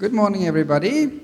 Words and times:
Good 0.00 0.14
morning, 0.14 0.46
everybody. 0.46 1.20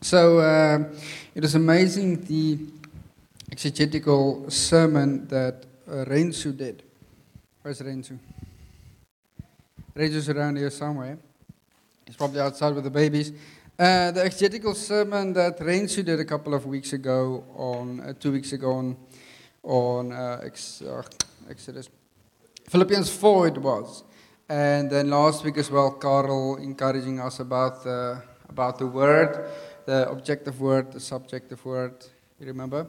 So, 0.00 0.40
uh, 0.40 0.90
it 1.36 1.44
is 1.44 1.54
amazing 1.54 2.24
the 2.24 2.58
exegetical 3.52 4.50
sermon 4.50 5.28
that 5.28 5.66
uh, 5.88 6.04
Rensu 6.06 6.56
did. 6.56 6.82
Where's 7.62 7.80
Rensu? 7.80 8.18
Rensu's 9.94 10.28
around 10.28 10.56
here 10.56 10.70
somewhere. 10.70 11.16
He's 12.04 12.16
probably 12.16 12.40
outside 12.40 12.74
with 12.74 12.82
the 12.82 12.90
babies. 12.90 13.30
Uh, 13.78 14.10
the 14.10 14.24
exegetical 14.24 14.74
sermon 14.74 15.32
that 15.34 15.60
Rensu 15.60 16.04
did 16.04 16.18
a 16.18 16.24
couple 16.24 16.54
of 16.54 16.66
weeks 16.66 16.92
ago, 16.92 17.44
on 17.54 18.00
uh, 18.00 18.14
two 18.18 18.32
weeks 18.32 18.52
ago, 18.52 18.72
on, 18.72 18.96
on 19.62 20.10
uh, 20.10 20.40
ex, 20.42 20.82
uh, 20.82 21.04
Exodus. 21.48 21.88
Philippians 22.68 23.10
4 23.10 23.46
it 23.46 23.58
was. 23.58 24.02
And 24.48 24.90
then 24.90 25.08
last 25.08 25.42
week 25.42 25.56
as 25.56 25.70
well, 25.70 25.90
Carl 25.92 26.56
encouraging 26.56 27.18
us 27.18 27.40
about 27.40 27.82
the, 27.82 28.22
about 28.50 28.78
the 28.78 28.86
word, 28.86 29.50
the 29.86 30.06
objective 30.10 30.60
word, 30.60 30.92
the 30.92 31.00
subjective 31.00 31.64
word. 31.64 32.04
You 32.38 32.48
remember? 32.48 32.86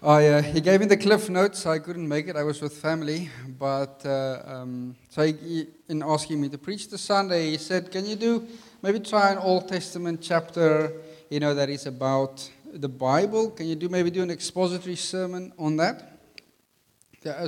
I, 0.00 0.26
uh, 0.28 0.42
he 0.42 0.60
gave 0.60 0.78
me 0.78 0.86
the 0.86 0.96
cliff 0.96 1.28
notes. 1.28 1.66
I 1.66 1.80
couldn't 1.80 2.06
make 2.06 2.28
it. 2.28 2.36
I 2.36 2.44
was 2.44 2.62
with 2.62 2.74
family. 2.74 3.28
But 3.58 4.06
uh, 4.06 4.42
um, 4.46 4.94
so 5.08 5.24
he, 5.24 5.66
in 5.88 6.00
asking 6.04 6.40
me 6.40 6.48
to 6.50 6.58
preach 6.58 6.88
this 6.88 7.02
Sunday, 7.02 7.50
he 7.50 7.58
said, 7.58 7.90
"Can 7.90 8.06
you 8.06 8.14
do 8.14 8.46
maybe 8.82 9.00
try 9.00 9.32
an 9.32 9.38
Old 9.38 9.66
Testament 9.66 10.20
chapter? 10.22 10.92
You 11.28 11.40
know 11.40 11.54
that 11.54 11.70
is 11.70 11.86
about 11.86 12.48
the 12.72 12.88
Bible. 12.88 13.50
Can 13.50 13.66
you 13.66 13.74
do 13.74 13.88
maybe 13.88 14.10
do 14.10 14.22
an 14.22 14.30
expository 14.30 14.96
sermon 14.96 15.52
on 15.58 15.76
that?" 15.76 16.20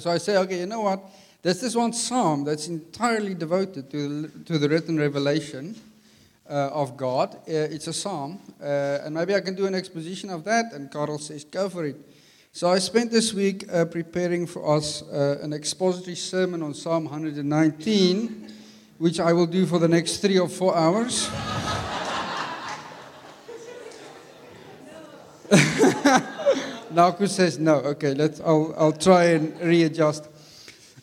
So 0.00 0.10
I 0.10 0.19
say, 0.19 0.36
"Okay, 0.36 0.60
you 0.60 0.66
know 0.66 0.83
what? 0.83 1.00
There's 1.44 1.60
this 1.60 1.76
one 1.76 1.92
psalm 1.92 2.42
that's 2.44 2.66
entirely 2.66 3.34
devoted 3.34 3.90
to 3.90 4.28
to 4.46 4.58
the 4.58 4.68
written 4.68 4.98
revelation." 4.98 5.77
Uh, 6.46 6.69
of 6.74 6.94
God. 6.94 7.36
Uh, 7.48 7.72
it's 7.72 7.86
a 7.86 7.92
psalm, 7.92 8.38
uh, 8.60 8.98
and 9.02 9.14
maybe 9.14 9.34
I 9.34 9.41
can 9.41 9.54
do 9.54 9.64
an 9.64 9.74
exposition 9.74 10.28
of 10.28 10.44
that. 10.44 10.74
And 10.74 10.91
Carl 10.91 11.19
says, 11.19 11.42
"Go 11.42 11.70
for 11.70 11.86
it." 11.86 11.96
So 12.52 12.69
I 12.69 12.80
spent 12.80 13.10
this 13.10 13.32
week 13.32 13.64
uh, 13.72 13.86
preparing 13.86 14.46
for 14.46 14.77
us 14.77 15.02
uh, 15.02 15.38
an 15.42 15.54
expository 15.54 16.16
sermon 16.16 16.62
on 16.62 16.74
Psalm 16.74 17.04
119, 17.06 18.52
which 18.98 19.20
I 19.20 19.32
will 19.32 19.47
do 19.47 19.64
for 19.64 19.78
the 19.78 19.88
next 19.88 20.19
three 20.19 20.38
or 20.38 20.48
four 20.48 20.76
hours. 20.76 21.28
Nauku 26.92 27.26
says 27.26 27.58
no. 27.58 27.76
Okay, 27.76 28.12
let's. 28.12 28.41
I'll, 28.41 28.74
I'll 28.76 28.92
try 28.92 29.24
and 29.24 29.58
readjust. 29.60 30.28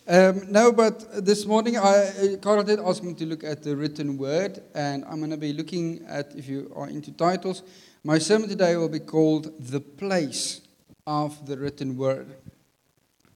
Um, 0.08 0.52
no, 0.52 0.72
but 0.72 1.24
this 1.24 1.46
morning, 1.46 1.78
I, 1.78 2.38
Carl 2.42 2.64
did 2.64 2.80
ask 2.80 3.04
me 3.04 3.14
to 3.14 3.26
look 3.26 3.44
at 3.44 3.62
the 3.62 3.76
written 3.76 4.18
word, 4.18 4.60
and 4.74 5.06
I'm 5.06 5.20
going 5.20 5.30
to 5.30 5.38
be 5.38 5.54
looking 5.54 6.04
at, 6.08 6.36
if 6.36 6.50
you 6.50 6.72
are 6.76 6.90
into 6.90 7.12
titles, 7.12 7.62
my 8.04 8.18
sermon 8.18 8.50
today 8.50 8.76
will 8.76 8.90
be 8.90 9.00
called 9.00 9.54
The 9.60 9.80
Place 9.80 10.62
of 11.06 11.46
the 11.46 11.56
Written 11.56 11.98
Word. 11.98 12.36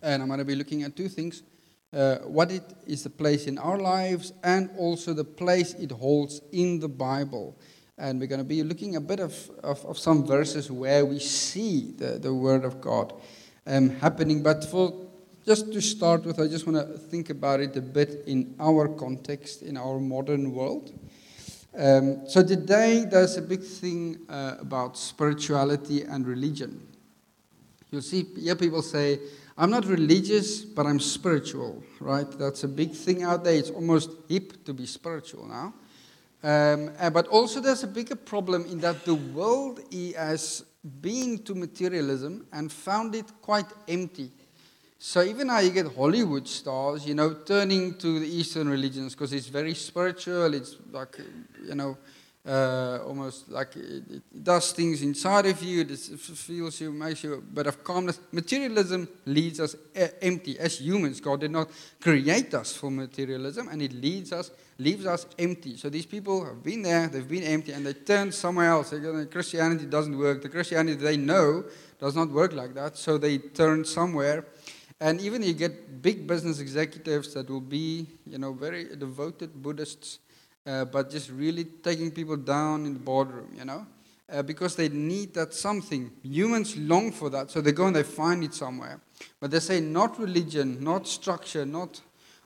And 0.02 0.24
I'm 0.24 0.28
going 0.28 0.40
to 0.40 0.46
be 0.46 0.56
looking 0.56 0.82
at 0.82 0.96
two 0.96 1.08
things 1.08 1.44
uh, 1.94 2.18
what 2.26 2.52
it 2.52 2.64
is 2.88 3.04
the 3.04 3.10
place 3.12 3.46
in 3.46 3.60
our 3.60 3.78
lives, 3.78 4.34
and 4.44 4.72
also 4.76 5.14
the 5.14 5.24
place 5.24 5.76
it 5.76 5.92
holds 5.92 6.42
in 6.52 6.80
the 6.80 6.90
Bible. 6.90 7.56
And 7.98 8.20
we're 8.20 8.28
going 8.28 8.42
to 8.42 8.44
be 8.44 8.64
looking 8.64 8.96
a 8.96 9.02
bit 9.02 9.20
of, 9.20 9.52
of, 9.64 9.86
of 9.86 10.00
some 10.00 10.26
verses 10.26 10.72
where 10.72 11.06
we 11.06 11.20
see 11.20 11.92
the, 11.92 12.18
the 12.20 12.34
Word 12.34 12.66
of 12.66 12.82
God 12.82 13.14
um, 13.68 13.92
happening. 13.92 14.42
But 14.42 14.66
for 14.66 15.05
just 15.46 15.72
to 15.72 15.82
start 15.82 16.26
with, 16.26 16.40
I 16.40 16.48
just 16.48 16.66
want 16.66 16.78
to 16.88 16.98
think 16.98 17.30
about 17.30 17.60
it 17.60 17.78
a 17.78 17.82
bit 17.82 18.24
in 18.26 18.56
our 18.60 18.88
context, 18.88 19.62
in 19.62 19.78
our 19.78 20.00
modern 20.00 20.52
world. 20.52 20.92
Um, 21.78 22.28
so 22.28 22.42
today, 22.42 23.06
there's 23.06 23.38
a 23.38 23.42
big 23.42 23.62
thing 23.62 24.20
uh, 24.28 24.56
about 24.60 24.98
spirituality 24.98 26.02
and 26.02 26.26
religion. 26.26 26.88
You'll 27.92 28.02
see 28.02 28.26
hear 28.38 28.56
people 28.56 28.82
say, 28.82 29.20
I'm 29.58 29.70
not 29.70 29.86
religious, 29.86 30.62
but 30.62 30.88
I'm 30.88 31.00
spiritual, 31.00 31.84
right? 32.00 32.30
That's 32.40 32.64
a 32.64 32.68
big 32.68 32.94
thing 32.94 33.24
out 33.24 33.44
there. 33.44 33.54
It's 33.54 33.70
almost 33.70 34.10
hip 34.28 34.66
to 34.66 34.74
be 34.74 34.86
spiritual 34.86 35.48
now. 35.48 35.74
Um, 36.44 36.92
uh, 37.00 37.10
but 37.10 37.28
also, 37.28 37.60
there's 37.60 37.84
a 37.84 37.88
bigger 37.88 38.16
problem 38.16 38.66
in 38.66 38.80
that 38.80 39.06
the 39.06 39.16
world 39.16 39.80
has 40.18 40.64
been 41.02 41.44
to 41.44 41.56
materialism 41.56 42.48
and 42.52 42.72
found 42.72 43.16
it 43.16 43.26
quite 43.42 43.68
empty. 43.88 44.32
So 44.98 45.22
even 45.22 45.48
now 45.48 45.60
you 45.60 45.72
get 45.72 45.94
Hollywood 45.96 46.48
stars, 46.48 47.06
you 47.06 47.14
know, 47.14 47.34
turning 47.34 47.96
to 47.96 48.20
the 48.20 48.28
Eastern 48.28 48.70
religions 48.70 49.14
because 49.14 49.34
it's 49.34 49.48
very 49.48 49.74
spiritual. 49.74 50.54
It's 50.54 50.78
like, 50.92 51.20
you 51.68 51.76
know, 51.76 51.98
uh, 52.48 53.00
almost 53.06 53.50
like 53.50 53.76
it, 53.76 54.04
it, 54.10 54.44
does 54.44 54.72
things 54.72 55.02
inside 55.02 55.48
of 55.48 55.62
you. 55.64 55.82
It 55.82 55.98
feels 55.98 56.80
you, 56.80 56.92
makes 56.92 57.24
you 57.24 57.34
a 57.34 57.42
bit 57.42 57.66
of 57.68 57.84
calmness. 57.84 58.20
Materialism 58.32 59.08
leads 59.26 59.60
us 59.60 59.76
uh, 60.00 60.08
empty 60.22 60.60
as 60.60 60.80
humans. 60.80 61.20
God 61.20 61.40
did 61.40 61.52
not 61.52 61.70
create 62.00 62.54
us 62.54 62.76
for 62.76 62.92
materialism, 62.92 63.68
and 63.70 63.82
it 63.82 63.94
leads 63.94 64.32
us, 64.32 64.52
leaves 64.78 65.08
us 65.08 65.26
empty. 65.40 65.76
So 65.76 65.90
these 65.90 66.06
people 66.06 66.46
have 66.46 66.64
been 66.64 66.84
there, 66.84 67.08
they've 67.08 67.28
been 67.28 67.44
empty, 67.44 67.72
and 67.72 67.84
they 67.86 67.94
turn 67.94 68.32
somewhere 68.32 68.70
else. 68.70 68.92
They 68.92 69.26
Christianity 69.26 69.88
doesn't 69.88 70.18
work. 70.18 70.44
The 70.44 70.50
Christianity 70.50 70.98
they 70.98 71.18
know 71.18 71.64
does 72.00 72.16
not 72.16 72.30
work 72.30 72.54
like 72.54 72.76
that. 72.76 72.96
So 72.96 73.18
they 73.18 73.40
turn 73.40 73.86
somewhere 73.86 74.46
and 75.00 75.20
even 75.20 75.44
you 75.44 75.54
get 75.54 76.02
big 76.02 76.26
business 76.26 76.60
executives 76.60 77.34
that 77.34 77.50
will 77.50 77.62
be, 77.62 78.08
you 78.26 78.38
know, 78.38 78.54
very 78.54 78.96
devoted 78.96 79.62
Buddhists, 79.62 80.20
uh, 80.66 80.86
but 80.86 81.10
just 81.10 81.30
really 81.30 81.66
taking 81.66 82.12
people 82.12 82.38
down 82.38 82.86
in 82.86 82.94
the 82.94 83.00
boardroom, 83.00 83.54
you 83.58 83.66
know, 83.66 83.86
uh, 84.32 84.42
because 84.42 84.76
they 84.76 84.90
need 84.90 85.34
that 85.34 85.54
something. 85.54 86.12
Humans 86.24 86.78
long 86.78 87.12
for 87.12 87.30
that, 87.30 87.52
so 87.52 87.62
they 87.62 87.74
go 87.74 87.88
and 87.88 87.96
they 87.96 88.04
find 88.04 88.44
it 88.44 88.54
somewhere. 88.54 89.02
But 89.40 89.52
they 89.52 89.60
say 89.60 89.80
not 89.80 90.18
religion, 90.18 90.84
not 90.84 91.08
structure, 91.08 91.66
not 91.66 92.02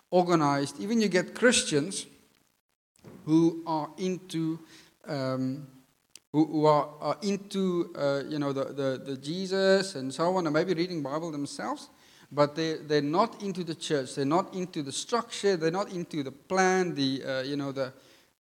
organized. 0.10 0.80
Even 0.80 1.02
you 1.02 1.08
get 1.08 1.36
Christians 1.36 2.08
who 3.26 3.64
are 3.66 3.90
into. 3.98 4.60
Um, 5.08 5.68
who, 6.32 6.66
are, 6.66 6.90
are, 7.02 7.18
into 7.24 7.92
uh, 7.98 8.22
you 8.28 8.38
know 8.38 8.54
the, 8.54 8.66
the, 8.66 9.02
the 9.04 9.18
Jesus 9.18 9.96
and 9.96 10.14
so 10.14 10.36
on, 10.36 10.46
and 10.46 10.54
maybe 10.54 10.76
reading 10.76 11.02
Bible 11.02 11.32
themselves, 11.32 11.90
but 12.32 12.56
they, 12.56 12.76
they're 12.76 13.02
not 13.02 13.42
into 13.42 13.64
the 13.64 13.76
church. 13.76 14.16
They're 14.16 14.26
not 14.26 14.54
into 14.54 14.84
the 14.84 14.92
structure. 14.92 15.58
They're 15.58 15.72
not 15.72 15.92
into 15.92 16.24
the 16.24 16.32
plan, 16.32 16.94
the, 16.96 17.24
uh, 17.24 17.42
you 17.42 17.58
know, 17.58 17.72
the, 17.72 17.92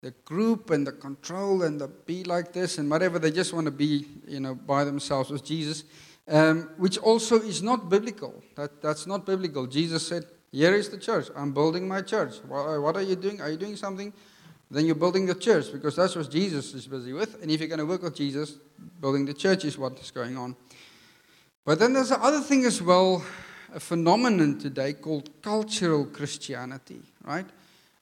the 0.03 0.11
group 0.25 0.71
and 0.71 0.87
the 0.87 0.93
control 0.93 1.63
and 1.63 1.81
the 1.81 1.89
be 1.89 2.25
like 2.25 2.53
this 2.53 2.79
and 2.79 2.91
whatever. 2.91 3.19
They 3.19 3.31
just 3.31 3.53
want 3.53 3.65
to 3.65 3.71
be, 3.71 4.07
you 4.27 4.41
know, 4.41 4.55
by 4.55 4.85
themselves 4.85 5.31
with 5.31 5.45
Jesus, 5.45 5.85
um, 6.29 6.71
which 6.77 6.99
also 6.99 7.37
is 7.37 7.63
not 7.63 7.89
biblical. 7.89 8.43
That, 8.57 8.83
that's 8.83 9.07
not 9.07 9.25
biblical. 9.25 9.67
Jesus 9.67 10.07
said, 10.07 10.25
here 10.53 10.75
is 10.75 10.89
the 10.89 10.99
church. 10.99 11.29
I'm 11.35 11.53
building 11.53 11.89
my 11.89 12.03
church. 12.03 12.37
What 12.47 12.97
are 12.97 13.03
you 13.03 13.17
doing? 13.17 13.41
Are 13.41 13.51
you 13.51 13.57
doing 13.57 13.77
something? 13.77 14.13
Then 14.71 14.85
you're 14.85 14.95
building 14.95 15.25
the 15.25 15.35
church 15.35 15.73
because 15.73 15.97
that's 15.97 16.15
what 16.15 16.31
Jesus 16.31 16.75
is 16.75 16.87
busy 16.87 17.15
with. 17.15 17.43
And 17.43 17.51
if 17.51 17.61
you're 17.61 17.69
going 17.69 17.79
to 17.79 17.87
work 17.87 18.03
with 18.03 18.15
Jesus, 18.15 18.59
building 19.01 19.25
the 19.25 19.35
church 19.35 19.65
is 19.65 19.79
what 19.79 19.99
is 19.99 20.11
going 20.11 20.37
on. 20.37 20.57
But 21.65 21.79
then 21.79 21.95
there's 21.95 22.11
the 22.11 22.23
other 22.23 22.41
thing 22.41 22.65
as 22.65 22.81
well 22.83 23.25
a 23.75 23.81
phenomenon 23.81 24.59
today 24.59 24.95
called 24.95 25.31
cultural 25.43 26.07
Christianity, 26.07 27.01
right? 27.25 27.47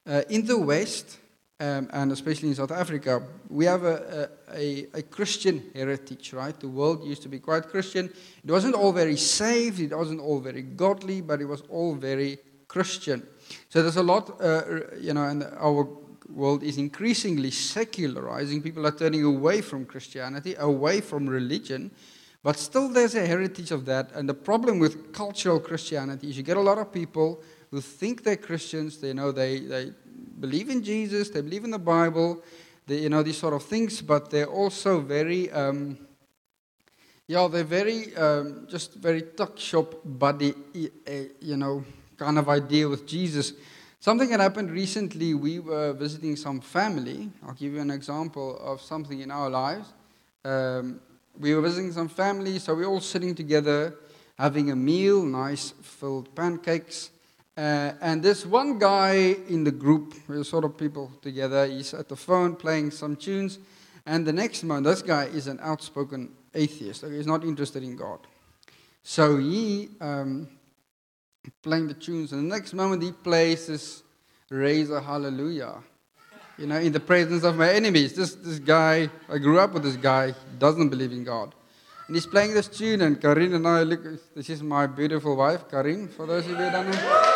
Uh, 0.05 0.21
in 0.29 0.45
the 0.45 0.57
West, 0.57 1.17
um, 1.59 1.89
and 1.91 2.11
especially 2.11 2.49
in 2.49 2.55
South 2.55 2.71
Africa, 2.71 3.21
we 3.49 3.65
have 3.65 3.83
a, 3.83 4.29
a, 4.53 4.87
a, 4.93 5.01
Christian 5.01 5.63
heritage, 5.73 6.31
right? 6.33 6.57
The 6.59 6.67
world 6.67 7.03
used 7.03 7.23
to 7.23 7.29
be 7.29 7.39
quite 7.39 7.67
Christian. 7.67 8.05
It 8.43 8.51
wasn't 8.51 8.75
all 8.75 8.93
very 8.93 9.17
saved, 9.17 9.79
it 9.79 9.95
wasn't 9.95 10.21
all 10.21 10.39
very 10.39 10.61
godly, 10.61 11.21
but 11.21 11.41
it 11.41 11.45
was 11.45 11.61
all 11.69 11.95
very 11.95 12.37
Christian. 12.67 13.25
So 13.69 13.81
there's 13.81 13.97
a 13.97 14.03
lot, 14.03 14.39
uh, 14.39 14.95
you 14.99 15.13
know, 15.13 15.23
and 15.23 15.43
our 15.57 15.87
world 16.29 16.63
is 16.63 16.77
increasingly 16.77 17.51
secularizing. 17.51 18.61
People 18.61 18.85
are 18.85 18.91
turning 18.91 19.23
away 19.23 19.61
from 19.61 19.85
Christianity, 19.85 20.55
away 20.59 21.01
from 21.01 21.27
religion, 21.27 21.91
but 22.47 22.57
still, 22.57 22.87
there's 22.87 23.13
a 23.13 23.27
heritage 23.27 23.71
of 23.71 23.83
that. 23.87 24.13
And 24.13 24.29
the 24.29 24.33
problem 24.33 24.79
with 24.79 25.11
cultural 25.11 25.59
Christianity 25.59 26.29
is 26.29 26.37
you 26.37 26.43
get 26.43 26.55
a 26.55 26.61
lot 26.61 26.77
of 26.77 26.93
people 26.93 27.41
who 27.71 27.81
think 27.81 28.23
they're 28.23 28.37
Christians. 28.37 28.99
They 28.99 29.11
know 29.11 29.33
they, 29.33 29.59
they 29.59 29.91
believe 30.39 30.69
in 30.69 30.81
Jesus, 30.81 31.29
they 31.29 31.41
believe 31.41 31.65
in 31.65 31.71
the 31.71 31.77
Bible, 31.77 32.41
they, 32.85 32.99
you 32.99 33.09
know, 33.09 33.21
these 33.21 33.37
sort 33.37 33.53
of 33.53 33.63
things, 33.63 34.01
but 34.01 34.29
they're 34.29 34.47
also 34.47 35.01
very, 35.01 35.51
um, 35.51 35.97
yeah, 37.27 37.49
they're 37.51 37.65
very, 37.65 38.15
um, 38.15 38.65
just 38.69 38.93
very 38.93 39.23
tuck 39.23 39.59
shop 39.59 39.95
buddy, 40.05 40.53
you 41.41 41.57
know, 41.57 41.83
kind 42.15 42.39
of 42.39 42.47
idea 42.47 42.87
with 42.87 43.05
Jesus. 43.05 43.51
Something 43.99 44.29
that 44.29 44.39
happened 44.39 44.71
recently, 44.71 45.33
we 45.33 45.59
were 45.59 45.91
visiting 45.91 46.37
some 46.37 46.61
family. 46.61 47.29
I'll 47.45 47.55
give 47.55 47.73
you 47.73 47.81
an 47.81 47.91
example 47.91 48.57
of 48.61 48.81
something 48.81 49.19
in 49.19 49.31
our 49.31 49.49
lives. 49.49 49.91
Um, 50.45 51.01
we 51.39 51.53
were 51.53 51.61
visiting 51.61 51.91
some 51.91 52.09
family, 52.09 52.59
so 52.59 52.73
we 52.75 52.83
are 52.83 52.87
all 52.87 52.99
sitting 52.99 53.35
together, 53.35 53.95
having 54.37 54.71
a 54.71 54.75
meal, 54.75 55.23
nice 55.23 55.71
filled 55.81 56.33
pancakes. 56.35 57.11
Uh, 57.55 57.93
and 58.01 58.21
this 58.21 58.45
one 58.45 58.77
guy 58.77 59.35
in 59.47 59.63
the 59.63 59.71
group, 59.71 60.13
we're 60.27 60.43
sort 60.43 60.63
of 60.63 60.77
people 60.77 61.11
together, 61.21 61.65
he's 61.65 61.93
at 61.93 62.07
the 62.07 62.15
phone 62.15 62.55
playing 62.55 62.91
some 62.91 63.15
tunes. 63.15 63.59
And 64.05 64.25
the 64.25 64.33
next 64.33 64.63
moment, 64.63 64.85
this 64.85 65.01
guy 65.01 65.25
is 65.25 65.47
an 65.47 65.59
outspoken 65.61 66.31
atheist. 66.53 67.03
He's 67.05 67.27
not 67.27 67.43
interested 67.43 67.83
in 67.83 67.95
God. 67.95 68.19
So 69.03 69.37
he 69.37 69.89
um, 70.01 70.47
playing 71.63 71.87
the 71.87 71.93
tunes, 71.93 72.31
and 72.31 72.49
the 72.49 72.55
next 72.55 72.73
moment 72.73 73.03
he 73.03 73.11
plays 73.11 73.67
this 73.67 74.03
"Raise 74.49 74.89
a 74.89 75.01
Hallelujah," 75.01 75.75
you 76.57 76.67
know, 76.67 76.77
in 76.77 76.91
the 76.91 76.99
presence 76.99 77.43
of 77.43 77.55
my 77.55 77.71
enemies. 77.71 78.13
This 78.13 78.35
this 78.35 78.59
guy, 78.59 79.09
I 79.29 79.37
grew 79.37 79.59
up 79.59 79.73
with 79.73 79.83
this 79.83 79.95
guy, 79.95 80.33
doesn't 80.57 80.89
believe 80.89 81.11
in 81.11 81.23
God, 81.23 81.53
and 82.07 82.15
he's 82.15 82.25
playing 82.25 82.53
this 82.53 82.67
tune. 82.67 83.01
And 83.01 83.21
Karin 83.21 83.53
and 83.53 83.67
I 83.67 83.83
look. 83.83 84.03
This 84.35 84.49
is 84.49 84.63
my 84.63 84.87
beautiful 84.87 85.35
wife, 85.35 85.69
Karin. 85.69 86.07
For 86.07 86.25
those 86.25 86.45
of 86.45 86.51
you 86.51 86.57
who 86.57 86.71
don't 86.71 86.89
know. 86.89 87.33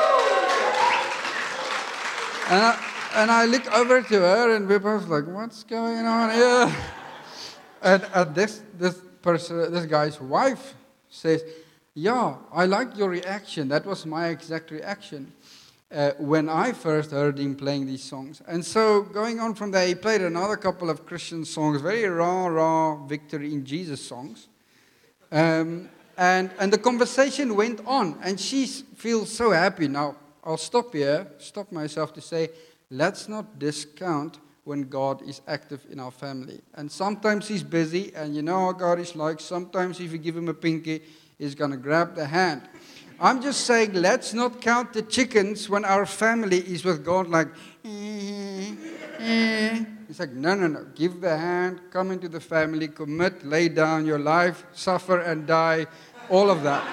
And 2.50 2.59
I, 2.59 2.91
and 3.15 3.31
I 3.31 3.45
look 3.45 3.71
over 3.71 4.01
to 4.01 4.19
her, 4.19 4.56
and 4.56 4.68
we're 4.68 4.79
both 4.79 5.07
like, 5.07 5.27
"What's 5.27 5.63
going 5.63 6.06
on 6.06 6.31
here?" 6.31 6.75
And, 7.81 8.06
and 8.13 8.35
this 8.35 8.62
this 8.77 9.01
person, 9.21 9.71
this 9.71 9.85
guy's 9.85 10.19
wife, 10.19 10.74
says, 11.09 11.44
Yeah, 11.94 12.35
I 12.51 12.65
like 12.65 12.97
your 12.97 13.09
reaction. 13.09 13.67
That 13.67 13.85
was 13.85 14.06
my 14.06 14.27
exact 14.27 14.71
reaction 14.71 15.33
uh, 15.91 16.11
when 16.17 16.47
I 16.47 16.71
first 16.71 17.11
heard 17.11 17.38
him 17.38 17.55
playing 17.55 17.85
these 17.85 18.03
songs. 18.03 18.41
And 18.47 18.65
so, 18.65 19.01
going 19.01 19.39
on 19.39 19.55
from 19.55 19.71
there, 19.71 19.85
he 19.88 19.95
played 19.95 20.21
another 20.21 20.55
couple 20.55 20.89
of 20.89 21.05
Christian 21.05 21.43
songs, 21.45 21.81
very 21.81 22.05
raw, 22.05 22.47
raw 22.47 23.05
victory 23.05 23.53
in 23.53 23.65
Jesus 23.65 24.05
songs. 24.05 24.47
Um, 25.31 25.89
and, 26.17 26.51
and 26.59 26.71
the 26.71 26.77
conversation 26.77 27.55
went 27.55 27.81
on, 27.85 28.17
and 28.23 28.39
she 28.39 28.65
feels 28.67 29.31
so 29.31 29.51
happy. 29.51 29.88
Now, 29.88 30.15
I'll 30.43 30.57
stop 30.57 30.93
here, 30.93 31.27
stop 31.38 31.71
myself 31.71 32.13
to 32.13 32.21
say, 32.21 32.49
let's 32.89 33.27
not 33.27 33.59
discount 33.59 34.39
when 34.63 34.83
God 34.83 35.27
is 35.27 35.41
active 35.47 35.85
in 35.91 35.99
our 35.99 36.11
family. 36.11 36.61
And 36.75 36.91
sometimes 36.91 37.47
He's 37.47 37.63
busy, 37.63 38.13
and 38.15 38.35
you 38.35 38.41
know 38.41 38.67
how 38.67 38.71
God 38.71 38.99
is 38.99 39.15
like. 39.15 39.39
Sometimes, 39.39 39.99
if 39.99 40.11
you 40.11 40.17
give 40.17 40.38
Him 40.38 40.47
a 40.47 40.53
pinky, 40.53 41.01
He's 41.38 41.55
going 41.55 41.71
to 41.71 41.77
grab 41.77 42.15
the 42.15 42.25
hand. 42.25 42.61
I'm 43.23 43.39
just 43.39 43.68
saying, 43.68 43.94
let's 43.94 44.33
not 44.33 44.62
count 44.62 44.94
the 44.94 45.03
chickens 45.03 45.69
when 45.69 45.85
our 45.85 46.07
family 46.07 46.57
is 46.57 46.83
with 46.83 47.06
God, 47.06 47.27
like. 47.27 47.50
It's 50.09 50.19
like, 50.19 50.31
no, 50.31 50.56
no, 50.56 50.65
no. 50.65 50.88
Give 50.95 51.21
the 51.21 51.38
hand, 51.38 51.81
come 51.91 52.09
into 52.09 52.27
the 52.27 52.39
family, 52.39 52.88
commit, 52.88 53.45
lay 53.45 53.69
down 53.69 54.07
your 54.07 54.18
life, 54.18 54.65
suffer 54.73 55.19
and 55.19 55.45
die, 55.45 55.85
all 56.29 56.50
of 56.50 56.63
that. 56.63 56.83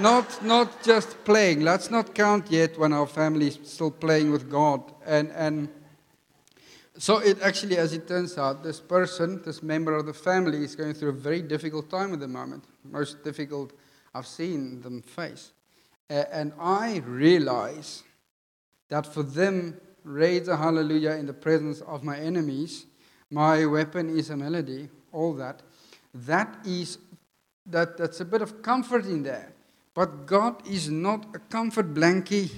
not, 0.00 0.42
not 0.44 0.82
just 0.82 1.24
playing. 1.24 1.60
Let's 1.60 1.88
not 1.88 2.12
count 2.12 2.50
yet 2.50 2.76
when 2.76 2.92
our 2.92 3.06
family 3.06 3.46
is 3.46 3.60
still 3.62 3.92
playing 3.92 4.32
with 4.32 4.50
God. 4.50 4.82
And, 5.06 5.30
and 5.30 5.68
so 6.98 7.18
it 7.18 7.40
actually, 7.42 7.76
as 7.76 7.92
it 7.92 8.08
turns 8.08 8.36
out, 8.38 8.64
this 8.64 8.80
person, 8.80 9.40
this 9.44 9.62
member 9.62 9.94
of 9.94 10.04
the 10.04 10.14
family, 10.14 10.64
is 10.64 10.74
going 10.74 10.94
through 10.94 11.10
a 11.10 11.12
very 11.12 11.42
difficult 11.42 11.88
time 11.88 12.12
at 12.12 12.18
the 12.18 12.26
moment. 12.26 12.64
Most 12.84 13.22
difficult 13.22 13.72
I've 14.16 14.26
seen 14.26 14.80
them 14.80 15.02
face. 15.02 15.52
Uh, 16.08 16.24
and 16.32 16.52
I 16.58 17.02
realize 17.04 18.02
that 18.88 19.06
for 19.06 19.22
them, 19.22 19.78
raise 20.04 20.48
a 20.48 20.56
hallelujah 20.56 21.12
in 21.12 21.26
the 21.26 21.34
presence 21.34 21.80
of 21.82 22.02
my 22.02 22.16
enemies. 22.16 22.86
My 23.30 23.66
weapon 23.66 24.16
is 24.16 24.30
a 24.30 24.36
melody, 24.36 24.88
all 25.12 25.34
that. 25.34 25.62
That 26.14 26.56
is 26.64 26.98
that, 27.66 27.96
that's 27.96 28.20
a 28.20 28.24
bit 28.24 28.42
of 28.42 28.62
comfort 28.62 29.04
in 29.06 29.22
there. 29.22 29.52
But 29.92 30.26
God 30.26 30.66
is 30.68 30.88
not 30.88 31.26
a 31.34 31.38
comfort 31.38 31.92
blankie. 31.92 32.50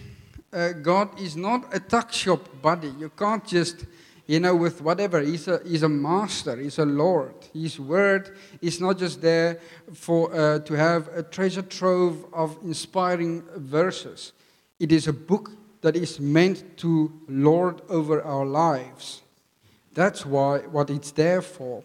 Uh, 0.52 0.72
God 0.72 1.18
is 1.20 1.36
not 1.36 1.74
a 1.74 1.80
tuck 1.80 2.12
shop 2.12 2.46
buddy. 2.60 2.92
You 2.98 3.10
can't 3.10 3.46
just 3.46 3.86
you 4.28 4.38
know, 4.38 4.54
with 4.54 4.82
whatever. 4.82 5.20
He's 5.20 5.48
a, 5.48 5.60
he's 5.66 5.82
a 5.82 5.88
master, 5.88 6.54
he's 6.56 6.78
a 6.78 6.84
Lord. 6.84 7.34
His 7.52 7.80
word 7.80 8.36
is 8.60 8.80
not 8.80 8.98
just 8.98 9.20
there 9.22 9.58
for, 9.94 10.32
uh, 10.32 10.58
to 10.60 10.74
have 10.74 11.08
a 11.08 11.22
treasure 11.22 11.62
trove 11.62 12.26
of 12.32 12.56
inspiring 12.62 13.42
verses, 13.56 14.32
it 14.78 14.92
is 14.92 15.08
a 15.08 15.12
book 15.12 15.50
that 15.80 15.96
is 15.96 16.20
meant 16.20 16.76
to 16.76 17.12
lord 17.28 17.80
over 17.88 18.22
our 18.22 18.44
lives. 18.44 19.22
That's 19.94 20.26
why 20.26 20.58
what 20.58 20.90
it's 20.90 21.12
there 21.12 21.42
for. 21.42 21.82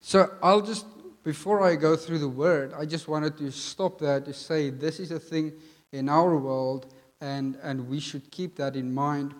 So 0.00 0.32
I'll 0.42 0.62
just 0.62 0.86
before 1.24 1.62
I 1.62 1.76
go 1.76 1.94
through 1.94 2.18
the 2.18 2.28
word, 2.28 2.72
I 2.76 2.84
just 2.84 3.06
wanted 3.06 3.36
to 3.38 3.50
stop 3.52 4.00
there 4.00 4.20
to 4.20 4.32
say 4.32 4.70
this 4.70 4.98
is 4.98 5.12
a 5.12 5.20
thing 5.20 5.52
in 5.92 6.08
our 6.08 6.36
world 6.36 6.92
and, 7.20 7.56
and 7.62 7.88
we 7.88 8.00
should 8.00 8.28
keep 8.30 8.56
that 8.56 8.74
in 8.74 8.92
mind 8.92 9.34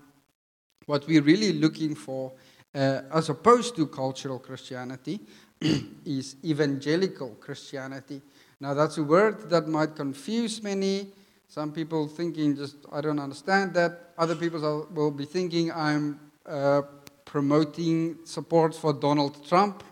what 0.86 1.06
we're 1.06 1.22
really 1.22 1.52
looking 1.52 1.94
for, 1.94 2.32
uh, 2.74 3.02
as 3.12 3.28
opposed 3.28 3.76
to 3.76 3.86
cultural 3.86 4.38
Christianity, 4.38 5.20
is 6.04 6.36
evangelical 6.44 7.36
Christianity. 7.40 8.20
Now, 8.60 8.74
that's 8.74 8.98
a 8.98 9.02
word 9.02 9.50
that 9.50 9.68
might 9.68 9.96
confuse 9.96 10.62
many. 10.62 11.08
Some 11.48 11.72
people 11.72 12.08
thinking 12.08 12.56
just, 12.56 12.76
I 12.90 13.00
don't 13.00 13.18
understand 13.18 13.74
that. 13.74 14.12
Other 14.16 14.36
people 14.36 14.88
will 14.92 15.10
be 15.10 15.24
thinking 15.24 15.72
I'm 15.72 16.20
uh, 16.46 16.82
promoting 17.24 18.18
support 18.24 18.74
for 18.74 18.92
Donald 18.92 19.46
Trump. 19.46 19.82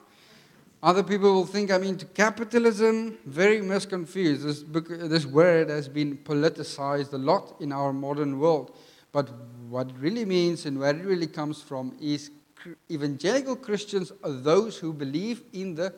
Other 0.83 1.03
people 1.03 1.35
will 1.35 1.47
think 1.47 1.71
I'm 1.71 1.83
into 1.83 2.07
capitalism. 2.07 3.19
Very 3.27 3.61
misconfused. 3.61 4.43
This, 4.43 4.63
this 5.11 5.27
word 5.27 5.69
has 5.69 5.89
been 5.89 6.17
politicized 6.17 7.13
a 7.13 7.19
lot 7.19 7.57
in 7.61 7.73
our 7.73 7.93
modern 7.93 8.39
world. 8.39 8.75
But 9.13 9.29
what 9.71 9.89
it 9.89 9.95
really 9.99 10.25
means 10.25 10.67
and 10.67 10.79
where 10.79 10.95
it 10.95 11.05
really 11.05 11.27
comes 11.27 11.63
from 11.63 11.97
is 12.01 12.31
evangelical 12.91 13.57
Christians 13.57 14.13
are 14.25 14.33
those 14.33 14.77
who 14.77 14.93
believe 14.93 15.43
in 15.53 15.75
the, 15.75 15.95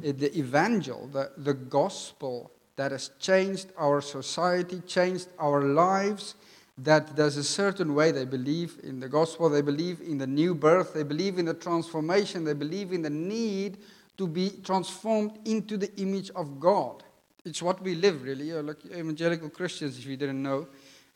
the 0.00 0.36
evangel, 0.38 1.08
the, 1.08 1.30
the 1.38 1.54
gospel 1.54 2.50
that 2.76 2.92
has 2.92 3.10
changed 3.18 3.68
our 3.78 4.00
society, 4.00 4.80
changed 4.86 5.28
our 5.38 5.62
lives, 5.62 6.34
that 6.76 7.14
there's 7.14 7.36
a 7.36 7.44
certain 7.44 7.94
way 7.94 8.10
they 8.10 8.24
believe 8.24 8.78
in 8.82 8.98
the 8.98 9.08
gospel, 9.08 9.48
they 9.48 9.62
believe 9.62 10.00
in 10.00 10.18
the 10.18 10.26
new 10.26 10.54
birth, 10.54 10.92
they 10.92 11.04
believe 11.04 11.38
in 11.38 11.44
the 11.44 11.54
transformation, 11.54 12.44
they 12.44 12.52
believe 12.52 12.92
in 12.92 13.02
the 13.02 13.10
need 13.10 13.78
to 14.18 14.26
be 14.26 14.50
transformed 14.64 15.38
into 15.44 15.76
the 15.76 15.94
image 16.00 16.30
of 16.30 16.58
God. 16.58 17.02
It's 17.44 17.62
what 17.62 17.80
we 17.82 17.94
live, 17.94 18.22
really. 18.22 18.46
You're 18.46 18.62
like 18.62 18.84
evangelical 18.86 19.50
Christians, 19.50 19.98
if 19.98 20.06
you 20.06 20.16
didn't 20.16 20.42
know, 20.42 20.66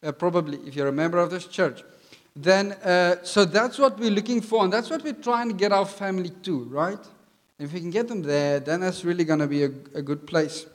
uh, 0.02 0.12
probably 0.12 0.58
if 0.58 0.76
you're 0.76 0.88
a 0.88 0.92
member 0.92 1.18
of 1.18 1.30
this 1.30 1.46
church 1.46 1.82
then 2.40 2.72
uh, 2.72 3.16
so 3.24 3.44
that's 3.44 3.78
what 3.78 3.98
we're 3.98 4.12
looking 4.12 4.40
for, 4.40 4.62
and 4.62 4.72
that's 4.72 4.90
what 4.90 5.02
we're 5.02 5.12
trying 5.12 5.48
to 5.48 5.54
get 5.54 5.72
our 5.72 5.84
family 5.84 6.30
to, 6.44 6.64
right? 6.64 6.98
If 7.58 7.72
we 7.72 7.80
can 7.80 7.90
get 7.90 8.06
them 8.06 8.22
there, 8.22 8.60
then 8.60 8.80
that's 8.80 9.04
really 9.04 9.24
going 9.24 9.40
to 9.40 9.48
be 9.48 9.64
a, 9.64 9.70
a, 9.94 10.02
good 10.02 10.24
place. 10.24 10.66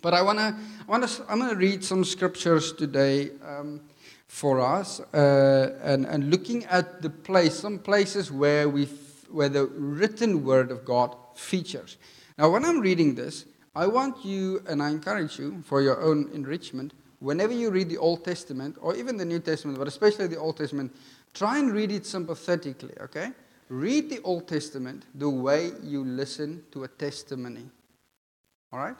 But 0.00 0.14
I 0.14 0.22
want 0.22 0.38
to, 0.38 0.54
I 0.86 0.90
want 0.90 1.08
to, 1.08 1.24
I'm 1.28 1.40
going 1.40 1.50
to 1.50 1.56
read 1.56 1.82
some 1.82 2.04
scriptures 2.04 2.72
today 2.72 3.30
um, 3.44 3.80
for 4.28 4.60
us, 4.60 5.00
uh, 5.00 5.76
and 5.82 6.06
and 6.06 6.30
looking 6.30 6.64
at 6.66 7.02
the 7.02 7.10
place, 7.10 7.58
some 7.58 7.80
places 7.80 8.30
where 8.30 8.68
we, 8.68 8.84
where 9.32 9.48
the 9.48 9.66
written 9.66 10.44
word 10.44 10.70
of 10.70 10.84
God 10.84 11.16
features. 11.34 11.96
Now, 12.38 12.50
when 12.50 12.64
I'm 12.64 12.78
reading 12.78 13.16
this, 13.16 13.46
I 13.74 13.88
want 13.88 14.24
you, 14.24 14.62
and 14.68 14.80
I 14.80 14.90
encourage 14.90 15.40
you 15.40 15.60
for 15.62 15.82
your 15.82 16.00
own 16.00 16.30
enrichment, 16.32 16.92
whenever 17.22 17.52
you 17.52 17.70
read 17.70 17.88
the 17.88 17.98
Old 17.98 18.24
Testament, 18.24 18.76
or 18.80 18.96
even 18.96 19.16
the 19.16 19.24
New 19.24 19.38
Testament, 19.38 19.78
but 19.78 19.86
especially 19.86 20.26
the 20.26 20.38
Old 20.38 20.56
Testament, 20.56 20.94
try 21.32 21.58
and 21.58 21.72
read 21.72 21.92
it 21.92 22.04
sympathetically, 22.04 22.94
okay? 23.00 23.30
Read 23.68 24.10
the 24.10 24.20
Old 24.22 24.48
Testament 24.48 25.04
the 25.14 25.30
way 25.30 25.70
you 25.82 26.04
listen 26.04 26.64
to 26.72 26.82
a 26.82 26.88
testimony. 26.88 27.70
All 28.72 28.80
right? 28.80 28.96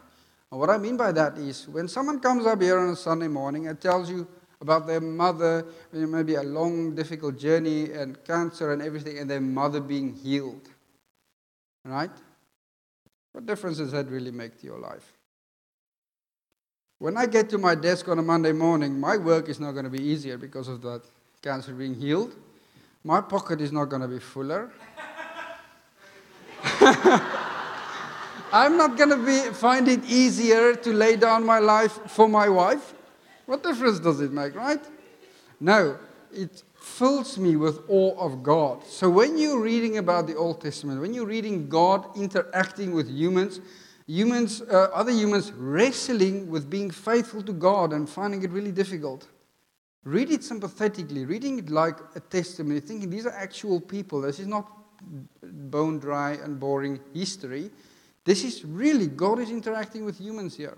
And 0.51 0.61
what 0.61 0.71
I 0.71 0.79
mean 0.79 0.97
by 0.97 1.11
that 1.13 1.37
is 1.37 1.67
when 1.69 1.89
someone 1.89 2.21
comes 2.21 2.47
up 2.47 2.63
here 2.63 2.79
on 2.79 2.91
a 2.91 2.97
Sunday 2.97 3.29
morning 3.29 3.67
and 3.67 3.81
tells 3.81 4.09
you 4.09 4.29
about 4.61 4.87
their 4.87 5.01
mother, 5.01 5.67
maybe 5.93 6.37
a 6.37 6.43
long, 6.45 6.95
difficult 6.95 7.37
journey 7.37 7.91
and 7.91 8.23
cancer 8.25 8.73
and 8.73 8.81
everything, 8.81 9.19
and 9.19 9.29
their 9.29 9.41
mother 9.41 9.81
being 9.81 10.15
healed. 10.15 10.69
Right? 11.85 12.11
What 13.33 13.47
difference 13.47 13.79
does 13.79 13.91
that 13.91 14.07
really 14.07 14.31
make 14.31 14.61
to 14.61 14.67
your 14.67 14.79
life? 14.79 15.13
When 17.03 17.17
I 17.17 17.27
get 17.27 17.51
to 17.51 17.59
my 17.59 17.75
desk 17.75 18.07
on 18.07 18.21
a 18.21 18.23
Monday 18.23 18.53
morning, 18.53 19.01
my 19.01 19.17
work 19.17 19.49
is 19.49 19.59
not 19.59 19.73
going 19.73 19.83
to 19.83 19.91
be 19.91 20.01
easier 20.01 20.39
because 20.39 20.69
of 20.69 20.83
that 20.83 21.03
cancer 21.43 21.73
being 21.73 21.97
healed. 21.97 22.33
My 23.03 23.21
pocket 23.21 23.61
is 23.61 23.73
not 23.73 23.87
going 23.87 24.03
to 24.03 24.07
be 24.07 24.21
fuller. 24.21 24.71
I'm 28.53 28.77
not 28.77 28.97
going 28.97 29.11
to 29.11 29.17
be 29.17 29.53
find 29.53 29.89
it 29.89 30.05
easier 30.05 30.77
to 30.77 30.93
lay 30.93 31.17
down 31.17 31.45
my 31.45 31.59
life 31.59 31.99
for 32.07 32.29
my 32.29 32.49
wife. 32.49 32.95
What 33.47 33.65
difference 33.65 33.99
does 33.99 34.21
it 34.21 34.31
make, 34.31 34.55
right? 34.55 34.85
No, 35.59 35.99
it 36.33 36.63
fills 36.77 37.37
me 37.37 37.57
with 37.57 37.81
awe 37.89 38.17
of 38.17 38.45
God. 38.45 38.87
So 38.87 39.11
when 39.11 39.39
you're 39.39 39.61
reading 39.61 39.99
about 39.99 40.29
the 40.29 40.37
Old 40.37 40.61
Testament, 40.61 41.01
when 41.01 41.13
you're 41.15 41.27
reading 41.27 41.69
God 41.69 42.17
interacting 42.17 42.95
with 42.95 43.11
humans, 43.11 43.59
humans, 44.13 44.61
uh, 44.63 44.91
other 44.93 45.11
humans 45.11 45.53
wrestling 45.53 46.51
with 46.51 46.69
being 46.69 46.91
faithful 46.91 47.43
to 47.43 47.53
God 47.53 47.93
and 47.93 48.09
finding 48.09 48.43
it 48.43 48.51
really 48.51 48.73
difficult. 48.73 49.27
read 50.05 50.31
it 50.31 50.43
sympathetically, 50.43 51.25
reading 51.25 51.61
it 51.61 51.71
like 51.71 51.97
a 52.17 52.21
testimony, 52.21 52.81
thinking 52.81 53.09
these 53.09 53.25
are 53.25 53.37
actual 53.49 53.81
people. 53.81 54.21
This 54.21 54.41
is 54.41 54.49
not 54.49 54.67
bone 55.43 56.01
dry 56.01 56.33
and 56.33 56.59
boring 56.59 56.99
history. 57.15 57.71
This 58.25 58.43
is 58.43 58.65
really, 58.65 59.07
God 59.07 59.39
is 59.39 59.51
interacting 59.51 60.05
with 60.05 60.19
humans 60.19 60.57
here. 60.57 60.77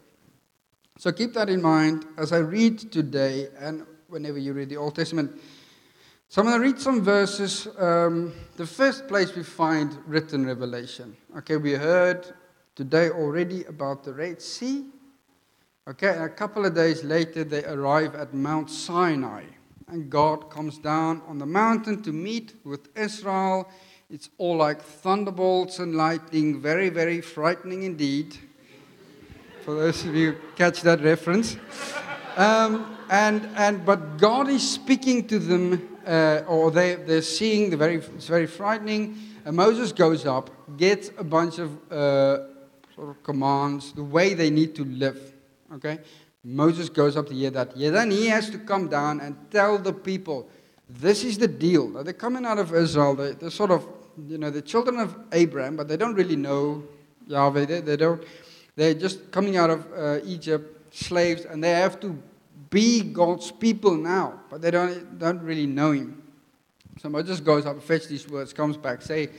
So 0.98 1.10
keep 1.10 1.32
that 1.32 1.48
in 1.48 1.62
mind 1.62 2.04
as 2.18 2.32
I 2.32 2.38
read 2.38 2.92
today 2.92 3.48
and 3.58 3.86
whenever 4.08 4.38
you 4.38 4.52
read 4.52 4.68
the 4.68 4.76
Old 4.76 4.94
Testament. 4.94 5.32
So 6.28 6.42
I'm 6.42 6.48
going 6.48 6.60
to 6.60 6.66
read 6.66 6.78
some 6.78 7.02
verses. 7.02 7.66
Um, 7.78 8.32
the 8.56 8.66
first 8.66 9.08
place 9.08 9.34
we 9.34 9.42
find 9.42 9.96
written 10.06 10.44
revelation. 10.46 11.16
Okay, 11.38 11.56
we 11.56 11.72
heard 11.72 12.34
today 12.74 13.10
already 13.10 13.64
about 13.64 14.04
the 14.04 14.12
Red 14.12 14.42
Sea. 14.42 14.86
Okay, 15.86 16.16
a 16.16 16.28
couple 16.28 16.64
of 16.64 16.74
days 16.74 17.04
later, 17.04 17.44
they 17.44 17.64
arrive 17.64 18.14
at 18.14 18.32
Mount 18.34 18.70
Sinai. 18.70 19.44
And 19.88 20.08
God 20.08 20.50
comes 20.50 20.78
down 20.78 21.20
on 21.28 21.38
the 21.38 21.46
mountain 21.46 22.02
to 22.02 22.12
meet 22.12 22.54
with 22.64 22.88
Israel. 22.96 23.68
It's 24.10 24.30
all 24.38 24.56
like 24.56 24.80
thunderbolts 24.80 25.78
and 25.78 25.94
lightning, 25.94 26.60
very, 26.60 26.88
very 26.88 27.20
frightening 27.20 27.82
indeed. 27.82 28.36
For 29.64 29.74
those 29.74 30.04
of 30.04 30.14
you 30.14 30.32
who 30.32 30.38
catch 30.56 30.80
that 30.82 31.02
reference. 31.02 31.56
Um, 32.36 32.96
and, 33.10 33.48
and, 33.56 33.84
but 33.84 34.16
God 34.16 34.48
is 34.48 34.68
speaking 34.68 35.26
to 35.28 35.38
them, 35.38 35.98
uh, 36.06 36.42
or 36.48 36.70
they, 36.70 36.94
they're 36.94 37.22
seeing, 37.22 37.70
the 37.70 37.76
very, 37.76 37.96
it's 37.96 38.26
very 38.26 38.46
frightening. 38.46 39.18
And 39.44 39.54
Moses 39.54 39.92
goes 39.92 40.26
up, 40.26 40.50
gets 40.78 41.10
a 41.18 41.24
bunch 41.24 41.58
of 41.58 41.92
uh, 41.92 42.53
sort 42.94 43.10
of 43.10 43.22
commands, 43.22 43.92
the 43.92 44.04
way 44.04 44.34
they 44.34 44.50
need 44.50 44.74
to 44.76 44.84
live. 44.84 45.32
Okay? 45.74 45.98
Moses 46.44 46.88
goes 46.88 47.16
up 47.16 47.28
to. 47.28 47.34
Yeah, 47.34 47.50
then 47.50 48.10
he 48.10 48.26
has 48.26 48.50
to 48.50 48.58
come 48.58 48.88
down 48.88 49.20
and 49.20 49.36
tell 49.50 49.78
the 49.78 49.92
people, 49.92 50.48
this 50.88 51.24
is 51.24 51.38
the 51.38 51.48
deal. 51.48 51.88
Now, 51.88 52.02
they're 52.02 52.12
coming 52.12 52.44
out 52.44 52.58
of 52.58 52.74
Israel. 52.74 53.14
They, 53.14 53.32
they're 53.32 53.50
sort 53.50 53.70
of, 53.70 53.86
you 54.28 54.38
know, 54.38 54.50
the 54.50 54.62
children 54.62 54.98
of 54.98 55.16
Abraham, 55.32 55.76
but 55.76 55.88
they 55.88 55.96
don't 55.96 56.14
really 56.14 56.36
know 56.36 56.84
Yahweh. 57.26 57.64
They, 57.64 57.80
they 57.80 57.96
don't, 57.96 58.22
they're 58.76 58.94
just 58.94 59.30
coming 59.30 59.56
out 59.56 59.70
of 59.70 59.92
uh, 59.92 60.20
Egypt, 60.24 60.94
slaves, 60.94 61.46
and 61.46 61.64
they 61.64 61.70
have 61.70 61.98
to 62.00 62.22
be 62.70 63.02
God's 63.02 63.50
people 63.50 63.94
now, 63.94 64.40
but 64.50 64.60
they 64.60 64.70
don't, 64.70 65.18
don't 65.18 65.40
really 65.42 65.66
know 65.66 65.92
him. 65.92 66.22
So 67.00 67.08
Moses 67.08 67.40
goes 67.40 67.66
up, 67.66 67.82
fetch 67.82 68.06
these 68.06 68.28
words, 68.28 68.52
comes 68.52 68.76
back, 68.76 69.02
say, 69.02 69.30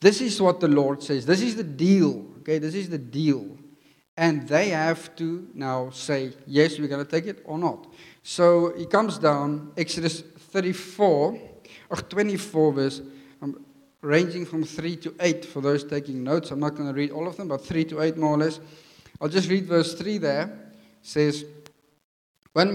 this 0.00 0.20
is 0.20 0.40
what 0.40 0.60
the 0.60 0.68
Lord 0.68 1.02
says. 1.02 1.26
This 1.26 1.42
is 1.42 1.56
the 1.56 1.64
deal. 1.64 2.24
Okay, 2.40 2.58
this 2.58 2.74
is 2.74 2.88
the 2.88 2.98
deal. 2.98 3.56
And 4.16 4.46
they 4.48 4.68
have 4.70 5.14
to 5.16 5.48
now 5.54 5.90
say, 5.90 6.32
yes, 6.46 6.78
we're 6.78 6.88
going 6.88 7.04
to 7.04 7.10
take 7.10 7.26
it 7.26 7.42
or 7.44 7.58
not. 7.58 7.86
So 8.22 8.74
he 8.76 8.86
comes 8.86 9.18
down, 9.18 9.72
Exodus 9.76 10.20
34, 10.20 11.38
or 11.88 11.96
24 11.96 12.72
verse, 12.72 13.02
um, 13.40 13.64
ranging 14.02 14.44
from 14.44 14.64
3 14.64 14.96
to 14.96 15.14
8 15.20 15.44
for 15.44 15.60
those 15.60 15.84
taking 15.84 16.22
notes. 16.22 16.50
I'm 16.50 16.60
not 16.60 16.74
going 16.74 16.88
to 16.88 16.94
read 16.94 17.10
all 17.10 17.26
of 17.26 17.36
them, 17.36 17.48
but 17.48 17.64
3 17.64 17.84
to 17.86 18.02
8 18.02 18.16
more 18.16 18.34
or 18.34 18.38
less. 18.38 18.60
I'll 19.20 19.28
just 19.28 19.48
read 19.48 19.66
verse 19.66 19.94
3 19.94 20.18
there. 20.18 20.44
It 20.44 21.06
says, 21.06 21.44
when, 22.52 22.74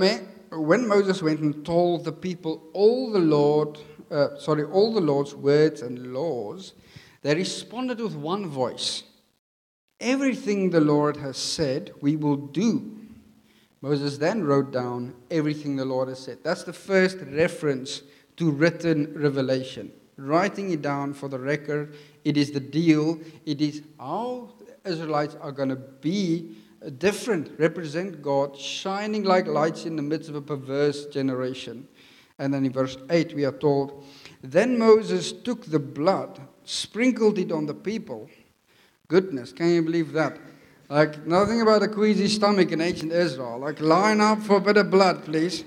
when 0.52 0.88
Moses 0.88 1.22
went 1.22 1.42
and 1.42 1.66
told 1.66 2.06
the 2.06 2.12
people 2.12 2.64
all 2.74 3.12
the 3.12 3.20
Lord, 3.20 3.78
uh, 4.10 4.38
sorry, 4.38 4.64
all 4.64 4.94
the 4.94 5.02
Lord's 5.02 5.36
words 5.36 5.82
and 5.82 6.14
laws, 6.14 6.74
they 7.22 7.36
responded 7.36 8.00
with 8.00 8.16
one 8.16 8.48
voice. 8.48 9.04
Everything 10.00 10.70
the 10.70 10.82
Lord 10.82 11.18
has 11.18 11.38
said, 11.38 11.92
we 12.02 12.16
will 12.16 12.36
do. 12.36 12.96
Moses 13.82 14.18
then 14.18 14.44
wrote 14.44 14.72
down 14.72 15.14
everything 15.32 15.76
the 15.76 15.86
Lord 15.86 16.10
has 16.10 16.20
said. 16.20 16.40
That's 16.44 16.64
the 16.64 16.74
first 16.74 17.18
reference 17.20 18.02
to 18.38 18.52
written 18.52 19.14
revelation. 19.14 19.92
Writing 20.18 20.72
it 20.72 20.82
down 20.82 21.14
for 21.14 21.30
the 21.30 21.40
record, 21.40 21.96
it 22.24 22.36
is 22.36 22.52
the 22.52 22.60
deal. 22.60 23.20
It 23.46 23.62
is 23.62 23.84
how 24.00 24.54
the 24.60 24.90
Israelites 24.90 25.36
are 25.40 25.52
going 25.52 25.70
to 25.70 25.76
be 25.76 26.56
uh, 26.86 26.90
different, 26.98 27.52
represent 27.58 28.22
God, 28.22 28.58
shining 28.58 29.24
like 29.24 29.48
lights 29.48 29.86
in 29.86 29.96
the 29.96 30.02
midst 30.02 30.30
of 30.30 30.36
a 30.36 30.42
perverse 30.42 31.06
generation. 31.06 31.88
And 32.40 32.54
then 32.54 32.66
in 32.66 32.72
verse 32.72 32.98
8, 33.10 33.34
we 33.34 33.46
are 33.46 33.52
told, 33.52 34.04
Then 34.42 34.78
Moses 34.78 35.32
took 35.32 35.66
the 35.66 35.80
blood, 35.80 36.42
sprinkled 36.64 37.38
it 37.40 37.52
on 37.52 37.66
the 37.66 37.74
people 37.74 38.30
Goodness, 39.08 39.52
can 39.54 39.70
you 39.70 39.82
believe 39.82 40.14
that? 40.14 40.38
Like, 40.90 41.26
nothing 41.26 41.62
about 41.62 41.84
a 41.84 41.88
queasy 41.88 42.28
stomach 42.28 42.72
in 42.72 42.82
ancient 42.82 43.12
Israel. 43.12 43.60
Like, 43.60 43.80
line 43.80 44.22
up 44.22 44.42
for 44.42 44.58
a 44.58 44.62
bit 44.62 44.78
of 44.78 44.92
blood, 44.92 45.26
please. 45.26 45.64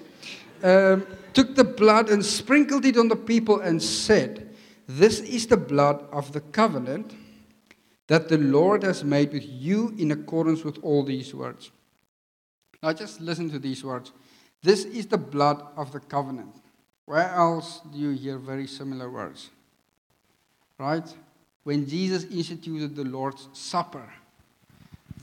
Um, 0.62 1.06
took 1.32 1.54
the 1.54 1.64
blood 1.64 2.08
and 2.08 2.24
sprinkled 2.24 2.84
it 2.84 2.96
on 2.96 3.08
the 3.08 3.16
people 3.16 3.60
and 3.60 3.82
said, 3.82 4.54
This 4.86 5.20
is 5.20 5.46
the 5.46 5.56
blood 5.56 6.04
of 6.12 6.32
the 6.32 6.40
covenant 6.40 7.14
that 8.06 8.28
the 8.28 8.38
Lord 8.38 8.82
has 8.82 9.04
made 9.04 9.32
with 9.32 9.44
you 9.46 9.94
in 9.98 10.10
accordance 10.12 10.64
with 10.64 10.78
all 10.82 11.04
these 11.04 11.34
words. 11.34 11.70
Now, 12.82 12.92
just 12.92 13.20
listen 13.20 13.50
to 13.50 13.58
these 13.58 13.84
words. 13.84 14.12
This 14.62 14.84
is 14.84 15.06
the 15.06 15.18
blood 15.18 15.62
of 15.76 15.92
the 15.92 16.00
covenant. 16.00 16.54
Where 17.04 17.28
else 17.30 17.80
do 17.92 17.98
you 17.98 18.10
hear 18.10 18.38
very 18.38 18.66
similar 18.66 19.10
words? 19.10 19.50
Right? 20.78 21.06
When 21.68 21.86
Jesus 21.86 22.24
instituted 22.24 22.96
the 22.96 23.04
Lord's 23.04 23.46
Supper. 23.52 24.08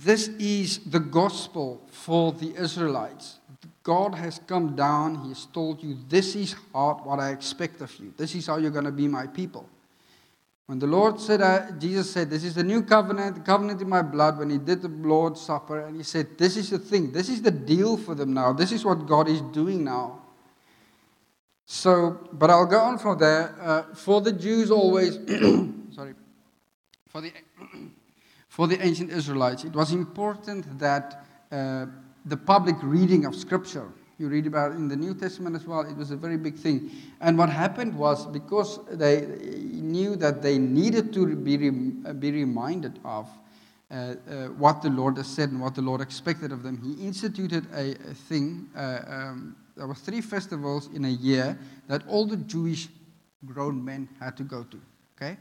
This 0.03 0.27
is 0.37 0.77
the 0.77 0.99
gospel 0.99 1.81
for 1.89 2.33
the 2.33 2.53
Israelites. 2.53 3.39
God 3.81 4.13
has 4.13 4.39
come 4.45 4.75
down, 4.75 5.23
He 5.23 5.29
has 5.29 5.47
told 5.47 5.81
you, 5.81 5.97
This 6.07 6.35
is 6.35 6.53
what 6.71 7.17
I 7.17 7.31
expect 7.31 7.81
of 7.81 7.91
you. 7.99 8.13
This 8.15 8.35
is 8.35 8.45
how 8.45 8.57
you're 8.57 8.69
going 8.69 8.85
to 8.85 8.91
be 8.91 9.07
my 9.07 9.25
people. 9.25 9.67
When 10.67 10.77
the 10.77 10.85
Lord 10.85 11.19
said, 11.19 11.41
uh, 11.41 11.71
Jesus 11.79 12.11
said, 12.11 12.29
This 12.29 12.43
is 12.43 12.53
the 12.53 12.63
new 12.63 12.83
covenant, 12.83 13.37
the 13.37 13.41
covenant 13.41 13.81
in 13.81 13.89
my 13.89 14.03
blood, 14.03 14.37
when 14.37 14.51
He 14.51 14.59
did 14.59 14.83
the 14.83 14.89
Lord's 14.89 15.41
Supper, 15.41 15.79
and 15.79 15.97
He 15.97 16.03
said, 16.03 16.37
This 16.37 16.57
is 16.57 16.69
the 16.69 16.77
thing, 16.77 17.11
this 17.11 17.27
is 17.27 17.41
the 17.41 17.49
deal 17.49 17.97
for 17.97 18.13
them 18.13 18.35
now, 18.35 18.53
this 18.53 18.71
is 18.71 18.85
what 18.85 19.07
God 19.07 19.27
is 19.27 19.41
doing 19.41 19.83
now. 19.83 20.21
So, 21.65 22.19
but 22.31 22.51
I'll 22.51 22.67
go 22.67 22.81
on 22.81 22.99
from 22.99 23.17
there. 23.17 23.55
Uh, 23.59 23.95
for 23.95 24.21
the 24.21 24.31
Jews, 24.31 24.69
always, 24.69 25.17
for 27.15 27.21
the, 27.21 27.31
for 28.49 28.67
the 28.67 28.85
ancient 28.85 29.09
Israelites, 29.09 29.63
it 29.63 29.71
was 29.71 29.93
important 29.93 30.77
that 30.77 31.25
uh, 31.49 31.85
the 32.25 32.35
public 32.35 32.75
reading 32.81 33.23
of 33.23 33.33
Scripture, 33.33 33.87
you 34.17 34.27
read 34.27 34.47
about 34.47 34.73
in 34.73 34.89
the 34.89 34.97
New 34.97 35.13
Testament 35.13 35.55
as 35.55 35.65
well, 35.65 35.79
it 35.89 35.95
was 35.95 36.11
a 36.11 36.17
very 36.17 36.35
big 36.35 36.55
thing. 36.55 36.91
And 37.21 37.37
what 37.37 37.49
happened 37.49 37.97
was 37.97 38.25
because 38.25 38.81
they 38.91 39.27
knew 39.71 40.17
that 40.17 40.41
they 40.41 40.57
needed 40.57 41.13
to 41.13 41.33
be, 41.37 41.55
be 41.69 42.31
reminded 42.31 42.99
of 43.05 43.29
uh, 43.89 43.93
uh, 43.93 44.47
what 44.57 44.81
the 44.81 44.89
Lord 44.89 45.15
has 45.15 45.27
said 45.27 45.51
and 45.51 45.61
what 45.61 45.75
the 45.75 45.81
Lord 45.81 46.01
expected 46.01 46.51
of 46.51 46.63
them, 46.63 46.81
He 46.83 47.05
instituted 47.05 47.65
a, 47.73 47.91
a 47.91 48.13
thing. 48.13 48.67
Uh, 48.75 48.99
um, 49.07 49.55
there 49.77 49.87
were 49.87 49.95
three 49.95 50.19
festivals 50.19 50.89
in 50.93 51.05
a 51.05 51.09
year 51.09 51.57
that 51.87 52.05
all 52.09 52.25
the 52.25 52.35
Jewish 52.35 52.89
grown 53.45 53.85
men 53.85 54.09
had 54.19 54.35
to 54.35 54.43
go 54.43 54.63
to. 54.63 54.81
Okay? 55.15 55.37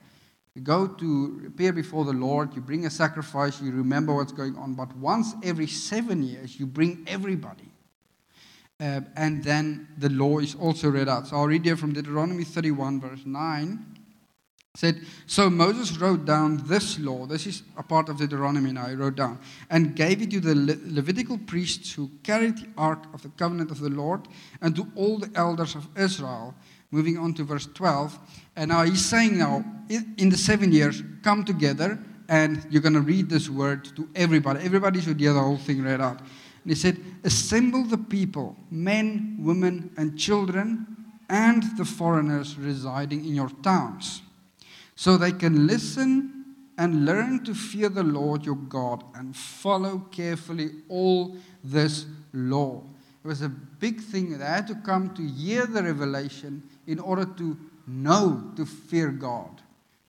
You 0.54 0.62
go 0.62 0.86
to 0.86 1.42
appear 1.48 1.72
before 1.72 2.04
the 2.04 2.12
Lord, 2.12 2.54
you 2.54 2.60
bring 2.60 2.86
a 2.86 2.90
sacrifice, 2.90 3.60
you 3.60 3.72
remember 3.72 4.14
what's 4.14 4.32
going 4.32 4.56
on. 4.56 4.74
But 4.74 4.96
once 4.96 5.34
every 5.42 5.66
seven 5.66 6.22
years, 6.22 6.58
you 6.60 6.66
bring 6.66 7.04
everybody. 7.08 7.72
Uh, 8.78 9.00
and 9.16 9.42
then 9.42 9.88
the 9.98 10.10
law 10.10 10.38
is 10.38 10.54
also 10.54 10.90
read 10.90 11.08
out. 11.08 11.26
So 11.26 11.36
I'll 11.36 11.46
read 11.46 11.64
here 11.64 11.76
from 11.76 11.92
Deuteronomy 11.92 12.44
31, 12.44 13.00
verse 13.00 13.22
9. 13.24 13.86
It 14.74 14.78
said, 14.78 15.00
So 15.26 15.50
Moses 15.50 15.96
wrote 15.98 16.24
down 16.24 16.62
this 16.66 17.00
law. 17.00 17.26
This 17.26 17.46
is 17.46 17.62
a 17.76 17.82
part 17.82 18.08
of 18.08 18.18
Deuteronomy 18.18 18.72
now, 18.72 18.86
he 18.86 18.94
wrote 18.94 19.16
down, 19.16 19.40
and 19.70 19.96
gave 19.96 20.22
it 20.22 20.30
to 20.32 20.40
the 20.40 20.54
Le- 20.54 20.92
Levitical 20.92 21.38
priests 21.38 21.92
who 21.92 22.10
carried 22.22 22.58
the 22.58 22.68
ark 22.76 23.04
of 23.12 23.22
the 23.22 23.28
covenant 23.30 23.72
of 23.72 23.80
the 23.80 23.90
Lord, 23.90 24.28
and 24.60 24.74
to 24.76 24.86
all 24.94 25.18
the 25.18 25.30
elders 25.34 25.74
of 25.74 25.88
Israel 25.96 26.54
Moving 26.94 27.18
on 27.18 27.34
to 27.34 27.42
verse 27.42 27.66
12. 27.74 28.16
And 28.56 28.68
now 28.70 28.84
he's 28.84 29.04
saying 29.04 29.38
now, 29.38 29.64
in 29.88 30.28
the 30.28 30.36
seven 30.36 30.72
years, 30.72 31.02
come 31.22 31.44
together 31.44 31.98
and 32.28 32.66
you're 32.70 32.82
going 32.82 32.94
to 32.94 33.00
read 33.00 33.28
this 33.28 33.48
word 33.48 33.84
to 33.96 34.08
everybody. 34.14 34.64
Everybody 34.64 35.00
should 35.00 35.20
hear 35.20 35.32
the 35.32 35.40
whole 35.40 35.56
thing 35.56 35.82
read 35.82 36.00
out. 36.00 36.20
And 36.20 36.70
he 36.70 36.74
said, 36.74 36.98
Assemble 37.24 37.84
the 37.84 37.98
people, 37.98 38.56
men, 38.70 39.36
women, 39.40 39.90
and 39.96 40.18
children, 40.18 40.86
and 41.28 41.62
the 41.76 41.84
foreigners 41.84 42.56
residing 42.56 43.24
in 43.24 43.34
your 43.34 43.50
towns, 43.62 44.22
so 44.94 45.16
they 45.16 45.32
can 45.32 45.66
listen 45.66 46.44
and 46.76 47.04
learn 47.04 47.44
to 47.44 47.54
fear 47.54 47.88
the 47.88 48.02
Lord 48.02 48.44
your 48.44 48.56
God 48.56 49.04
and 49.14 49.36
follow 49.36 49.98
carefully 50.10 50.70
all 50.88 51.36
this 51.62 52.06
law. 52.32 52.82
It 53.24 53.28
was 53.28 53.42
a 53.42 53.48
big 53.48 54.00
thing. 54.00 54.38
They 54.38 54.44
had 54.44 54.66
to 54.66 54.74
come 54.74 55.14
to 55.14 55.22
hear 55.22 55.66
the 55.66 55.82
revelation 55.82 56.62
in 56.86 56.98
order 56.98 57.24
to 57.24 57.56
know 57.86 58.52
to 58.56 58.66
fear 58.66 59.08
God. 59.08 59.60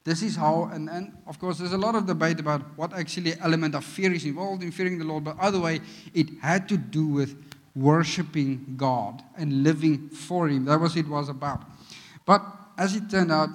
This 0.03 0.21
is 0.21 0.35
how, 0.35 0.69
and, 0.71 0.87
and 0.87 1.17
of 1.25 1.39
course, 1.39 1.57
there's 1.57 1.73
a 1.73 1.77
lot 1.77 1.95
of 1.95 2.05
debate 2.05 2.39
about 2.39 2.61
what 2.77 2.93
actually 2.93 3.33
element 3.41 3.73
of 3.73 3.83
fear 3.83 4.13
is 4.13 4.23
involved 4.23 4.61
in 4.61 4.71
fearing 4.71 4.99
the 4.99 5.03
Lord, 5.03 5.23
but 5.23 5.35
either 5.39 5.59
way, 5.59 5.81
it 6.13 6.29
had 6.41 6.69
to 6.69 6.77
do 6.77 7.07
with 7.07 7.35
worshipping 7.75 8.75
God 8.77 9.23
and 9.35 9.63
living 9.63 10.09
for 10.09 10.47
Him. 10.47 10.65
That 10.65 10.79
was 10.79 10.95
it 10.95 11.07
was 11.07 11.27
about. 11.27 11.63
But 12.23 12.45
as 12.77 12.95
it 12.95 13.09
turned 13.09 13.31
out, 13.31 13.49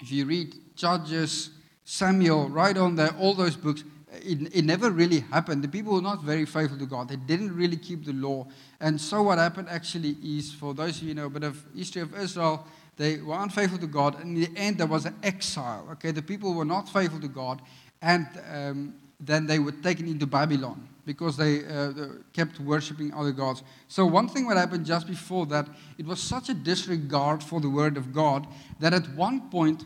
if 0.00 0.12
you 0.12 0.26
read 0.26 0.54
Judges, 0.76 1.50
Samuel, 1.84 2.48
right 2.50 2.76
on 2.76 2.94
there, 2.94 3.14
all 3.18 3.34
those 3.34 3.56
books, 3.56 3.82
it, 4.12 4.54
it, 4.54 4.64
never 4.64 4.90
really 4.90 5.20
happened. 5.20 5.62
The 5.62 5.68
people 5.68 5.94
were 5.94 6.02
not 6.02 6.22
very 6.22 6.44
faithful 6.44 6.78
to 6.78 6.86
God. 6.86 7.08
They 7.08 7.16
didn't 7.16 7.54
really 7.54 7.76
keep 7.76 8.04
the 8.04 8.12
law. 8.12 8.46
And 8.80 9.00
so 9.00 9.22
what 9.22 9.38
happened 9.38 9.68
actually 9.70 10.16
is, 10.22 10.52
for 10.52 10.74
those 10.74 10.98
of 10.98 11.08
you 11.08 11.14
know 11.14 11.26
a 11.26 11.30
bit 11.30 11.44
of 11.44 11.62
history 11.74 12.02
of 12.02 12.16
Israel, 12.16 12.66
they 12.96 13.18
were 13.18 13.38
unfaithful 13.38 13.78
to 13.78 13.86
God. 13.86 14.20
And 14.20 14.36
in 14.36 14.52
the 14.52 14.60
end, 14.60 14.78
there 14.78 14.86
was 14.86 15.04
an 15.04 15.16
exile. 15.22 15.88
Okay, 15.92 16.10
the 16.10 16.22
people 16.22 16.54
were 16.54 16.64
not 16.64 16.88
faithful 16.88 17.20
to 17.20 17.28
God. 17.28 17.60
And 18.02 18.26
um, 18.50 18.94
then 19.20 19.46
they 19.46 19.58
were 19.58 19.72
taken 19.72 20.06
into 20.06 20.26
Babylon 20.26 20.88
because 21.04 21.36
they 21.36 21.64
uh, 21.64 21.92
kept 22.32 22.58
worshipping 22.60 23.14
other 23.14 23.32
gods. 23.32 23.62
So, 23.88 24.04
one 24.04 24.28
thing 24.28 24.48
that 24.48 24.56
happened 24.56 24.84
just 24.84 25.06
before 25.06 25.46
that, 25.46 25.68
it 25.98 26.04
was 26.04 26.20
such 26.20 26.48
a 26.48 26.54
disregard 26.54 27.42
for 27.42 27.60
the 27.60 27.70
word 27.70 27.96
of 27.96 28.12
God 28.12 28.46
that 28.80 28.92
at 28.92 29.08
one 29.14 29.48
point, 29.48 29.84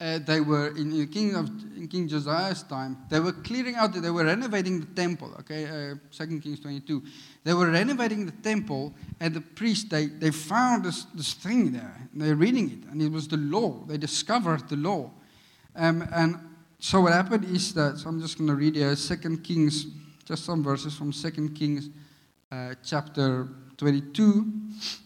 uh, 0.00 0.18
they 0.18 0.40
were 0.40 0.68
in, 0.76 0.92
in, 0.92 1.08
King 1.08 1.34
of, 1.34 1.48
in 1.76 1.88
King 1.88 2.08
Josiah's 2.08 2.62
time, 2.64 2.98
they 3.08 3.20
were 3.20 3.32
clearing 3.32 3.76
out, 3.76 3.94
they 3.94 4.10
were 4.10 4.24
renovating 4.24 4.80
the 4.80 4.86
temple, 4.86 5.32
okay, 5.40 5.92
uh, 5.92 5.94
2 6.10 6.40
Kings 6.40 6.60
22. 6.60 7.02
They 7.44 7.52
were 7.52 7.70
renovating 7.70 8.24
the 8.24 8.32
temple, 8.32 8.94
and 9.20 9.34
the 9.34 9.42
priest, 9.42 9.90
they, 9.90 10.06
they 10.06 10.30
found 10.30 10.84
this, 10.84 11.04
this 11.14 11.34
thing 11.34 11.72
there, 11.72 12.08
they're 12.14 12.36
reading 12.36 12.70
it, 12.70 12.90
and 12.90 13.02
it 13.02 13.12
was 13.12 13.28
the 13.28 13.36
law. 13.36 13.84
They 13.86 13.98
discovered 13.98 14.66
the 14.68 14.76
law. 14.76 15.10
Um, 15.76 16.08
and 16.14 16.38
so 16.78 17.02
what 17.02 17.12
happened 17.12 17.44
is 17.44 17.74
that, 17.74 17.98
so 17.98 18.08
I'm 18.08 18.20
just 18.20 18.38
going 18.38 18.48
to 18.48 18.54
read 18.54 18.76
here, 18.76 18.96
2 18.96 19.38
Kings, 19.38 19.86
just 20.24 20.44
some 20.46 20.62
verses 20.62 20.96
from 20.96 21.12
2 21.12 21.50
Kings 21.50 21.90
uh, 22.50 22.74
chapter 22.82 23.48
22, 23.76 24.46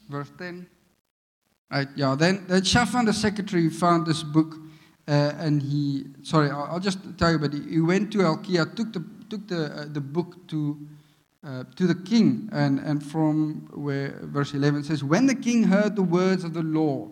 verse 0.09 0.31
10. 0.39 0.67
Right, 1.71 1.89
yeah, 1.97 2.15
then, 2.17 2.45
then 2.47 2.63
Shaphan 2.63 3.05
the 3.05 3.13
secretary 3.13 3.69
found 3.69 4.07
this 4.07 4.23
book, 4.23 4.55
uh, 5.09 5.33
and 5.39 5.61
he, 5.61 6.07
sorry, 6.23 6.51
I'll, 6.51 6.69
I'll, 6.73 6.81
just 6.81 6.99
tell 7.19 7.33
you, 7.33 7.39
but 7.39 7.53
he, 7.53 7.63
he 7.63 7.81
went 7.81 8.13
to 8.13 8.21
Hilkiah, 8.21 8.67
took 8.67 8.93
the, 8.93 9.05
took 9.29 9.47
the, 9.49 9.65
uh, 9.65 9.85
the 9.89 10.01
book 10.01 10.47
to, 10.49 10.79
uh, 11.45 11.65
to 11.77 11.87
the 11.87 11.95
king, 11.95 12.49
and, 12.53 12.79
and 12.81 13.05
from 13.05 13.69
where 13.73 14.19
verse 14.23 14.55
11 14.55 14.85
says, 14.85 15.05
When 15.05 15.27
the 15.27 15.35
king 15.35 15.65
heard 15.65 15.97
the 15.97 16.03
words 16.03 16.45
of 16.45 16.55
the 16.55 16.63
law, 16.63 17.09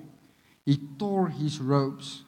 he 0.64 0.78
tore 0.98 1.28
his 1.28 1.60
robes 1.60 2.24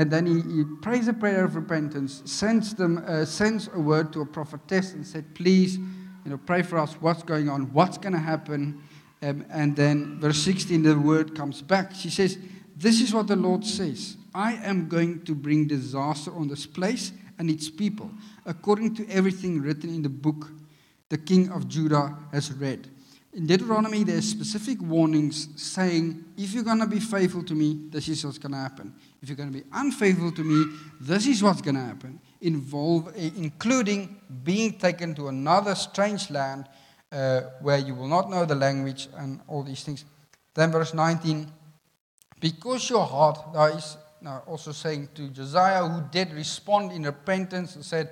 and 0.00 0.10
then 0.10 0.24
he, 0.24 0.40
he 0.40 0.64
prays 0.80 1.08
a 1.08 1.12
prayer 1.12 1.44
of 1.44 1.56
repentance, 1.56 2.22
sends, 2.24 2.74
them, 2.74 3.04
uh, 3.06 3.24
sends 3.24 3.68
a 3.74 3.78
word 3.78 4.14
to 4.14 4.22
a 4.22 4.26
prophetess 4.26 4.94
and 4.94 5.06
said, 5.06 5.34
Please, 5.34 5.76
you 5.76 6.30
know, 6.30 6.38
pray 6.38 6.62
for 6.62 6.78
us. 6.78 6.94
What's 6.94 7.22
going 7.22 7.48
on? 7.48 7.72
What's 7.74 7.98
going 7.98 8.12
to 8.12 8.18
happen? 8.18 8.82
Um, 9.20 9.44
and 9.50 9.76
then, 9.76 10.18
verse 10.18 10.38
16, 10.38 10.82
the 10.82 10.98
word 10.98 11.34
comes 11.34 11.60
back. 11.60 11.92
She 11.94 12.08
says, 12.08 12.38
This 12.74 13.02
is 13.02 13.12
what 13.12 13.26
the 13.26 13.36
Lord 13.36 13.64
says 13.64 14.16
I 14.34 14.54
am 14.54 14.88
going 14.88 15.22
to 15.24 15.34
bring 15.34 15.66
disaster 15.66 16.34
on 16.34 16.48
this 16.48 16.64
place 16.64 17.12
and 17.40 17.48
its 17.48 17.70
people, 17.70 18.10
according 18.44 18.94
to 18.94 19.08
everything 19.08 19.62
written 19.62 19.88
in 19.88 20.02
the 20.02 20.10
book 20.10 20.50
the 21.08 21.16
king 21.16 21.50
of 21.50 21.66
Judah 21.68 22.14
has 22.32 22.52
read. 22.52 22.86
In 23.32 23.46
Deuteronomy, 23.46 24.04
there's 24.04 24.28
specific 24.28 24.80
warnings 24.82 25.48
saying, 25.56 26.22
if 26.36 26.52
you're 26.52 26.62
going 26.62 26.80
to 26.80 26.86
be 26.86 27.00
faithful 27.00 27.42
to 27.44 27.54
me, 27.54 27.88
this 27.90 28.08
is 28.08 28.24
what's 28.26 28.36
going 28.36 28.52
to 28.52 28.58
happen. 28.58 28.94
If 29.22 29.28
you're 29.28 29.36
going 29.36 29.52
to 29.52 29.58
be 29.58 29.64
unfaithful 29.72 30.32
to 30.32 30.44
me, 30.44 30.76
this 31.00 31.26
is 31.26 31.42
what's 31.42 31.62
going 31.62 31.76
to 31.76 31.80
happen. 31.80 32.20
Involve, 32.42 33.12
eh, 33.16 33.30
including 33.36 34.20
being 34.44 34.74
taken 34.78 35.14
to 35.14 35.28
another 35.28 35.74
strange 35.74 36.28
land 36.30 36.66
uh, 37.10 37.40
where 37.62 37.78
you 37.78 37.94
will 37.94 38.08
not 38.08 38.28
know 38.28 38.44
the 38.44 38.54
language 38.54 39.08
and 39.16 39.40
all 39.48 39.62
these 39.62 39.82
things. 39.82 40.04
Then 40.52 40.72
verse 40.72 40.92
19, 40.92 41.50
because 42.38 42.90
your 42.90 43.06
heart, 43.06 43.38
now 43.54 43.64
is 43.64 43.96
now 44.22 44.42
also 44.46 44.72
saying 44.72 45.08
to 45.14 45.28
Josiah, 45.28 45.86
who 45.86 46.02
did 46.10 46.32
respond 46.32 46.92
in 46.92 47.04
repentance 47.04 47.74
and 47.76 47.84
said, 47.84 48.10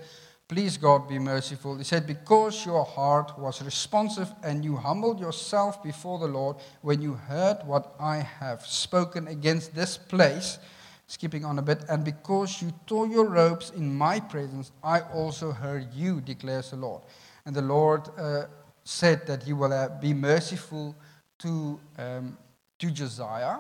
Please, 0.49 0.79
God, 0.79 1.07
be 1.07 1.19
merciful. 1.19 1.77
He 1.77 1.85
said, 1.85 2.07
Because 2.07 2.65
your 2.65 2.83
heart 2.83 3.39
was 3.39 3.63
responsive 3.63 4.33
and 4.43 4.65
you 4.65 4.77
humbled 4.77 5.21
yourself 5.21 5.83
before 5.83 6.19
the 6.19 6.27
Lord 6.27 6.57
when 6.81 7.03
you 7.03 7.13
heard 7.13 7.59
what 7.67 7.95
I 8.01 8.17
have 8.17 8.65
spoken 8.65 9.29
against 9.29 9.75
this 9.75 9.99
place, 9.99 10.59
skipping 11.07 11.45
on 11.45 11.59
a 11.59 11.63
bit, 11.63 11.85
and 11.91 12.03
because 12.03 12.63
you 12.63 12.73
tore 12.87 13.07
your 13.07 13.27
robes 13.27 13.73
in 13.77 13.95
my 13.95 14.21
presence, 14.21 14.73
I 14.83 15.01
also 15.01 15.53
heard 15.53 15.93
you, 15.93 16.23
declares 16.23 16.71
the 16.71 16.77
Lord. 16.77 17.03
And 17.45 17.55
the 17.55 17.63
Lord 17.63 18.09
uh, 18.17 18.45
said 18.85 19.27
that 19.27 19.43
he 19.43 19.53
will 19.53 19.75
uh, 19.75 20.01
be 20.01 20.15
merciful 20.15 20.97
to, 21.41 21.79
um, 21.99 22.39
to 22.79 22.91
Josiah. 22.91 23.59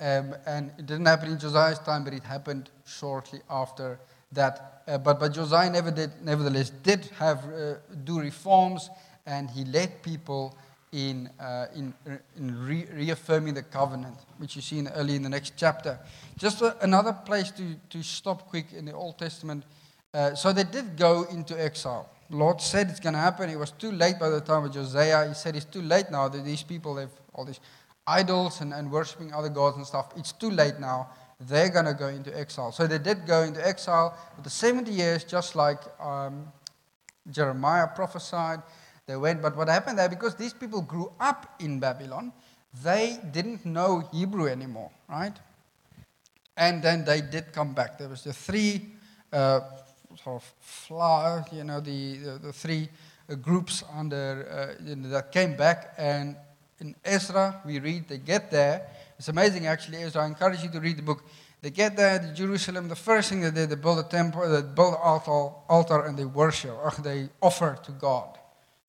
Um, 0.00 0.34
and 0.46 0.72
it 0.78 0.86
didn't 0.86 1.06
happen 1.06 1.30
in 1.30 1.38
Josiah's 1.38 1.78
time, 1.78 2.04
but 2.04 2.12
it 2.12 2.24
happened 2.24 2.70
shortly 2.84 3.40
after 3.48 4.00
that, 4.32 4.82
uh, 4.88 4.98
but, 4.98 5.20
but 5.20 5.32
Josiah 5.32 5.70
never 5.70 5.90
did, 5.90 6.10
nevertheless 6.22 6.70
did 6.70 7.06
have 7.18 7.44
uh, 7.44 7.74
do 8.02 8.20
reforms, 8.20 8.90
and 9.26 9.48
he 9.48 9.64
led 9.64 10.02
people 10.02 10.56
in, 10.92 11.28
uh, 11.40 11.66
in, 11.74 11.94
in 12.36 12.66
re- 12.66 12.86
reaffirming 12.92 13.54
the 13.54 13.62
covenant, 13.62 14.16
which 14.38 14.56
you 14.56 14.62
see 14.62 14.78
in, 14.78 14.88
early 14.88 15.16
in 15.16 15.22
the 15.22 15.28
next 15.28 15.54
chapter. 15.56 15.98
Just 16.36 16.62
a, 16.62 16.76
another 16.84 17.12
place 17.12 17.50
to, 17.52 17.74
to 17.90 18.02
stop 18.02 18.48
quick 18.48 18.72
in 18.72 18.84
the 18.84 18.92
Old 18.92 19.18
Testament. 19.18 19.64
Uh, 20.12 20.34
so 20.34 20.52
they 20.52 20.64
did 20.64 20.96
go 20.96 21.24
into 21.24 21.60
exile. 21.60 22.08
Lord 22.30 22.60
said 22.60 22.88
it's 22.90 23.00
going 23.00 23.14
to 23.14 23.18
happen. 23.18 23.50
It 23.50 23.58
was 23.58 23.72
too 23.72 23.92
late 23.92 24.18
by 24.18 24.28
the 24.28 24.40
time 24.40 24.64
of 24.64 24.72
Josiah. 24.72 25.28
He 25.28 25.34
said 25.34 25.56
it's 25.56 25.64
too 25.64 25.82
late 25.82 26.10
now 26.10 26.28
that 26.28 26.44
these 26.44 26.62
people 26.62 26.96
have 26.96 27.10
all 27.32 27.44
these 27.44 27.60
idols 28.06 28.60
and, 28.60 28.72
and 28.72 28.90
worshiping 28.90 29.32
other 29.32 29.48
gods 29.48 29.76
and 29.76 29.86
stuff. 29.86 30.12
It's 30.16 30.32
too 30.32 30.50
late 30.50 30.78
now 30.78 31.08
they're 31.40 31.68
going 31.68 31.84
to 31.84 31.94
go 31.94 32.08
into 32.08 32.36
exile. 32.38 32.72
So 32.72 32.86
they 32.86 32.98
did 32.98 33.26
go 33.26 33.42
into 33.42 33.66
exile 33.66 34.16
for 34.36 34.42
the 34.42 34.50
70 34.50 34.90
years, 34.90 35.24
just 35.24 35.56
like 35.56 35.78
um, 36.00 36.46
Jeremiah 37.30 37.88
prophesied. 37.88 38.62
They 39.06 39.16
went, 39.16 39.42
but 39.42 39.56
what 39.56 39.68
happened 39.68 39.98
there, 39.98 40.08
because 40.08 40.34
these 40.34 40.54
people 40.54 40.80
grew 40.80 41.12
up 41.20 41.54
in 41.60 41.80
Babylon, 41.80 42.32
they 42.82 43.18
didn't 43.32 43.64
know 43.66 44.08
Hebrew 44.12 44.48
anymore, 44.48 44.90
right? 45.08 45.34
And 46.56 46.82
then 46.82 47.04
they 47.04 47.20
did 47.20 47.52
come 47.52 47.74
back. 47.74 47.98
There 47.98 48.08
was 48.08 48.24
the 48.24 48.32
three 48.32 48.86
uh, 49.32 49.60
sort 50.22 50.42
of 50.42 50.54
fly, 50.60 51.44
you 51.52 51.64
know, 51.64 51.80
the, 51.80 52.16
the, 52.18 52.38
the 52.38 52.52
three 52.52 52.88
uh, 53.28 53.34
groups 53.34 53.84
under 53.92 54.76
uh, 54.80 55.08
that 55.10 55.32
came 55.32 55.56
back. 55.56 55.94
And 55.98 56.36
in 56.84 56.94
Ezra, 57.04 57.60
we 57.66 57.80
read 57.80 58.08
they 58.08 58.18
get 58.18 58.50
there 58.50 58.86
it's 59.18 59.28
amazing, 59.28 59.66
actually, 59.66 59.98
Ezra. 59.98 60.22
I 60.22 60.26
encourage 60.26 60.62
you 60.62 60.70
to 60.70 60.80
read 60.80 60.98
the 60.98 61.02
book. 61.02 61.24
They 61.62 61.70
get 61.70 61.96
there 61.96 62.18
to 62.18 62.34
Jerusalem. 62.34 62.88
The 62.88 62.96
first 62.96 63.30
thing 63.30 63.40
they 63.40 63.50
did, 63.50 63.70
they 63.70 63.76
build 63.76 63.98
a 63.98 64.08
temple, 64.08 64.48
they 64.48 64.62
build 64.62 64.94
an 64.94 65.00
altar, 65.02 65.54
altar 65.68 66.04
and 66.04 66.18
they 66.18 66.24
worship, 66.24 66.72
or 66.72 66.92
they 67.02 67.28
offer 67.40 67.78
to 67.84 67.92
God. 67.92 68.38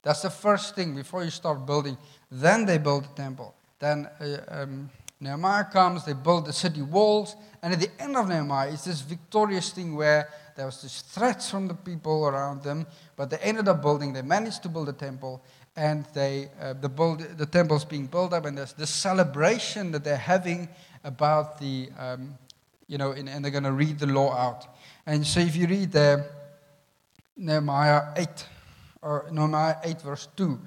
That's 0.03 0.23
the 0.23 0.29
first 0.29 0.75
thing 0.75 0.95
before 0.95 1.23
you 1.23 1.29
start 1.29 1.65
building. 1.65 1.97
Then 2.29 2.65
they 2.65 2.77
build 2.77 3.05
the 3.05 3.21
temple. 3.21 3.55
Then 3.79 4.09
uh, 4.19 4.37
um, 4.49 4.89
Nehemiah 5.19 5.65
comes, 5.65 6.05
they 6.05 6.13
build 6.13 6.45
the 6.45 6.53
city 6.53 6.81
walls, 6.81 7.35
and 7.61 7.73
at 7.73 7.79
the 7.79 7.89
end 7.99 8.17
of 8.17 8.27
Nehemiah, 8.27 8.71
it's 8.71 8.85
this 8.85 9.01
victorious 9.01 9.71
thing 9.71 9.95
where 9.95 10.29
there 10.55 10.65
was 10.65 10.81
this 10.81 11.01
threats 11.01 11.49
from 11.49 11.67
the 11.67 11.73
people 11.73 12.27
around 12.27 12.61
them, 12.61 12.85
but 13.15 13.29
they 13.29 13.37
ended 13.37 13.67
up 13.67 13.81
building, 13.81 14.13
they 14.13 14.21
managed 14.21 14.63
to 14.63 14.69
build 14.69 14.89
a 14.89 14.93
temple, 14.93 15.41
and 15.75 16.05
they, 16.13 16.49
uh, 16.61 16.73
the, 16.73 16.87
build, 16.87 17.19
the 17.37 17.45
temple's 17.45 17.83
being 17.83 18.07
built 18.07 18.33
up, 18.33 18.45
and 18.45 18.57
there's 18.57 18.73
this 18.73 18.89
celebration 18.89 19.91
that 19.91 20.03
they're 20.03 20.15
having 20.15 20.69
about 21.03 21.59
the, 21.59 21.89
um, 21.99 22.35
you 22.87 22.97
know, 22.97 23.11
and, 23.11 23.43
they're 23.43 23.51
going 23.51 23.63
to 23.63 23.71
read 23.71 23.99
the 23.99 24.07
law 24.07 24.33
out. 24.33 24.67
And 25.05 25.25
so 25.25 25.39
if 25.39 25.55
you 25.55 25.67
read 25.67 25.91
there, 25.91 26.31
Nehemiah 27.37 28.13
8, 28.15 28.27
or 29.01 29.27
Nehemiah 29.31 29.75
8, 29.83 30.01
verse 30.01 30.27
2, 30.37 30.59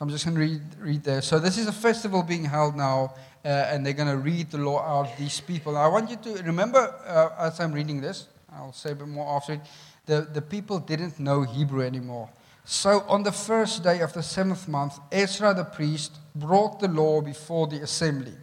I'm 0.00 0.10
just 0.10 0.24
going 0.24 0.34
to 0.34 0.40
read, 0.40 0.60
read 0.78 1.02
there. 1.02 1.22
So 1.22 1.38
this 1.38 1.56
is 1.56 1.66
a 1.66 1.72
festival 1.72 2.22
being 2.22 2.44
held 2.44 2.76
now, 2.76 3.14
uh, 3.44 3.48
and 3.48 3.86
they're 3.86 3.92
going 3.92 4.10
to 4.10 4.18
read 4.18 4.50
the 4.50 4.58
law 4.58 4.80
out, 4.80 5.16
these 5.16 5.40
people. 5.40 5.76
I 5.76 5.86
want 5.88 6.10
you 6.10 6.16
to 6.16 6.42
remember, 6.42 6.94
uh, 7.06 7.46
as 7.46 7.58
I'm 7.58 7.72
reading 7.72 8.00
this, 8.00 8.28
I'll 8.52 8.72
say 8.72 8.92
a 8.92 8.94
bit 8.94 9.08
more 9.08 9.34
after 9.34 9.54
it, 9.54 9.60
the, 10.04 10.28
the 10.32 10.42
people 10.42 10.78
didn't 10.78 11.18
know 11.18 11.42
Hebrew 11.42 11.82
anymore. 11.82 12.28
So 12.64 13.00
on 13.08 13.24
the 13.24 13.32
first 13.32 13.82
day 13.82 14.00
of 14.00 14.12
the 14.12 14.22
seventh 14.22 14.68
month, 14.68 14.98
Ezra 15.10 15.52
the 15.52 15.64
priest 15.64 16.18
brought 16.34 16.78
the 16.78 16.88
law 16.88 17.20
before 17.20 17.66
the 17.66 17.82
assembly, 17.82 18.34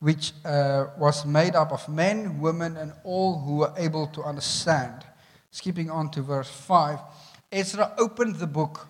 which 0.00 0.32
uh, 0.44 0.86
was 0.98 1.24
made 1.24 1.54
up 1.54 1.72
of 1.72 1.88
men, 1.88 2.40
women, 2.40 2.76
and 2.76 2.92
all 3.04 3.38
who 3.38 3.56
were 3.58 3.72
able 3.76 4.08
to 4.08 4.22
understand. 4.22 5.04
Skipping 5.52 5.90
on 5.90 6.10
to 6.10 6.22
verse 6.22 6.50
5, 6.50 6.98
Ezra 7.52 7.92
opened 7.98 8.36
the 8.36 8.46
book. 8.46 8.88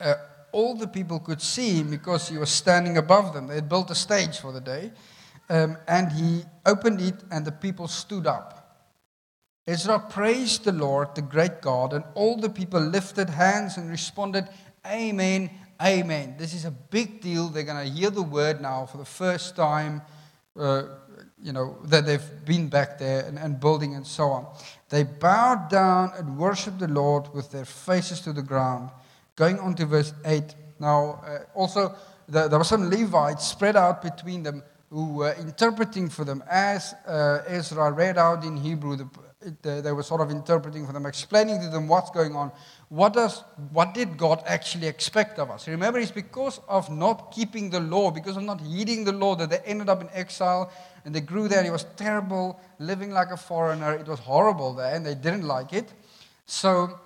Uh, 0.00 0.14
all 0.52 0.74
the 0.74 0.88
people 0.88 1.20
could 1.20 1.42
see 1.42 1.74
him 1.74 1.90
because 1.90 2.28
he 2.28 2.38
was 2.38 2.50
standing 2.50 2.96
above 2.96 3.34
them. 3.34 3.48
They 3.48 3.56
had 3.56 3.68
built 3.68 3.90
a 3.90 3.94
stage 3.94 4.38
for 4.38 4.52
the 4.52 4.60
day. 4.60 4.92
Um, 5.50 5.76
and 5.86 6.12
he 6.12 6.44
opened 6.64 7.00
it, 7.00 7.16
and 7.30 7.44
the 7.44 7.52
people 7.52 7.88
stood 7.88 8.26
up. 8.26 8.57
Ezra 9.68 9.98
praised 9.98 10.64
the 10.64 10.72
Lord, 10.72 11.14
the 11.14 11.20
great 11.20 11.60
God, 11.60 11.92
and 11.92 12.02
all 12.14 12.38
the 12.38 12.48
people 12.48 12.80
lifted 12.80 13.28
hands 13.28 13.76
and 13.76 13.90
responded, 13.90 14.48
Amen, 14.86 15.50
Amen. 15.80 16.36
This 16.38 16.54
is 16.54 16.64
a 16.64 16.70
big 16.70 17.20
deal. 17.20 17.48
They're 17.48 17.64
going 17.64 17.86
to 17.86 17.92
hear 17.92 18.08
the 18.08 18.22
word 18.22 18.62
now 18.62 18.86
for 18.86 18.96
the 18.96 19.04
first 19.04 19.56
time, 19.56 20.00
uh, 20.58 20.84
you 21.40 21.52
know, 21.52 21.76
that 21.84 22.06
they've 22.06 22.44
been 22.46 22.68
back 22.68 22.98
there 22.98 23.26
and, 23.26 23.38
and 23.38 23.60
building 23.60 23.94
and 23.94 24.06
so 24.06 24.24
on. 24.24 24.46
They 24.88 25.04
bowed 25.04 25.68
down 25.68 26.12
and 26.16 26.38
worshiped 26.38 26.78
the 26.78 26.88
Lord 26.88 27.32
with 27.34 27.52
their 27.52 27.66
faces 27.66 28.20
to 28.22 28.32
the 28.32 28.42
ground. 28.42 28.90
Going 29.36 29.60
on 29.60 29.74
to 29.74 29.84
verse 29.84 30.14
8. 30.24 30.54
Now, 30.80 31.22
uh, 31.24 31.38
also, 31.54 31.94
the, 32.26 32.48
there 32.48 32.58
were 32.58 32.64
some 32.64 32.88
Levites 32.88 33.46
spread 33.46 33.76
out 33.76 34.00
between 34.00 34.42
them 34.42 34.62
who 34.90 35.12
were 35.12 35.34
interpreting 35.34 36.08
for 36.08 36.24
them 36.24 36.42
as 36.50 36.94
uh, 37.06 37.42
Ezra 37.46 37.92
read 37.92 38.16
out 38.16 38.44
in 38.44 38.56
Hebrew. 38.56 38.96
The, 38.96 39.08
uh, 39.46 39.80
they 39.80 39.92
were 39.92 40.02
sort 40.02 40.20
of 40.20 40.30
interpreting 40.30 40.86
for 40.86 40.92
them, 40.92 41.06
explaining 41.06 41.60
to 41.60 41.68
them 41.68 41.86
what's 41.86 42.10
going 42.10 42.34
on. 42.34 42.50
What, 42.88 43.12
does, 43.12 43.44
what 43.70 43.94
did 43.94 44.16
God 44.16 44.42
actually 44.46 44.88
expect 44.88 45.38
of 45.38 45.50
us? 45.50 45.68
Remember, 45.68 45.98
it's 45.98 46.10
because 46.10 46.60
of 46.68 46.90
not 46.90 47.30
keeping 47.30 47.70
the 47.70 47.80
law, 47.80 48.10
because 48.10 48.36
of 48.36 48.42
not 48.42 48.60
heeding 48.60 49.04
the 49.04 49.12
law, 49.12 49.36
that 49.36 49.50
they 49.50 49.58
ended 49.58 49.88
up 49.88 50.00
in 50.00 50.08
exile 50.12 50.72
and 51.04 51.14
they 51.14 51.20
grew 51.20 51.46
there. 51.46 51.64
It 51.64 51.70
was 51.70 51.86
terrible, 51.96 52.60
living 52.78 53.10
like 53.10 53.30
a 53.30 53.36
foreigner. 53.36 53.94
It 53.94 54.08
was 54.08 54.18
horrible 54.18 54.74
there, 54.74 54.94
and 54.94 55.06
they 55.06 55.14
didn't 55.14 55.46
like 55.46 55.72
it. 55.72 55.92
So 56.46 56.98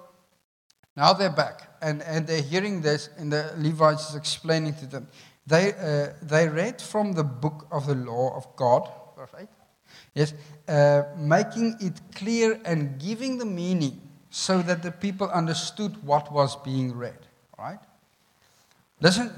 now 0.97 1.13
they're 1.13 1.31
back, 1.31 1.77
and, 1.83 2.03
and 2.03 2.27
they're 2.27 2.43
hearing 2.43 2.81
this, 2.81 3.11
and 3.19 3.33
the 3.33 3.53
Levites 3.59 4.11
is 4.11 4.17
explaining 4.17 4.75
to 4.75 4.87
them. 4.87 5.09
They, 5.47 5.73
uh, 5.75 6.15
they 6.23 6.49
read 6.49 6.81
from 6.81 7.13
the 7.13 7.25
book 7.25 7.67
of 7.71 7.87
the 7.87 7.95
law 7.95 8.37
of 8.37 8.57
God, 8.57 8.89
8, 9.39 9.49
yes, 10.15 10.35
uh, 10.69 11.03
making 11.17 11.77
it 11.81 12.01
clear 12.15 12.61
and 12.65 13.01
giving 13.01 13.39
the 13.39 13.45
meaning 13.45 14.01
so 14.31 14.63
that 14.63 14.83
the 14.83 14.91
people 14.91 15.29
understood 15.31 16.03
what 16.05 16.33
was 16.33 16.57
being 16.57 16.97
read. 16.97 17.19
Right? 17.59 17.79
Listen, 19.01 19.31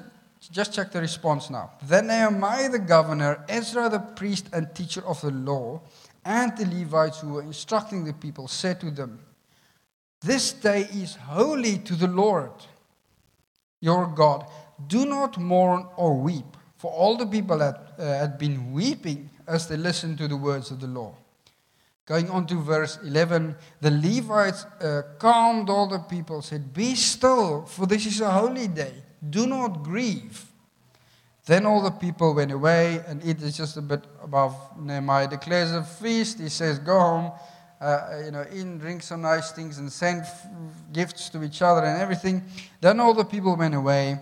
just 0.50 0.74
check 0.74 0.92
the 0.92 1.00
response 1.00 1.50
now. 1.50 1.72
Then 1.82 2.06
Nehemiah 2.08 2.68
the 2.68 2.78
governor, 2.78 3.44
Ezra 3.48 3.88
the 3.88 3.98
priest 3.98 4.48
and 4.52 4.72
teacher 4.74 5.04
of 5.06 5.20
the 5.20 5.30
law, 5.30 5.80
and 6.24 6.56
the 6.56 6.66
Levites 6.66 7.20
who 7.20 7.34
were 7.34 7.42
instructing 7.42 8.04
the 8.04 8.12
people 8.12 8.48
said 8.48 8.80
to 8.80 8.90
them, 8.90 9.20
This 10.20 10.52
day 10.52 10.88
is 10.92 11.16
holy 11.16 11.78
to 11.78 11.94
the 11.94 12.08
Lord 12.08 12.52
your 13.80 14.06
God. 14.06 14.46
Do 14.87 15.04
not 15.04 15.38
mourn 15.38 15.87
or 15.96 16.14
weep, 16.14 16.56
for 16.76 16.90
all 16.90 17.16
the 17.16 17.26
people 17.26 17.58
had, 17.58 17.76
uh, 17.98 18.04
had 18.04 18.38
been 18.38 18.72
weeping 18.72 19.30
as 19.46 19.68
they 19.68 19.76
listened 19.76 20.18
to 20.18 20.28
the 20.28 20.37
words 20.37 20.70
of 20.70 20.80
the 20.80 20.87
law. 20.87 21.14
Going 22.07 22.28
on 22.28 22.46
to 22.48 22.61
verse 22.61 22.98
11, 23.02 23.57
the 23.80 23.90
Levites 23.90 24.64
uh, 24.80 25.02
calmed 25.18 25.70
all 25.70 25.87
the 25.87 26.00
people, 26.00 26.42
said, 26.42 26.74
Be 26.74 26.94
still, 26.94 27.64
for 27.64 27.87
this 27.87 28.04
is 28.04 28.20
a 28.20 28.30
holy 28.30 28.68
day. 28.68 28.92
Do 29.30 29.46
not 29.46 29.83
grieve. 29.83 30.44
Then 31.46 31.64
all 31.64 31.83
the 31.83 31.90
people 31.90 32.35
went 32.35 32.52
away, 32.52 33.02
and 33.07 33.24
it 33.24 33.42
is 33.42 33.57
just 33.57 33.76
a 33.78 33.83
bit 33.83 34.04
above 34.22 34.54
Nehemiah 34.78 35.28
declares 35.28 35.72
a 35.72 35.83
feast. 35.83 36.40
He 36.40 36.50
says, 36.50 36.78
Go 36.78 36.98
home, 36.98 37.33
uh, 37.80 38.22
you 38.24 38.30
know, 38.30 38.46
eat 38.52 38.78
drink 38.78 39.02
some 39.02 39.22
nice 39.22 39.52
things, 39.52 39.78
and 39.78 39.90
send 39.90 40.24
gifts 40.92 41.30
to 41.30 41.42
each 41.42 41.62
other 41.62 41.85
and 41.85 42.00
everything. 42.00 42.44
Then 42.83 43.00
all 43.00 43.14
the 43.14 43.24
people 43.24 43.57
went 43.57 43.74
away 43.74 44.18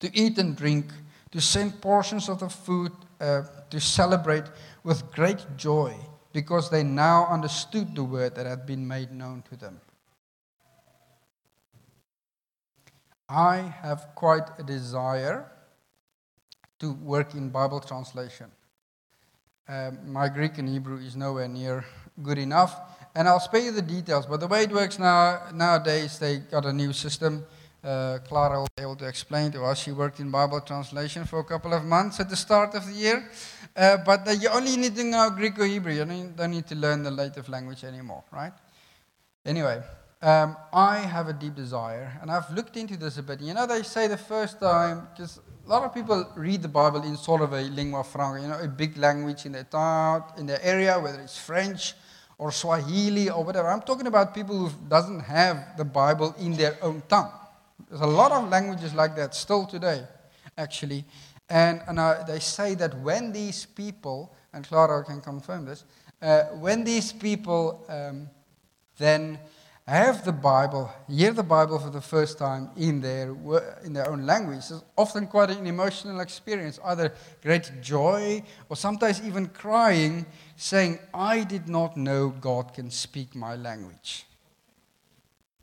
to 0.00 0.16
eat 0.16 0.38
and 0.38 0.56
drink, 0.56 0.86
to 1.32 1.40
send 1.40 1.80
portions 1.80 2.28
of 2.28 2.40
the 2.40 2.48
food, 2.48 2.92
uh, 3.20 3.42
to 3.70 3.80
celebrate 3.80 4.44
with 4.84 5.10
great 5.12 5.44
joy 5.56 5.94
because 6.32 6.70
they 6.70 6.82
now 6.82 7.26
understood 7.26 7.94
the 7.94 8.04
word 8.04 8.34
that 8.34 8.46
had 8.46 8.66
been 8.66 8.86
made 8.86 9.10
known 9.12 9.42
to 9.50 9.56
them. 9.56 9.80
I 13.28 13.56
have 13.82 14.08
quite 14.14 14.48
a 14.58 14.62
desire 14.62 15.50
to 16.78 16.92
work 16.92 17.34
in 17.34 17.50
Bible 17.50 17.80
translation. 17.80 18.50
Um, 19.68 19.98
my 20.10 20.28
Greek 20.28 20.56
and 20.58 20.68
Hebrew 20.68 20.98
is 20.98 21.14
nowhere 21.14 21.48
near 21.48 21.84
good 22.22 22.38
enough, 22.38 22.74
and 23.14 23.28
I'll 23.28 23.40
spare 23.40 23.60
you 23.60 23.72
the 23.72 23.82
details. 23.82 24.24
But 24.24 24.40
the 24.40 24.46
way 24.46 24.62
it 24.62 24.72
works 24.72 24.98
now 24.98 25.42
nowadays, 25.52 26.18
they 26.18 26.38
got 26.38 26.64
a 26.64 26.72
new 26.72 26.92
system. 26.92 27.44
Uh, 27.88 28.18
Clara 28.28 28.60
will 28.60 28.68
be 28.76 28.82
able 28.82 28.96
to 28.96 29.08
explain 29.08 29.50
to 29.50 29.64
us. 29.64 29.78
She 29.78 29.92
worked 29.92 30.20
in 30.20 30.30
Bible 30.30 30.60
translation 30.60 31.24
for 31.24 31.38
a 31.38 31.44
couple 31.44 31.72
of 31.72 31.84
months 31.84 32.20
at 32.20 32.28
the 32.28 32.36
start 32.36 32.74
of 32.74 32.84
the 32.84 32.92
year. 32.92 33.30
Uh, 33.74 33.96
but 34.04 34.28
you 34.42 34.50
only 34.50 34.76
need 34.76 34.94
to 34.94 35.04
know 35.04 35.30
Greek 35.30 35.58
or 35.58 35.64
Hebrew. 35.64 35.94
You 35.94 36.04
don't, 36.04 36.36
don't 36.36 36.50
need 36.50 36.66
to 36.66 36.74
learn 36.74 37.02
the 37.02 37.10
native 37.10 37.48
language 37.48 37.84
anymore, 37.84 38.24
right? 38.30 38.52
Anyway, 39.46 39.80
um, 40.20 40.54
I 40.70 40.98
have 40.98 41.28
a 41.28 41.32
deep 41.32 41.54
desire, 41.54 42.12
and 42.20 42.30
I've 42.30 42.50
looked 42.50 42.76
into 42.76 42.98
this 42.98 43.16
a 43.16 43.22
bit. 43.22 43.40
You 43.40 43.54
know, 43.54 43.66
they 43.66 43.82
say 43.82 44.06
the 44.06 44.18
first 44.18 44.60
time, 44.60 45.08
because 45.10 45.40
a 45.64 45.68
lot 45.68 45.82
of 45.82 45.94
people 45.94 46.30
read 46.36 46.60
the 46.60 46.68
Bible 46.68 47.02
in 47.04 47.16
sort 47.16 47.40
of 47.40 47.54
a 47.54 47.62
lingua 47.62 48.04
franca, 48.04 48.42
you 48.42 48.48
know, 48.48 48.60
a 48.60 48.68
big 48.68 48.98
language 48.98 49.46
in 49.46 49.52
their 49.52 49.64
town, 49.64 50.24
in 50.36 50.44
their 50.44 50.60
area, 50.62 51.00
whether 51.00 51.20
it's 51.20 51.38
French 51.38 51.94
or 52.36 52.52
Swahili 52.52 53.30
or 53.30 53.42
whatever. 53.44 53.68
I'm 53.70 53.80
talking 53.80 54.08
about 54.08 54.34
people 54.34 54.58
who 54.58 54.70
doesn't 54.88 55.20
have 55.20 55.76
the 55.78 55.86
Bible 55.86 56.34
in 56.38 56.52
their 56.54 56.76
own 56.82 57.02
tongue. 57.08 57.32
There's 57.88 58.00
a 58.00 58.06
lot 58.06 58.32
of 58.32 58.48
languages 58.48 58.94
like 58.94 59.16
that 59.16 59.34
still 59.34 59.66
today, 59.66 60.04
actually. 60.56 61.04
And, 61.48 61.80
and 61.86 61.98
uh, 61.98 62.24
they 62.26 62.40
say 62.40 62.74
that 62.74 62.98
when 63.00 63.32
these 63.32 63.64
people, 63.64 64.34
and 64.52 64.66
Clara 64.66 65.02
can 65.04 65.20
confirm 65.20 65.64
this, 65.64 65.84
uh, 66.20 66.44
when 66.60 66.84
these 66.84 67.12
people 67.12 67.86
um, 67.88 68.28
then 68.98 69.38
have 69.86 70.22
the 70.22 70.32
Bible, 70.32 70.92
hear 71.08 71.32
the 71.32 71.42
Bible 71.42 71.78
for 71.78 71.88
the 71.88 72.00
first 72.00 72.36
time 72.36 72.68
in 72.76 73.00
their, 73.00 73.34
in 73.82 73.94
their 73.94 74.10
own 74.10 74.26
language, 74.26 74.58
it's 74.58 74.72
often 74.98 75.26
quite 75.26 75.48
an 75.48 75.66
emotional 75.66 76.20
experience, 76.20 76.78
either 76.84 77.14
great 77.42 77.72
joy 77.80 78.42
or 78.68 78.76
sometimes 78.76 79.22
even 79.22 79.46
crying, 79.46 80.26
saying, 80.56 80.98
I 81.14 81.42
did 81.44 81.70
not 81.70 81.96
know 81.96 82.28
God 82.28 82.74
can 82.74 82.90
speak 82.90 83.34
my 83.34 83.56
language. 83.56 84.26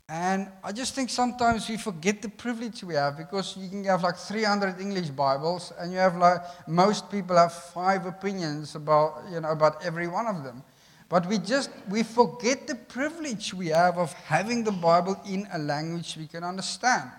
And 0.08 0.48
I 0.62 0.70
just 0.70 0.94
think 0.94 1.10
sometimes 1.10 1.68
we 1.68 1.76
forget 1.76 2.22
the 2.22 2.28
privilege 2.28 2.84
we 2.84 2.94
have 2.94 3.16
because 3.16 3.56
you 3.56 3.68
can 3.68 3.82
have 3.84 4.04
like 4.04 4.16
300 4.16 4.80
English 4.80 5.10
Bibles 5.10 5.72
and 5.80 5.90
you 5.90 5.98
have 5.98 6.16
like 6.16 6.40
most 6.68 7.10
people 7.10 7.36
have 7.36 7.52
five 7.52 8.06
opinions 8.06 8.76
about, 8.76 9.24
you 9.32 9.40
know, 9.40 9.50
about 9.50 9.84
every 9.84 10.06
one 10.06 10.28
of 10.28 10.44
them. 10.44 10.62
But 11.08 11.26
we 11.26 11.38
just, 11.38 11.70
we 11.88 12.04
forget 12.04 12.68
the 12.68 12.76
privilege 12.76 13.52
we 13.52 13.68
have 13.68 13.98
of 13.98 14.12
having 14.12 14.62
the 14.62 14.72
Bible 14.72 15.20
in 15.28 15.48
a 15.52 15.58
language 15.58 16.16
we 16.16 16.28
can 16.28 16.44
understand. 16.44 17.10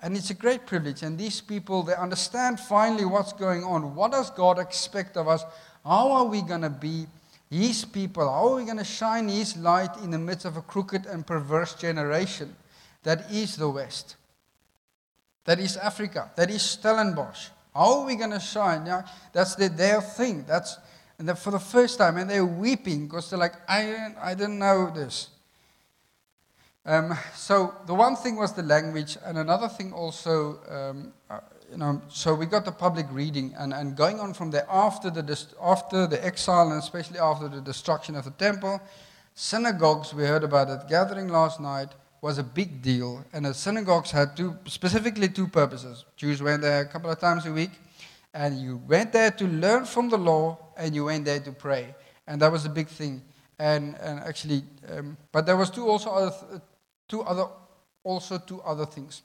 And 0.00 0.16
it's 0.16 0.30
a 0.30 0.34
great 0.34 0.66
privilege. 0.66 1.02
And 1.02 1.18
these 1.18 1.40
people, 1.40 1.82
they 1.82 1.94
understand 1.94 2.60
finally 2.60 3.04
what's 3.04 3.32
going 3.32 3.64
on. 3.64 3.94
What 3.96 4.12
does 4.12 4.30
God 4.30 4.58
expect 4.58 5.16
of 5.16 5.26
us? 5.26 5.44
How 5.84 6.12
are 6.12 6.24
we 6.24 6.42
going 6.42 6.62
to 6.62 6.70
be 6.70 7.06
his 7.50 7.84
people, 7.84 8.28
how 8.28 8.52
are 8.52 8.56
we 8.56 8.64
going 8.64 8.78
to 8.78 8.84
shine 8.84 9.28
His 9.28 9.56
light 9.56 9.96
in 10.02 10.10
the 10.10 10.18
midst 10.18 10.44
of 10.44 10.56
a 10.56 10.62
crooked 10.62 11.06
and 11.06 11.26
perverse 11.26 11.74
generation 11.74 12.56
that 13.02 13.30
is 13.30 13.56
the 13.56 13.68
West? 13.68 14.16
That 15.44 15.60
is 15.60 15.76
Africa. 15.76 16.30
That 16.36 16.50
is 16.50 16.62
Stellenbosch. 16.62 17.48
How 17.74 18.00
are 18.00 18.06
we 18.06 18.16
going 18.16 18.30
to 18.30 18.40
shine? 18.40 18.86
Yeah, 18.86 19.06
that's 19.32 19.54
the, 19.56 19.68
their 19.68 20.00
thing. 20.00 20.44
That's 20.46 20.78
and 21.18 21.38
for 21.38 21.52
the 21.52 21.60
first 21.60 21.98
time, 21.98 22.16
and 22.16 22.28
they're 22.28 22.44
weeping 22.44 23.06
because 23.06 23.30
they're 23.30 23.38
like, 23.38 23.54
I 23.68 23.82
didn't, 23.82 24.16
I 24.20 24.34
didn't 24.34 24.58
know 24.58 24.90
this. 24.90 25.28
Um, 26.84 27.16
so 27.34 27.72
the 27.86 27.94
one 27.94 28.16
thing 28.16 28.36
was 28.36 28.52
the 28.52 28.62
language, 28.62 29.16
and 29.24 29.38
another 29.38 29.68
thing 29.68 29.92
also 29.92 30.58
um, 30.68 31.12
uh, 31.30 31.40
you 31.74 31.80
know, 31.80 32.00
so 32.08 32.36
we 32.36 32.46
got 32.46 32.64
the 32.64 32.70
public 32.70 33.06
reading, 33.10 33.52
and, 33.58 33.74
and 33.74 33.96
going 33.96 34.20
on 34.20 34.32
from 34.32 34.52
there 34.52 34.64
after 34.70 35.10
the, 35.10 35.46
after 35.60 36.06
the 36.06 36.24
exile, 36.24 36.70
and 36.70 36.80
especially 36.80 37.18
after 37.18 37.48
the 37.48 37.60
destruction 37.60 38.14
of 38.14 38.24
the 38.24 38.30
temple, 38.30 38.80
synagogues, 39.34 40.14
we 40.14 40.22
heard 40.22 40.44
about 40.44 40.70
it, 40.70 40.88
gathering 40.88 41.26
last 41.26 41.60
night, 41.60 41.88
was 42.20 42.38
a 42.38 42.44
big 42.44 42.80
deal. 42.80 43.24
And 43.32 43.44
the 43.44 43.52
synagogues 43.52 44.12
had 44.12 44.36
two, 44.36 44.56
specifically 44.66 45.28
two 45.28 45.48
purposes. 45.48 46.04
Jews 46.16 46.40
went 46.40 46.62
there 46.62 46.82
a 46.82 46.86
couple 46.86 47.10
of 47.10 47.18
times 47.18 47.44
a 47.44 47.52
week, 47.52 47.72
and 48.32 48.60
you 48.60 48.80
went 48.86 49.12
there 49.12 49.32
to 49.32 49.44
learn 49.44 49.84
from 49.84 50.08
the 50.08 50.18
law, 50.18 50.56
and 50.76 50.94
you 50.94 51.06
went 51.06 51.24
there 51.24 51.40
to 51.40 51.50
pray. 51.50 51.92
And 52.28 52.40
that 52.40 52.52
was 52.52 52.66
a 52.66 52.70
big 52.70 52.86
thing. 52.86 53.20
And, 53.58 53.96
and 53.96 54.20
actually, 54.20 54.62
um, 54.96 55.16
but 55.32 55.44
there 55.44 55.56
was 55.56 55.70
two 55.70 55.88
also 55.88 56.10
other, 56.10 56.60
two 57.08 57.22
other, 57.22 57.46
also 58.04 58.38
two 58.38 58.62
other 58.62 58.86
things. 58.86 59.22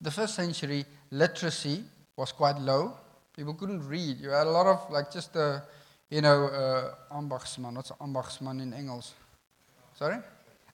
The 0.00 0.10
first 0.10 0.34
century, 0.34 0.84
literacy 1.10 1.82
was 2.16 2.32
quite 2.32 2.58
low. 2.58 2.92
People 3.36 3.54
couldn't 3.54 3.86
read. 3.88 4.18
You 4.20 4.30
had 4.30 4.46
a 4.46 4.50
lot 4.50 4.66
of, 4.66 4.90
like, 4.90 5.12
just 5.12 5.34
a, 5.36 5.62
you 6.10 6.20
know, 6.20 6.46
uh, 6.46 7.16
ambachtsman. 7.16 7.74
What's 7.74 7.92
ambachtsman 8.00 8.60
in 8.60 8.72
English? 8.72 9.10
Sorry? 9.94 10.18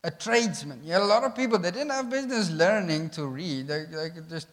A 0.03 0.11
tradesman. 0.11 0.81
You 0.85 0.93
had 0.93 1.03
a 1.03 1.07
lot 1.07 1.25
of 1.25 1.35
people, 1.35 1.59
they 1.59 1.71
didn't 1.71 1.91
have 1.91 2.11
business 2.11 2.51
learning 2.51 3.11
to 3.11 3.27
read. 3.27 3.69
They, 3.69 3.85
they 3.85 4.11
could 4.11 4.29
just, 4.29 4.49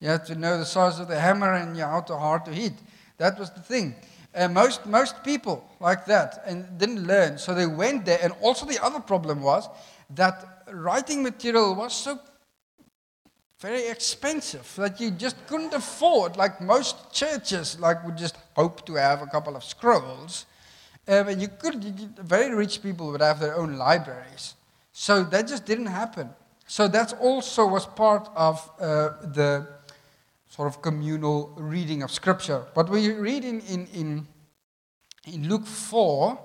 you 0.00 0.08
had 0.08 0.24
to 0.26 0.34
know 0.34 0.58
the 0.58 0.64
size 0.64 0.98
of 0.98 1.08
the 1.08 1.20
hammer 1.20 1.52
and 1.52 1.76
how 1.76 2.00
to 2.00 2.16
hard 2.16 2.46
to 2.46 2.50
hit. 2.50 2.72
That 3.18 3.38
was 3.38 3.50
the 3.50 3.60
thing. 3.60 3.94
Uh, 4.34 4.48
most, 4.48 4.86
most 4.86 5.22
people 5.22 5.68
like 5.78 6.06
that 6.06 6.42
and 6.46 6.78
didn't 6.78 7.06
learn. 7.06 7.38
So 7.38 7.54
they 7.54 7.66
went 7.66 8.04
there. 8.04 8.18
And 8.22 8.32
also, 8.40 8.66
the 8.66 8.82
other 8.82 9.00
problem 9.00 9.42
was 9.42 9.68
that 10.10 10.64
writing 10.72 11.22
material 11.22 11.74
was 11.74 11.94
so 11.94 12.18
very 13.64 13.88
expensive 13.88 14.70
that 14.76 15.00
you 15.00 15.10
just 15.10 15.36
couldn't 15.46 15.72
afford. 15.72 16.36
Like 16.36 16.60
most 16.60 17.10
churches, 17.10 17.80
like 17.80 18.04
would 18.04 18.18
just 18.18 18.36
hope 18.54 18.84
to 18.84 18.94
have 18.96 19.22
a 19.22 19.26
couple 19.26 19.56
of 19.56 19.64
scrolls. 19.64 20.44
Um, 21.08 21.28
and 21.28 21.40
you 21.40 21.48
could, 21.48 21.82
you, 21.82 22.08
very 22.18 22.54
rich 22.54 22.82
people 22.82 23.10
would 23.10 23.22
have 23.22 23.40
their 23.40 23.56
own 23.56 23.78
libraries. 23.78 24.54
So 24.92 25.24
that 25.24 25.48
just 25.48 25.64
didn't 25.64 25.86
happen. 25.86 26.28
So 26.66 26.88
that 26.88 27.14
also 27.20 27.66
was 27.66 27.86
part 27.86 28.28
of 28.36 28.70
uh, 28.78 28.84
the 29.32 29.66
sort 30.48 30.68
of 30.68 30.82
communal 30.82 31.54
reading 31.56 32.02
of 32.02 32.10
Scripture. 32.10 32.66
But 32.74 32.90
we 32.90 33.12
read 33.12 33.44
in, 33.46 33.60
in, 33.60 33.86
in, 33.94 34.26
in 35.26 35.48
Luke 35.48 35.66
4, 35.66 36.38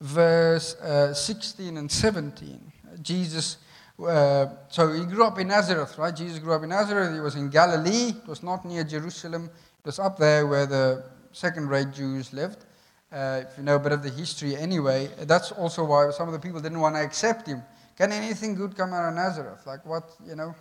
verse 0.00 0.76
uh, 0.76 1.14
16 1.14 1.76
and 1.76 1.90
17, 1.90 2.72
Jesus, 3.02 3.56
uh, 4.04 4.46
so 4.68 4.92
he 4.92 5.04
grew 5.04 5.24
up 5.24 5.38
in 5.38 5.48
Nazareth, 5.48 5.96
right? 5.98 6.14
Jesus 6.14 6.38
grew 6.38 6.52
up 6.52 6.62
in 6.62 6.68
Nazareth. 6.70 7.14
He 7.14 7.20
was 7.20 7.34
in 7.34 7.50
Galilee. 7.50 8.10
It 8.10 8.26
was 8.26 8.42
not 8.42 8.64
near 8.64 8.84
Jerusalem. 8.84 9.44
It 9.44 9.86
was 9.86 9.98
up 9.98 10.18
there 10.18 10.46
where 10.46 10.66
the 10.66 11.04
second-rate 11.32 11.92
Jews 11.92 12.32
lived. 12.32 12.64
Uh, 13.12 13.42
if 13.42 13.58
you 13.58 13.64
know 13.64 13.76
a 13.76 13.78
bit 13.78 13.92
of 13.92 14.02
the 14.02 14.10
history 14.10 14.56
anyway, 14.56 15.10
that's 15.22 15.50
also 15.52 15.84
why 15.84 16.10
some 16.10 16.28
of 16.28 16.32
the 16.32 16.38
people 16.38 16.60
didn't 16.60 16.80
want 16.80 16.94
to 16.94 17.02
accept 17.02 17.46
him. 17.46 17.62
Can 17.96 18.12
anything 18.12 18.54
good 18.54 18.76
come 18.76 18.92
out 18.92 19.08
of 19.08 19.14
Nazareth? 19.14 19.66
Like 19.66 19.84
what, 19.84 20.10
you 20.24 20.36
know? 20.36 20.54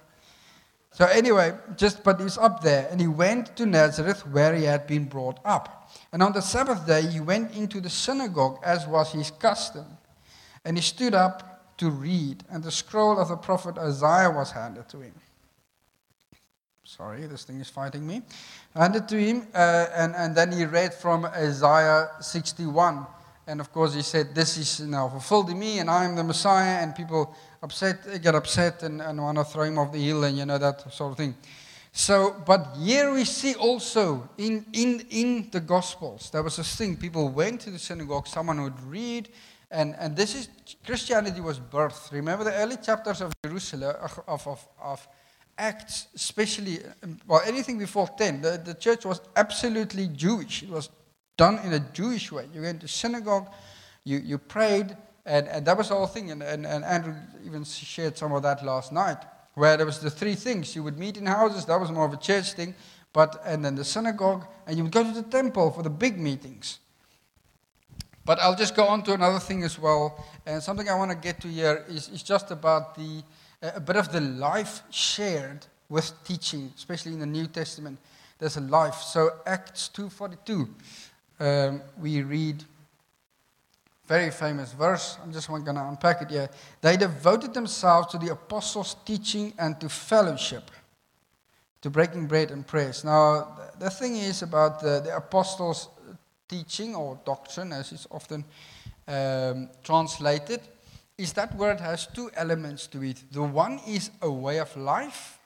So 0.92 1.06
anyway, 1.06 1.54
just 1.78 2.04
but 2.04 2.20
he's 2.20 2.38
up 2.38 2.62
there, 2.64 2.88
and 2.90 3.00
he 3.00 3.08
went 3.08 3.56
to 3.58 3.66
Nazareth 3.66 4.26
where 4.28 4.56
he 4.56 4.64
had 4.64 4.88
been 4.88 5.06
brought 5.06 5.40
up. 5.46 5.92
And 6.12 6.24
on 6.24 6.34
the 6.34 6.42
Sabbath 6.42 6.86
day, 6.88 7.06
he 7.06 7.20
went 7.20 7.56
into 7.56 7.80
the 7.80 7.90
synagogue 7.90 8.60
as 8.64 8.88
was 8.88 9.12
his 9.12 9.30
custom, 9.30 9.86
and 10.66 10.76
he 10.76 10.82
stood 10.82 11.14
up 11.14 11.59
to 11.80 11.90
read, 11.90 12.44
and 12.50 12.64
the 12.64 12.72
scroll 12.72 13.20
of 13.20 13.30
the 13.30 13.36
prophet 13.36 13.78
Isaiah 13.78 14.30
was 14.30 14.52
handed 14.52 14.88
to 14.90 15.02
him. 15.02 15.14
Sorry, 16.84 17.28
this 17.28 17.44
thing 17.44 17.60
is 17.60 17.70
fighting 17.70 18.06
me. 18.06 18.22
Handed 18.76 19.08
to 19.10 19.18
him, 19.18 19.48
uh, 19.54 19.88
and, 19.96 20.16
and 20.16 20.36
then 20.36 20.52
he 20.52 20.66
read 20.66 20.94
from 20.94 21.26
Isaiah 21.26 22.10
61. 22.20 23.06
And 23.48 23.60
of 23.60 23.72
course, 23.72 23.94
he 23.94 24.02
said, 24.02 24.34
This 24.34 24.58
is 24.58 24.80
now 24.82 25.08
fulfilled 25.08 25.50
in 25.50 25.60
me, 25.60 25.80
and 25.80 25.90
I 25.90 26.06
am 26.06 26.16
the 26.16 26.24
Messiah. 26.24 26.82
And 26.82 26.96
people 26.96 27.36
upset, 27.62 28.22
get 28.22 28.36
upset 28.36 28.84
and, 28.84 29.02
and 29.02 29.22
want 29.22 29.38
to 29.38 29.44
throw 29.44 29.64
him 29.64 29.78
off 29.78 29.92
the 29.92 30.04
hill, 30.04 30.24
and 30.24 30.38
you 30.38 30.46
know, 30.46 30.58
that 30.58 30.92
sort 30.94 31.12
of 31.12 31.18
thing. 31.18 31.36
So, 31.92 32.42
but 32.46 32.76
here 32.78 33.14
we 33.14 33.26
see 33.26 33.56
also 33.56 34.30
in, 34.38 34.66
in, 34.74 35.06
in 35.10 35.50
the 35.52 35.60
Gospels, 35.60 36.30
there 36.32 36.44
was 36.44 36.58
this 36.58 36.76
thing 36.76 36.98
people 36.98 37.30
went 37.30 37.62
to 37.62 37.72
the 37.72 37.80
synagogue, 37.80 38.28
someone 38.28 38.62
would 38.64 38.82
read, 38.84 39.30
and, 39.72 39.96
and 40.00 40.16
this 40.16 40.36
is 40.36 40.50
Christianity 40.86 41.42
was 41.42 41.60
birthed. 41.60 42.12
Remember 42.12 42.44
the 42.44 42.54
early 42.54 42.78
chapters 42.78 43.22
of 43.22 43.32
Jerusalem, 43.46 43.96
of, 44.28 44.48
of, 44.48 44.68
of 44.82 45.08
Acts, 45.58 46.08
especially, 46.16 46.80
um, 47.04 47.20
well, 47.28 47.42
anything 47.46 47.78
before 47.78 48.08
10, 48.08 48.42
the, 48.42 48.62
the 48.64 48.74
church 48.74 49.06
was 49.06 49.22
absolutely 49.36 50.08
Jewish. 50.08 50.64
It 50.64 50.70
was 50.70 50.90
done 51.38 51.60
in 51.66 51.74
a 51.74 51.80
Jewish 51.80 52.32
way. 52.32 52.48
You 52.54 52.62
went 52.62 52.82
to 52.82 52.88
synagogue, 52.88 53.48
you, 54.06 54.20
you 54.20 54.38
prayed, 54.38 54.96
and, 55.26 55.48
and 55.48 55.66
that 55.66 55.78
was 55.78 55.90
the 55.90 55.96
whole 55.96 56.08
thing. 56.08 56.32
And, 56.32 56.42
and, 56.42 56.66
and 56.66 56.84
Andrew 56.84 57.14
even 57.46 57.64
shared 57.66 58.18
some 58.18 58.32
of 58.32 58.42
that 58.44 58.66
last 58.66 58.92
night, 58.92 59.18
where 59.54 59.78
there 59.78 59.86
was 59.86 60.00
the 60.00 60.10
three 60.10 60.36
things. 60.36 60.76
You 60.76 60.84
would 60.84 60.98
meet 60.98 61.18
in 61.18 61.26
houses, 61.26 61.66
that 61.66 61.80
was 61.80 61.92
more 61.92 62.06
of 62.06 62.14
a 62.14 62.18
church 62.18 62.54
thing, 62.54 62.74
but 63.14 63.42
and 63.46 63.64
then 63.64 63.76
the 63.76 63.86
synagogue, 63.86 64.48
and 64.66 64.78
you 64.78 64.84
would 64.84 64.94
go 64.94 65.04
to 65.04 65.12
the 65.12 65.30
temple 65.30 65.72
for 65.72 65.84
the 65.84 65.90
big 65.90 66.18
meetings. 66.18 66.80
But 68.30 68.38
I'll 68.42 68.54
just 68.54 68.76
go 68.76 68.86
on 68.86 69.02
to 69.06 69.14
another 69.14 69.40
thing 69.40 69.64
as 69.64 69.80
well. 69.80 70.24
And 70.46 70.62
something 70.62 70.88
I 70.88 70.94
want 70.94 71.10
to 71.10 71.18
get 71.18 71.42
to 71.42 71.48
here 71.48 71.84
is, 71.90 72.10
is 72.10 72.22
just 72.22 72.52
about 72.52 72.94
the 72.94 73.24
a 73.64 73.80
bit 73.80 73.96
of 73.96 74.12
the 74.12 74.22
life 74.22 74.84
shared 74.92 75.66
with 75.90 76.14
teaching, 76.24 76.72
especially 76.78 77.14
in 77.14 77.20
the 77.20 77.26
New 77.26 77.48
Testament. 77.48 77.98
There's 78.38 78.56
a 78.58 78.62
life. 78.62 78.98
So 78.98 79.32
Acts 79.48 79.90
2:42 79.96 80.70
um, 81.40 81.82
we 82.00 82.22
read 82.22 82.64
very 84.08 84.30
famous 84.30 84.74
verse. 84.74 85.18
I'm 85.24 85.34
just 85.34 85.48
going 85.48 85.66
to 85.66 85.88
unpack 85.88 86.22
it 86.22 86.30
here. 86.30 86.52
They 86.82 86.98
devoted 86.98 87.56
themselves 87.56 88.12
to 88.12 88.20
the 88.20 88.34
apostles' 88.34 88.96
teaching 89.06 89.54
and 89.58 89.82
to 89.82 89.90
fellowship, 89.90 90.70
to 91.82 91.90
breaking 91.90 92.28
bread 92.28 92.52
and 92.52 92.68
prayers. 92.68 93.04
Now, 93.04 93.58
the 93.80 93.90
thing 93.90 94.18
is 94.18 94.44
about 94.44 94.82
the, 94.82 95.02
the 95.04 95.16
apostles' 95.16 95.88
teaching 96.50 96.96
or 96.96 97.20
doctrine, 97.26 97.72
as 97.72 97.94
it's 97.94 98.08
often 98.12 98.44
um, 99.08 99.70
translated, 99.84 100.60
is 101.18 101.34
that 101.34 101.56
word 101.56 101.80
has 101.80 102.08
two 102.08 102.30
elements 102.36 102.88
to 102.88 103.04
it. 103.04 103.24
The 103.32 103.44
one 103.44 103.80
is 103.88 104.12
a 104.22 104.32
way 104.32 104.60
of 104.60 104.76
life, 104.76 105.40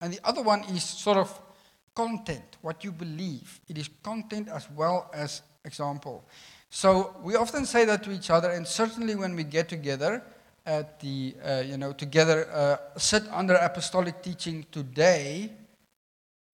and 0.00 0.12
the 0.12 0.20
other 0.24 0.42
one 0.42 0.64
is 0.64 0.84
sort 0.84 1.18
of 1.18 1.40
content, 1.94 2.56
what 2.62 2.84
you 2.84 2.92
believe. 2.92 3.60
It 3.68 3.78
is 3.78 3.88
content 4.02 4.48
as 4.48 4.68
well 4.70 5.10
as 5.12 5.42
example. 5.64 6.24
So 6.70 7.16
we 7.22 7.36
often 7.36 7.66
say 7.66 7.84
that 7.84 8.02
to 8.04 8.12
each 8.12 8.30
other, 8.30 8.50
and 8.50 8.66
certainly 8.66 9.14
when 9.14 9.36
we 9.36 9.44
get 9.44 9.68
together 9.68 10.22
at 10.66 10.98
the, 11.00 11.34
uh, 11.44 11.62
you 11.64 11.76
know, 11.76 11.92
together 11.92 12.48
uh, 12.50 12.98
sit 12.98 13.22
under 13.30 13.54
apostolic 13.54 14.22
teaching 14.22 14.66
today, 14.72 15.52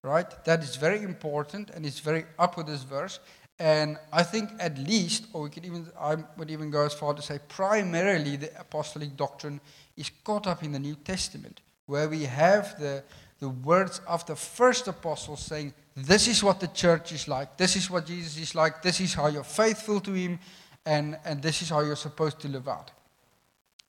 right? 0.03 0.43
That 0.45 0.63
is 0.63 0.75
very 0.75 1.01
important, 1.01 1.71
and 1.71 1.85
it's 1.85 1.99
very 1.99 2.25
up 2.37 2.57
with 2.57 2.67
this 2.67 2.83
verse. 2.83 3.19
And 3.61 3.97
I 4.11 4.23
think 4.23 4.49
at 4.59 4.77
least, 4.79 5.27
or 5.33 5.43
we 5.43 5.49
could 5.51 5.65
even, 5.65 5.85
I 5.99 6.15
would 6.37 6.49
even 6.49 6.71
go 6.71 6.83
as 6.83 6.95
far 6.95 7.13
to 7.13 7.21
say, 7.21 7.39
primarily 7.47 8.35
the 8.35 8.49
apostolic 8.59 9.15
doctrine 9.15 9.61
is 9.95 10.09
caught 10.23 10.47
up 10.47 10.63
in 10.63 10.71
the 10.71 10.79
New 10.79 10.95
Testament, 10.95 11.61
where 11.85 12.09
we 12.09 12.23
have 12.23 12.79
the 12.79 13.03
the 13.41 13.49
words 13.49 13.99
of 14.07 14.25
the 14.27 14.35
first 14.35 14.87
apostles 14.87 15.41
saying, 15.41 15.73
This 15.95 16.27
is 16.27 16.43
what 16.43 16.59
the 16.59 16.67
church 16.67 17.11
is 17.11 17.27
like, 17.27 17.57
this 17.57 17.75
is 17.75 17.89
what 17.89 18.05
Jesus 18.05 18.37
is 18.37 18.55
like, 18.55 18.81
this 18.81 19.01
is 19.01 19.13
how 19.13 19.27
you're 19.27 19.43
faithful 19.43 19.99
to 19.99 20.13
him, 20.13 20.39
and, 20.85 21.17
and 21.25 21.41
this 21.41 21.61
is 21.61 21.69
how 21.69 21.81
you're 21.81 21.95
supposed 21.95 22.39
to 22.41 22.47
live 22.47 22.67
out. 22.67 22.91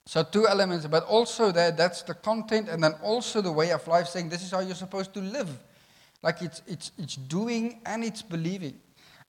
So, 0.05 0.23
two 0.23 0.47
elements, 0.47 0.85
but 0.87 1.05
also 1.05 1.51
that, 1.51 1.77
that's 1.77 2.01
the 2.01 2.15
content, 2.15 2.67
and 2.67 2.83
then 2.83 2.93
also 3.03 3.41
the 3.41 3.51
way 3.51 3.71
of 3.71 3.87
life 3.87 4.07
saying, 4.07 4.29
This 4.29 4.43
is 4.43 4.51
how 4.51 4.59
you're 4.59 4.75
supposed 4.75 5.13
to 5.13 5.21
live. 5.21 5.49
Like 6.23 6.41
it's, 6.41 6.61
it's, 6.65 6.91
it's 6.97 7.15
doing 7.15 7.81
and 7.85 8.03
it's 8.03 8.21
believing. 8.21 8.79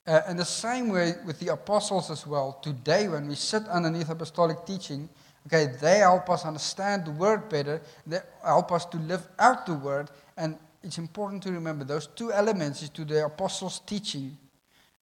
Uh, 0.07 0.21
and 0.27 0.37
the 0.37 0.45
same 0.45 0.89
way 0.89 1.13
with 1.25 1.39
the 1.39 1.51
apostles 1.51 2.11
as 2.11 2.27
well. 2.27 2.59
Today, 2.61 3.07
when 3.07 3.27
we 3.27 3.35
sit 3.35 3.67
underneath 3.67 4.09
apostolic 4.09 4.65
teaching, 4.65 5.09
Okay, 5.47 5.71
they 5.79 5.99
help 5.99 6.29
us 6.29 6.43
understand 6.43 7.05
the 7.05 7.11
word 7.11 7.49
better. 7.49 7.81
They 8.07 8.19
help 8.43 8.71
us 8.71 8.85
to 8.85 8.97
live 8.97 9.27
out 9.37 9.65
the 9.65 9.75
word. 9.75 10.09
And 10.37 10.57
it's 10.81 10.97
important 10.97 11.43
to 11.43 11.51
remember 11.51 11.85
those 11.85 12.07
two 12.07 12.33
elements 12.33 12.81
is 12.81 12.89
to 12.91 13.05
the 13.05 13.25
apostles' 13.25 13.79
teaching 13.85 14.37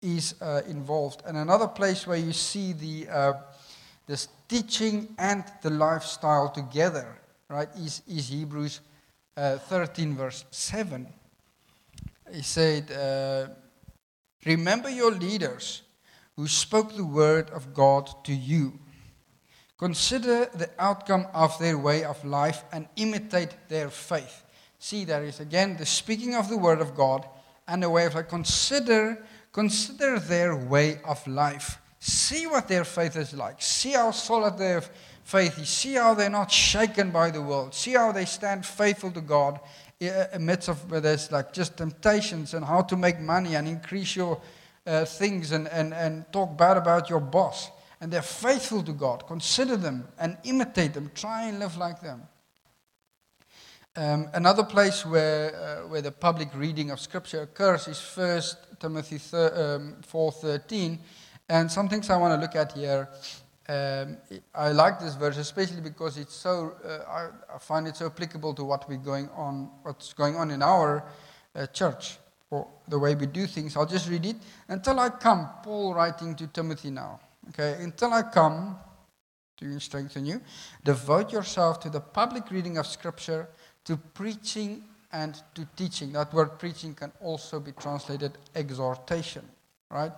is 0.02 0.36
uh, 0.42 0.62
involved. 0.68 1.24
And 1.26 1.38
another 1.38 1.68
place 1.68 2.06
where 2.06 2.18
you 2.18 2.34
see 2.34 2.74
the 2.74 3.10
uh, 3.10 3.34
this 4.06 4.30
teaching 4.48 5.14
and 5.18 5.44
the 5.64 5.70
lifestyle 5.72 6.50
together, 6.50 7.20
right, 7.50 7.68
is, 7.76 8.04
is 8.08 8.30
Hebrews 8.30 8.80
uh, 9.36 9.58
13, 9.58 10.16
verse 10.16 10.46
7. 10.52 11.06
He 12.32 12.42
said, 12.42 12.90
uh, 12.92 13.54
Remember 14.48 14.90
your 14.90 15.12
leaders 15.12 15.82
who 16.38 16.48
spoke 16.48 16.96
the 16.96 17.06
word 17.06 17.50
of 17.50 17.74
God 17.74 18.10
to 18.24 18.34
you. 18.34 18.80
Consider 19.78 20.46
the 20.46 20.70
outcome 20.80 21.28
of 21.34 21.60
their 21.60 21.78
way 21.78 22.04
of 22.04 22.24
life 22.24 22.64
and 22.72 22.88
imitate 22.96 23.56
their 23.68 23.90
faith. 23.90 24.44
See, 24.80 25.04
there 25.04 25.24
is 25.26 25.40
again 25.42 25.76
the 25.76 25.86
speaking 25.86 26.34
of 26.34 26.48
the 26.48 26.58
word 26.58 26.80
of 26.80 26.96
God 26.96 27.28
and 27.68 27.84
the 27.84 27.90
way 27.90 28.06
of 28.06 28.16
life. 28.16 28.30
Consider, 28.30 29.24
consider 29.52 30.18
their 30.18 30.56
way 30.56 31.02
of 31.04 31.26
life. 31.28 31.80
See 32.00 32.48
what 32.48 32.70
their 32.70 32.86
faith 32.86 33.18
is 33.18 33.34
like. 33.34 33.62
See 33.62 33.92
how 33.92 34.12
solid 34.12 34.58
their 34.58 34.82
faith 35.24 35.60
is. 35.60 35.68
See 35.68 35.96
how 35.96 36.14
they're 36.14 36.30
not 36.30 36.52
shaken 36.52 37.12
by 37.12 37.32
the 37.32 37.42
world. 37.42 37.76
See 37.76 37.94
how 37.94 38.14
they 38.14 38.26
stand 38.26 38.66
faithful 38.66 39.12
to 39.12 39.22
God 39.22 39.60
amidst 40.34 40.70
of 40.70 40.92
where 40.92 41.02
there's 41.02 41.32
like 41.32 41.54
just 41.54 41.78
temptations 41.78 42.54
and 42.54 42.66
how 42.66 42.82
to 42.82 42.96
make 42.96 43.20
money 43.20 43.56
and 43.56 43.68
increase 43.68 44.16
your 44.16 44.40
uh, 44.86 45.06
things 45.06 45.52
and, 45.52 45.68
and, 45.68 45.94
and 45.94 46.32
talk 46.32 46.58
bad 46.58 46.78
about 46.78 47.10
your 47.10 47.20
boss 47.20 47.72
and 48.00 48.12
they're 48.12 48.22
faithful 48.22 48.84
to 48.84 48.94
God. 48.94 49.26
Consider 49.28 49.76
them 49.78 50.08
and 50.20 50.38
imitate 50.44 50.94
them. 50.94 51.12
Try 51.16 51.48
and 51.48 51.60
live 51.60 51.78
like 51.78 52.02
them. 52.02 52.22
Um, 53.96 54.30
another 54.34 54.64
place 54.64 55.04
where, 55.06 55.56
uh, 55.56 55.88
where 55.88 56.04
the 56.04 56.12
public 56.12 56.50
reading 56.54 56.92
of 56.92 57.00
Scripture 57.00 57.42
occurs 57.42 57.88
is 57.88 58.00
1 58.16 58.42
Timothy 58.80 59.16
um, 59.16 59.96
4.13. 60.08 61.00
And 61.50 61.72
some 61.72 61.90
things 61.90 62.10
I 62.10 62.18
want 62.18 62.36
to 62.36 62.42
look 62.42 62.56
at 62.56 62.74
here. 62.74 63.10
Um, 63.70 64.18
I 64.56 64.72
like 64.72 65.00
this 65.00 65.16
verse 65.16 65.38
especially 65.38 65.82
because 65.82 66.18
it's 66.18 66.34
so, 66.34 66.76
uh, 66.86 67.10
I, 67.10 67.56
I, 67.56 67.58
find 67.58 67.86
it 67.86 67.98
so 67.98 68.06
applicable 68.06 68.54
to 68.54 68.64
what 68.64 68.88
we're 68.88 68.98
going 68.98 69.30
on, 69.36 69.70
what's 69.84 70.14
going 70.14 70.38
on 70.38 70.52
in 70.52 70.62
our 70.62 71.04
uh, 71.54 71.66
church. 71.68 72.18
or 72.50 72.68
the 72.88 72.98
way 72.98 73.16
we 73.16 73.26
do 73.26 73.46
things. 73.46 73.76
I'll 73.76 73.86
just 73.86 74.10
read 74.10 74.26
it. 74.26 74.38
Until 74.68 75.00
I 75.00 75.10
come, 75.10 75.50
Paul 75.64 75.94
writing 75.94 76.36
to 76.36 76.48
Timothy 76.48 76.92
now. 76.92 77.20
Okay, 77.50 77.76
until 77.82 78.14
I 78.14 78.24
come 78.24 78.78
to 79.58 79.80
strengthen 79.80 80.26
you, 80.26 80.42
devote 80.84 81.32
yourself 81.32 81.80
to 81.82 81.90
the 81.90 82.00
public 82.00 82.52
reading 82.52 82.78
of 82.78 82.86
Scripture, 82.86 83.48
to 83.86 83.98
preaching 83.98 84.84
and 85.12 85.42
to 85.56 85.68
teaching. 85.76 86.12
That 86.14 86.34
word 86.34 86.60
preaching 86.60 86.94
can 86.94 87.12
also 87.22 87.60
be 87.60 87.72
translated 87.72 88.38
exhortation, 88.54 89.46
right? 89.90 90.12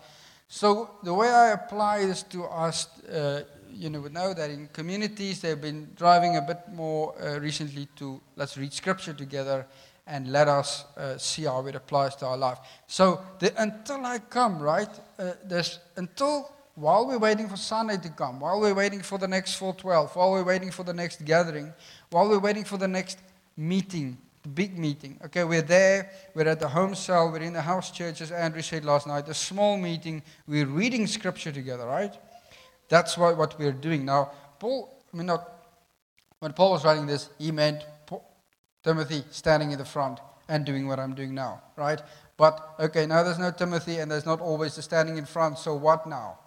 So 0.51 0.89
the 1.03 1.13
way 1.13 1.29
I 1.29 1.51
apply 1.51 2.07
this 2.07 2.23
to 2.23 2.43
us, 2.45 2.87
uh, 3.07 3.43
you 3.71 3.91
know, 3.91 4.01
know 4.01 4.33
that 4.33 4.49
in 4.49 4.67
communities 4.73 5.41
they've 5.41 5.61
been 5.61 5.89
driving 5.95 6.37
a 6.37 6.41
bit 6.41 6.57
more 6.73 7.13
uh, 7.21 7.39
recently 7.39 7.87
to 7.97 8.19
let's 8.35 8.57
read 8.57 8.73
Scripture 8.73 9.13
together 9.13 9.67
and 10.07 10.31
let 10.31 10.47
us 10.47 10.85
uh, 10.97 11.19
see 11.19 11.43
how 11.43 11.63
it 11.67 11.75
applies 11.75 12.15
to 12.15 12.25
our 12.25 12.35
life. 12.35 12.57
So 12.87 13.21
the, 13.37 13.53
until 13.61 14.03
I 14.03 14.17
come, 14.17 14.59
right? 14.59 14.89
Uh, 15.19 15.33
there's 15.45 15.77
until 15.95 16.51
while 16.73 17.05
we're 17.05 17.19
waiting 17.19 17.47
for 17.47 17.57
Sunday 17.57 17.97
to 17.97 18.09
come, 18.09 18.39
while 18.39 18.59
we're 18.59 18.73
waiting 18.73 19.01
for 19.01 19.19
the 19.19 19.27
next 19.27 19.53
412, 19.53 20.15
while 20.15 20.31
we're 20.31 20.43
waiting 20.43 20.71
for 20.71 20.83
the 20.83 20.93
next 20.93 21.25
gathering, 21.25 21.71
while 22.09 22.27
we're 22.27 22.39
waiting 22.39 22.63
for 22.63 22.77
the 22.77 22.87
next 22.87 23.19
meeting, 23.55 24.17
the 24.43 24.49
big 24.49 24.77
meeting. 24.77 25.19
Okay, 25.25 25.43
we're 25.43 25.61
there, 25.61 26.11
we're 26.33 26.47
at 26.47 26.59
the 26.59 26.67
home 26.67 26.95
cell, 26.95 27.31
we're 27.31 27.39
in 27.39 27.53
the 27.53 27.61
house 27.61 27.91
church, 27.91 28.21
as 28.21 28.31
Andrew 28.31 28.61
said 28.61 28.85
last 28.85 29.07
night, 29.07 29.27
a 29.27 29.33
small 29.33 29.77
meeting, 29.77 30.23
we're 30.47 30.65
reading 30.65 31.07
scripture 31.07 31.51
together, 31.51 31.85
right? 31.85 32.13
That's 32.87 33.17
what, 33.17 33.37
what 33.37 33.59
we're 33.59 33.71
doing. 33.71 34.05
Now, 34.05 34.31
Paul, 34.59 34.93
I 35.13 35.17
mean, 35.17 35.27
not, 35.27 35.49
when 36.39 36.53
Paul 36.53 36.71
was 36.71 36.85
writing 36.85 37.05
this, 37.05 37.29
he 37.37 37.51
meant 37.51 37.85
Paul, 38.05 38.25
Timothy 38.83 39.23
standing 39.29 39.71
in 39.71 39.77
the 39.77 39.85
front 39.85 40.19
and 40.47 40.65
doing 40.65 40.87
what 40.87 40.99
I'm 40.99 41.13
doing 41.13 41.35
now, 41.35 41.61
right? 41.75 42.01
But, 42.37 42.75
okay, 42.79 43.05
now 43.05 43.23
there's 43.23 43.39
no 43.39 43.51
Timothy 43.51 43.99
and 43.99 44.09
there's 44.09 44.25
not 44.25 44.39
always 44.39 44.75
the 44.75 44.81
standing 44.81 45.17
in 45.17 45.25
front, 45.25 45.59
so 45.59 45.75
what 45.75 46.07
now? 46.07 46.39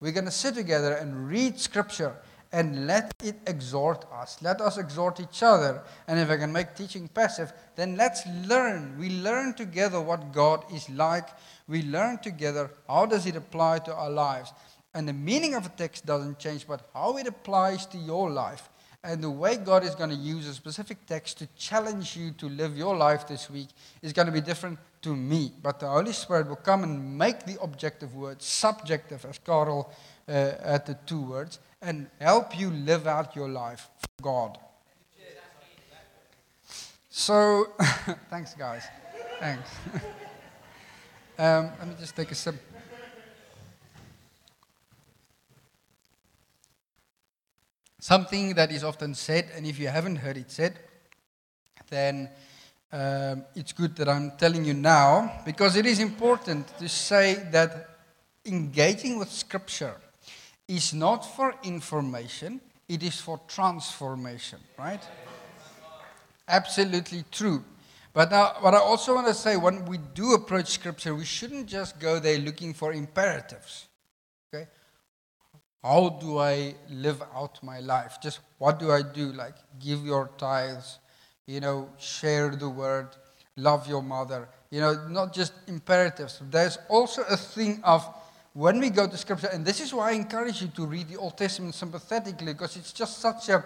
We're 0.00 0.12
going 0.12 0.26
to 0.26 0.30
sit 0.30 0.54
together 0.54 0.94
and 0.94 1.28
read 1.28 1.58
scripture 1.58 2.14
and 2.52 2.86
let 2.86 3.14
it 3.22 3.36
exhort 3.46 4.04
us. 4.12 4.38
Let 4.42 4.60
us 4.60 4.76
exhort 4.76 5.20
each 5.20 5.42
other. 5.42 5.82
And 6.08 6.18
if 6.18 6.30
I 6.30 6.36
can 6.36 6.52
make 6.52 6.74
teaching 6.74 7.08
passive, 7.08 7.52
then 7.76 7.96
let's 7.96 8.26
learn. 8.46 8.96
We 8.98 9.10
learn 9.10 9.54
together 9.54 10.00
what 10.00 10.32
God 10.32 10.64
is 10.72 10.90
like. 10.90 11.28
We 11.68 11.82
learn 11.82 12.18
together 12.18 12.70
how 12.88 13.06
does 13.06 13.26
it 13.26 13.36
apply 13.36 13.80
to 13.80 13.94
our 13.94 14.10
lives. 14.10 14.52
And 14.94 15.06
the 15.06 15.12
meaning 15.12 15.54
of 15.54 15.66
a 15.66 15.68
text 15.68 16.04
doesn't 16.06 16.40
change, 16.40 16.66
but 16.66 16.88
how 16.92 17.16
it 17.18 17.28
applies 17.28 17.86
to 17.86 17.98
your 17.98 18.28
life. 18.28 18.68
And 19.04 19.22
the 19.22 19.30
way 19.30 19.56
God 19.56 19.84
is 19.84 19.94
going 19.94 20.10
to 20.10 20.16
use 20.16 20.46
a 20.46 20.52
specific 20.52 21.06
text 21.06 21.38
to 21.38 21.46
challenge 21.56 22.16
you 22.16 22.32
to 22.32 22.48
live 22.48 22.76
your 22.76 22.96
life 22.96 23.26
this 23.26 23.48
week 23.48 23.68
is 24.02 24.12
going 24.12 24.26
to 24.26 24.32
be 24.32 24.42
different 24.42 24.78
to 25.02 25.14
me. 25.16 25.52
But 25.62 25.80
the 25.80 25.88
Holy 25.88 26.12
Spirit 26.12 26.48
will 26.48 26.56
come 26.56 26.82
and 26.82 27.16
make 27.16 27.46
the 27.46 27.58
objective 27.62 28.14
word 28.14 28.42
subjective, 28.42 29.24
as 29.24 29.38
Carl 29.38 29.90
uh, 30.28 30.78
the 30.84 30.98
two 31.06 31.22
words 31.22 31.60
and 31.82 32.08
help 32.20 32.58
you 32.58 32.70
live 32.70 33.06
out 33.06 33.34
your 33.34 33.48
life 33.48 33.88
for 33.98 34.22
God. 34.22 34.58
So, 37.08 37.66
thanks, 38.30 38.54
guys. 38.54 38.84
Thanks. 39.40 39.68
um, 41.38 41.70
let 41.78 41.88
me 41.88 41.94
just 41.98 42.14
take 42.14 42.30
a 42.30 42.34
sip. 42.34 42.54
Something 47.98 48.54
that 48.54 48.72
is 48.72 48.82
often 48.84 49.14
said, 49.14 49.50
and 49.54 49.66
if 49.66 49.78
you 49.78 49.88
haven't 49.88 50.16
heard 50.16 50.36
it 50.36 50.50
said, 50.50 50.78
then 51.90 52.30
um, 52.92 53.44
it's 53.54 53.72
good 53.72 53.94
that 53.96 54.08
I'm 54.08 54.32
telling 54.38 54.64
you 54.64 54.74
now, 54.74 55.42
because 55.44 55.76
it 55.76 55.86
is 55.86 55.98
important 56.00 56.66
to 56.78 56.88
say 56.88 57.34
that 57.52 57.88
engaging 58.46 59.18
with 59.18 59.30
Scripture 59.30 59.94
is 60.70 60.94
not 60.94 61.26
for 61.36 61.54
information, 61.64 62.60
it 62.88 63.02
is 63.02 63.20
for 63.20 63.40
transformation, 63.48 64.60
right? 64.78 65.02
Absolutely 66.46 67.24
true. 67.30 67.64
But 68.12 68.30
now, 68.30 68.54
what 68.60 68.74
I 68.74 68.78
also 68.78 69.14
want 69.14 69.26
to 69.26 69.34
say, 69.34 69.56
when 69.56 69.84
we 69.84 69.98
do 70.14 70.34
approach 70.34 70.68
Scripture, 70.68 71.14
we 71.14 71.24
shouldn't 71.24 71.66
just 71.66 71.98
go 71.98 72.20
there 72.20 72.38
looking 72.38 72.72
for 72.72 72.92
imperatives. 72.92 73.88
Okay? 74.54 74.68
How 75.82 76.08
do 76.20 76.38
I 76.38 76.74
live 76.88 77.20
out 77.34 77.62
my 77.62 77.80
life? 77.80 78.18
Just 78.22 78.40
what 78.58 78.78
do 78.78 78.92
I 78.92 79.02
do? 79.02 79.32
Like, 79.32 79.54
give 79.80 80.04
your 80.04 80.30
tithes, 80.38 80.98
you 81.46 81.60
know, 81.60 81.88
share 81.98 82.50
the 82.50 82.68
word, 82.68 83.08
love 83.56 83.88
your 83.88 84.02
mother. 84.02 84.48
You 84.70 84.80
know, 84.80 85.08
not 85.08 85.32
just 85.32 85.52
imperatives. 85.66 86.40
There's 86.48 86.78
also 86.88 87.22
a 87.22 87.36
thing 87.36 87.80
of 87.82 88.06
when 88.52 88.80
we 88.80 88.90
go 88.90 89.06
to 89.06 89.16
Scripture, 89.16 89.48
and 89.52 89.64
this 89.64 89.80
is 89.80 89.94
why 89.94 90.10
I 90.10 90.12
encourage 90.12 90.60
you 90.60 90.68
to 90.68 90.86
read 90.86 91.08
the 91.08 91.16
Old 91.16 91.38
Testament 91.38 91.74
sympathetically, 91.74 92.52
because 92.52 92.76
it's 92.76 92.92
just 92.92 93.18
such 93.18 93.48
a, 93.48 93.64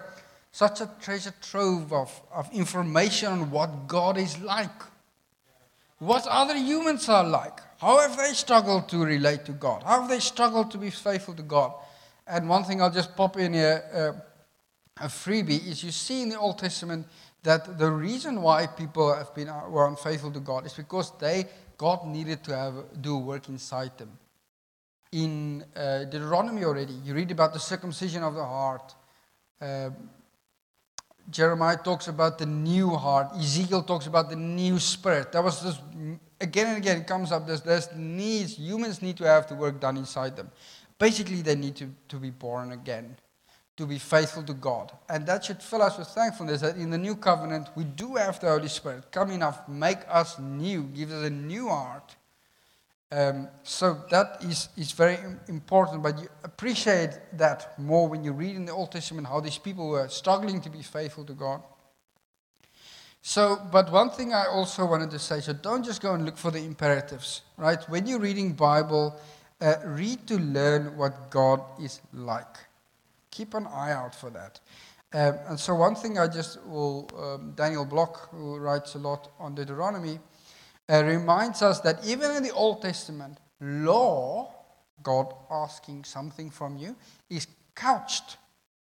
such 0.51 0.81
a 0.81 0.89
treasure 1.01 1.33
trove 1.41 1.91
of, 1.91 2.21
of 2.31 2.51
information 2.53 3.31
on 3.31 3.51
what 3.51 3.87
God 3.87 4.17
is 4.17 4.39
like, 4.39 4.83
what 5.97 6.27
other 6.27 6.55
humans 6.55 7.09
are 7.09 7.23
like, 7.23 7.59
how 7.79 7.99
have 7.99 8.15
they 8.15 8.33
struggled 8.33 8.87
to 8.89 9.03
relate 9.03 9.43
to 9.45 9.53
God, 9.53 9.81
how 9.83 10.01
have 10.01 10.09
they 10.09 10.19
struggled 10.19 10.69
to 10.71 10.77
be 10.77 10.91
faithful 10.91 11.33
to 11.33 11.43
God. 11.43 11.73
And 12.27 12.47
one 12.47 12.63
thing 12.63 12.81
I'll 12.81 12.91
just 12.91 13.15
pop 13.15 13.37
in 13.37 13.53
here, 13.53 13.83
uh, 13.93 15.03
a 15.03 15.07
freebie, 15.07 15.67
is 15.67 15.83
you 15.83 15.91
see 15.91 16.21
in 16.21 16.29
the 16.29 16.39
Old 16.39 16.59
Testament 16.59 17.07
that 17.41 17.77
the 17.77 17.91
reason 17.91 18.41
why 18.41 18.67
people 18.67 19.13
have 19.13 19.33
been 19.33 19.47
were 19.69 19.87
unfaithful 19.87 20.31
to 20.31 20.39
God 20.39 20.65
is 20.65 20.73
because 20.73 21.11
they 21.19 21.45
God 21.77 22.07
needed 22.07 22.43
to 22.45 22.55
have 22.55 22.73
do 23.01 23.17
work 23.17 23.49
inside 23.49 23.97
them 23.97 24.17
in 25.15 25.63
uh, 25.77 26.03
Deuteronomy 26.03 26.65
already. 26.65 26.93
You 27.05 27.13
read 27.13 27.31
about 27.31 27.53
the 27.53 27.59
circumcision 27.59 28.21
of 28.21 28.35
the 28.35 28.43
heart. 28.43 28.93
Uh, 29.61 29.91
Jeremiah 31.29 31.77
talks 31.77 32.09
about 32.09 32.37
the 32.37 32.45
new 32.45 32.89
heart. 32.89 33.27
Ezekiel 33.39 33.83
talks 33.83 34.07
about 34.07 34.29
the 34.29 34.35
new 34.35 34.77
spirit. 34.77 35.31
That 35.31 35.41
was 35.41 35.61
just 35.63 35.81
again 36.41 36.67
and 36.67 36.77
again 36.77 36.97
it 36.97 37.07
comes 37.07 37.31
up. 37.31 37.47
There's, 37.47 37.61
there's 37.61 37.87
needs. 37.95 38.59
Humans 38.59 39.01
need 39.01 39.15
to 39.17 39.23
have 39.23 39.47
the 39.47 39.55
work 39.55 39.79
done 39.79 39.95
inside 39.95 40.35
them. 40.35 40.51
Basically, 40.99 41.41
they 41.41 41.55
need 41.55 41.77
to, 41.77 41.89
to 42.09 42.17
be 42.17 42.29
born 42.29 42.73
again, 42.73 43.15
to 43.77 43.85
be 43.85 43.97
faithful 43.97 44.43
to 44.43 44.53
God. 44.53 44.91
And 45.09 45.25
that 45.27 45.45
should 45.45 45.63
fill 45.63 45.81
us 45.81 45.97
with 45.97 46.09
thankfulness 46.09 46.59
that 46.59 46.75
in 46.75 46.89
the 46.89 46.97
new 46.97 47.15
covenant 47.15 47.69
we 47.75 47.85
do 47.85 48.15
have 48.15 48.41
the 48.41 48.49
Holy 48.49 48.67
Spirit 48.67 49.11
come 49.11 49.31
enough, 49.31 49.67
make 49.69 49.99
us 50.09 50.37
new, 50.39 50.83
give 50.83 51.09
us 51.11 51.25
a 51.25 51.29
new 51.29 51.69
heart 51.69 52.17
um, 53.15 53.47
so 53.63 54.03
that 54.11 54.43
is, 54.43 54.67
is 54.75 54.91
very 54.91 55.17
important, 55.47 56.03
but 56.03 56.19
you 56.19 56.27
appreciate 56.43 57.17
that 57.33 57.79
more 57.79 58.09
when 58.09 58.25
you 58.25 58.33
read 58.33 58.57
in 58.57 58.65
the 58.65 58.73
Old 58.73 58.91
Testament 58.91 59.25
how 59.25 59.39
these 59.39 59.57
people 59.57 59.87
were 59.87 60.09
struggling 60.09 60.59
to 60.59 60.69
be 60.69 60.81
faithful 60.81 61.23
to 61.23 61.33
God. 61.33 61.63
So, 63.21 63.61
but 63.71 63.89
one 63.89 64.09
thing 64.09 64.33
I 64.33 64.47
also 64.47 64.85
wanted 64.85 65.11
to 65.11 65.19
say, 65.19 65.39
so 65.39 65.53
don't 65.53 65.83
just 65.83 66.01
go 66.01 66.13
and 66.13 66.25
look 66.25 66.37
for 66.37 66.51
the 66.51 66.59
imperatives, 66.59 67.43
right? 67.55 67.81
When 67.89 68.05
you're 68.05 68.19
reading 68.19 68.51
Bible, 68.51 69.17
uh, 69.61 69.75
read 69.85 70.27
to 70.27 70.37
learn 70.37 70.97
what 70.97 71.31
God 71.31 71.61
is 71.81 72.01
like. 72.11 72.57
Keep 73.31 73.53
an 73.53 73.65
eye 73.67 73.93
out 73.93 74.13
for 74.13 74.29
that. 74.31 74.59
Um, 75.13 75.39
and 75.47 75.59
so 75.59 75.73
one 75.73 75.95
thing 75.95 76.19
I 76.19 76.27
just 76.27 76.61
will, 76.65 77.09
um, 77.17 77.53
Daniel 77.55 77.85
Block, 77.85 78.29
who 78.31 78.57
writes 78.57 78.95
a 78.95 78.99
lot 78.99 79.31
on 79.39 79.55
Deuteronomy, 79.55 80.19
uh, 80.89 81.03
reminds 81.03 81.61
us 81.61 81.79
that 81.81 82.05
even 82.05 82.31
in 82.31 82.43
the 82.43 82.53
Old 82.53 82.81
Testament, 82.81 83.39
law, 83.59 84.53
God 85.01 85.33
asking 85.49 86.03
something 86.03 86.49
from 86.49 86.77
you, 86.77 86.95
is 87.29 87.47
couched 87.73 88.37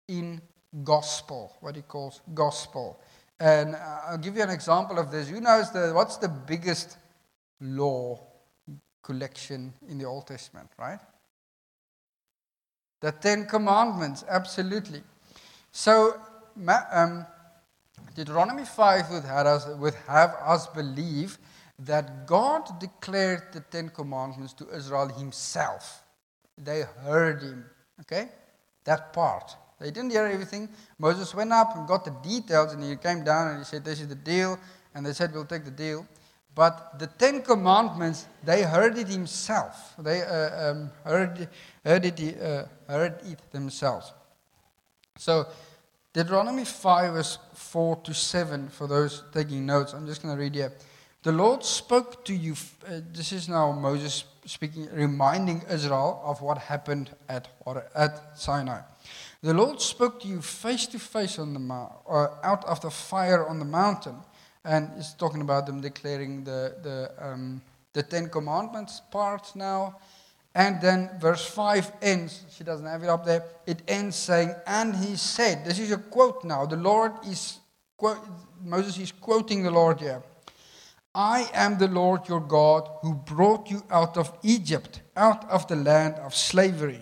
in 0.07 0.41
gospel, 0.83 1.55
what 1.61 1.75
he 1.75 1.81
calls 1.81 2.21
gospel. 2.33 2.99
And 3.39 3.75
uh, 3.75 3.99
I'll 4.07 4.17
give 4.17 4.35
you 4.35 4.43
an 4.43 4.49
example 4.49 4.99
of 4.99 5.11
this. 5.11 5.29
Who 5.29 5.41
knows 5.41 5.71
the, 5.71 5.91
what's 5.93 6.17
the 6.17 6.29
biggest 6.29 6.97
law 7.59 8.19
collection 9.01 9.73
in 9.87 9.97
the 9.97 10.05
Old 10.05 10.27
Testament, 10.27 10.69
right? 10.77 10.99
The 13.01 13.11
Ten 13.11 13.45
Commandments, 13.45 14.23
absolutely. 14.29 15.03
So, 15.71 16.19
um, 16.91 17.25
Deuteronomy 18.15 18.63
5 18.63 19.09
would 19.11 19.23
have, 19.23 19.45
us, 19.45 19.67
would 19.67 19.95
have 20.07 20.35
us 20.41 20.67
believe 20.67 21.37
that 21.79 22.27
God 22.27 22.79
declared 22.79 23.51
the 23.51 23.61
Ten 23.61 23.89
Commandments 23.89 24.53
to 24.53 24.69
Israel 24.75 25.07
himself. 25.07 26.03
They 26.57 26.83
heard 27.03 27.41
him. 27.41 27.65
Okay? 28.01 28.29
That 28.83 29.13
part. 29.13 29.55
They 29.79 29.91
didn't 29.91 30.11
hear 30.11 30.25
everything. 30.25 30.69
Moses 30.99 31.33
went 31.33 31.51
up 31.51 31.75
and 31.75 31.87
got 31.87 32.05
the 32.05 32.15
details, 32.27 32.73
and 32.73 32.83
he 32.83 32.95
came 32.95 33.23
down 33.23 33.49
and 33.49 33.57
he 33.59 33.65
said, 33.65 33.83
This 33.83 34.01
is 34.01 34.07
the 34.07 34.15
deal. 34.15 34.57
And 34.93 35.05
they 35.05 35.13
said, 35.13 35.33
We'll 35.33 35.45
take 35.45 35.65
the 35.65 35.71
deal. 35.71 36.07
But 36.55 36.99
the 36.99 37.07
Ten 37.07 37.41
Commandments, 37.41 38.27
they 38.43 38.61
heard 38.61 38.97
it 38.97 39.07
himself. 39.07 39.95
They 39.97 40.21
uh, 40.21 40.71
um, 40.71 40.91
heard, 41.03 41.49
heard, 41.83 42.05
it, 42.05 42.41
uh, 42.41 42.65
heard 42.87 43.19
it 43.25 43.39
themselves. 43.51 44.13
So, 45.17 45.47
Deuteronomy 46.13 46.63
5, 46.63 47.13
verse 47.13 47.39
4 47.55 47.95
to 48.03 48.13
7, 48.13 48.69
for 48.69 48.87
those 48.87 49.23
taking 49.33 49.65
notes, 49.65 49.93
I'm 49.93 50.05
just 50.05 50.21
going 50.21 50.35
to 50.35 50.39
read 50.39 50.53
here. 50.53 50.71
The 51.23 51.31
Lord 51.31 51.63
spoke 51.63 52.25
to 52.25 52.33
you. 52.33 52.53
Uh, 52.85 52.99
this 53.13 53.31
is 53.31 53.47
now 53.47 53.71
Moses 53.71 54.25
speaking, 54.45 54.89
reminding 54.91 55.61
Israel 55.69 56.21
of 56.25 56.41
what 56.41 56.57
happened 56.57 57.11
at, 57.29 57.47
at 57.95 58.37
Sinai. 58.37 58.81
The 59.41 59.53
Lord 59.53 59.79
spoke 59.79 60.21
to 60.21 60.27
you 60.27 60.41
face 60.41 60.85
to 60.87 60.99
face 60.99 61.39
on 61.39 61.53
the 61.53 61.59
mount, 61.59 61.93
or 62.03 62.37
out 62.43 62.65
of 62.65 62.81
the 62.81 62.91
fire 62.91 63.47
on 63.47 63.59
the 63.59 63.65
mountain, 63.65 64.17
and 64.65 64.89
he's 64.97 65.13
talking 65.13 65.39
about 65.39 65.65
them 65.65 65.79
declaring 65.79 66.43
the 66.43 66.75
the 66.83 67.11
um, 67.25 67.61
the 67.93 68.03
Ten 68.03 68.27
Commandments 68.27 69.01
part 69.09 69.55
now. 69.55 69.95
And 70.55 70.79
then 70.81 71.09
verse 71.19 71.45
5 71.45 71.93
ends, 72.03 72.43
she 72.55 72.63
doesn't 72.63 72.85
have 72.85 73.01
it 73.01 73.09
up 73.09 73.25
there, 73.25 73.43
it 73.65 73.81
ends 73.87 74.15
saying, 74.15 74.53
And 74.67 74.95
he 74.95 75.15
said, 75.15 75.65
this 75.65 75.79
is 75.79 75.91
a 75.91 75.97
quote 75.97 76.43
now, 76.43 76.67
the 76.67 76.77
Lord 76.77 77.11
is, 77.25 77.57
Moses 78.63 78.99
is 78.99 79.11
quoting 79.11 79.63
the 79.63 79.71
Lord 79.71 79.99
here. 79.99 80.21
I 81.15 81.49
am 81.53 81.77
the 81.77 81.87
Lord 81.87 82.27
your 82.27 82.39
God 82.39 82.89
who 83.01 83.13
brought 83.13 83.69
you 83.69 83.83
out 83.91 84.17
of 84.17 84.35
Egypt, 84.41 85.01
out 85.15 85.47
of 85.49 85.67
the 85.67 85.75
land 85.75 86.15
of 86.15 86.33
slavery. 86.33 87.01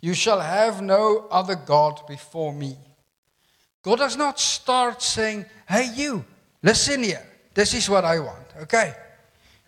You 0.00 0.14
shall 0.14 0.40
have 0.40 0.82
no 0.82 1.26
other 1.30 1.56
God 1.56 2.06
before 2.06 2.52
me. 2.52 2.78
God 3.82 3.98
does 3.98 4.16
not 4.16 4.38
start 4.38 5.02
saying, 5.02 5.46
Hey, 5.68 5.90
you, 5.94 6.24
listen 6.62 7.02
here. 7.02 7.26
This 7.54 7.74
is 7.74 7.88
what 7.88 8.04
I 8.04 8.18
want, 8.20 8.46
okay? 8.62 8.94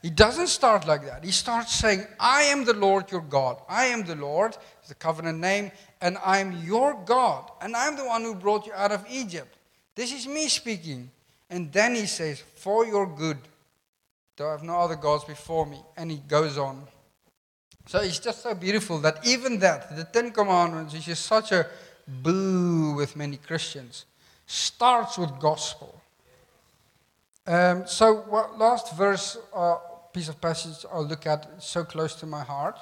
He 0.03 0.11
doesn't 0.11 0.47
start 0.47 0.87
like 0.87 1.05
that. 1.07 1.25
He 1.25 1.33
starts 1.33 1.75
saying, 1.75 2.07
I 2.21 2.43
am 2.43 2.65
the 2.65 2.75
Lord 2.75 3.11
your 3.11 3.23
God. 3.23 3.61
I 3.69 3.87
am 3.87 4.05
the 4.05 4.15
Lord, 4.15 4.57
the 4.87 4.95
covenant 4.95 5.41
name, 5.41 5.73
and 6.01 6.19
I'm 6.25 6.53
your 6.65 6.95
God. 7.05 7.51
And 7.61 7.75
I'm 7.75 7.97
the 7.97 8.05
one 8.05 8.23
who 8.23 8.35
brought 8.35 8.67
you 8.67 8.73
out 8.75 8.93
of 8.93 9.05
Egypt. 9.11 9.57
This 9.97 10.13
is 10.13 10.29
me 10.29 10.49
speaking. 10.49 11.11
And 11.51 11.73
then 11.73 11.95
he 11.95 12.07
says, 12.07 12.41
For 12.41 12.87
your 12.87 13.07
good, 13.07 13.39
though 14.37 14.49
I 14.49 14.53
have 14.53 14.63
no 14.63 14.79
other 14.79 14.97
gods 14.97 15.25
before 15.25 15.67
me. 15.67 15.81
And 15.97 16.11
he 16.11 16.19
goes 16.19 16.59
on. 16.59 16.87
So 17.87 18.01
it's 18.01 18.19
just 18.19 18.43
so 18.43 18.55
beautiful 18.55 18.99
that 18.99 19.27
even 19.27 19.59
that, 19.61 19.97
the 19.97 20.05
Ten 20.05 20.31
Commandments, 20.31 20.93
which 20.93 21.09
is 21.09 21.19
such 21.19 21.53
a 21.53 21.67
boo 22.07 22.95
with 22.95 23.17
many 23.17 23.39
Christians, 23.39 24.05
starts 24.47 25.17
with 25.17 25.39
gospel. 25.41 26.01
Um, 27.47 27.87
so, 27.87 28.17
what, 28.29 28.59
last 28.59 28.95
verse, 28.95 29.39
uh, 29.55 29.77
piece 30.13 30.29
of 30.29 30.39
passage 30.39 30.85
I'll 30.93 31.07
look 31.07 31.27
at, 31.27 31.63
so 31.63 31.83
close 31.83 32.15
to 32.17 32.27
my 32.27 32.43
heart, 32.43 32.79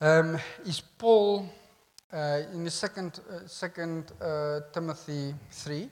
um, 0.00 0.38
is 0.64 0.80
Paul 0.80 1.48
uh, 2.12 2.42
in 2.52 2.62
the 2.62 2.70
second, 2.70 3.18
uh, 3.28 3.48
second 3.48 4.12
uh, 4.20 4.60
Timothy 4.72 5.34
3 5.50 5.88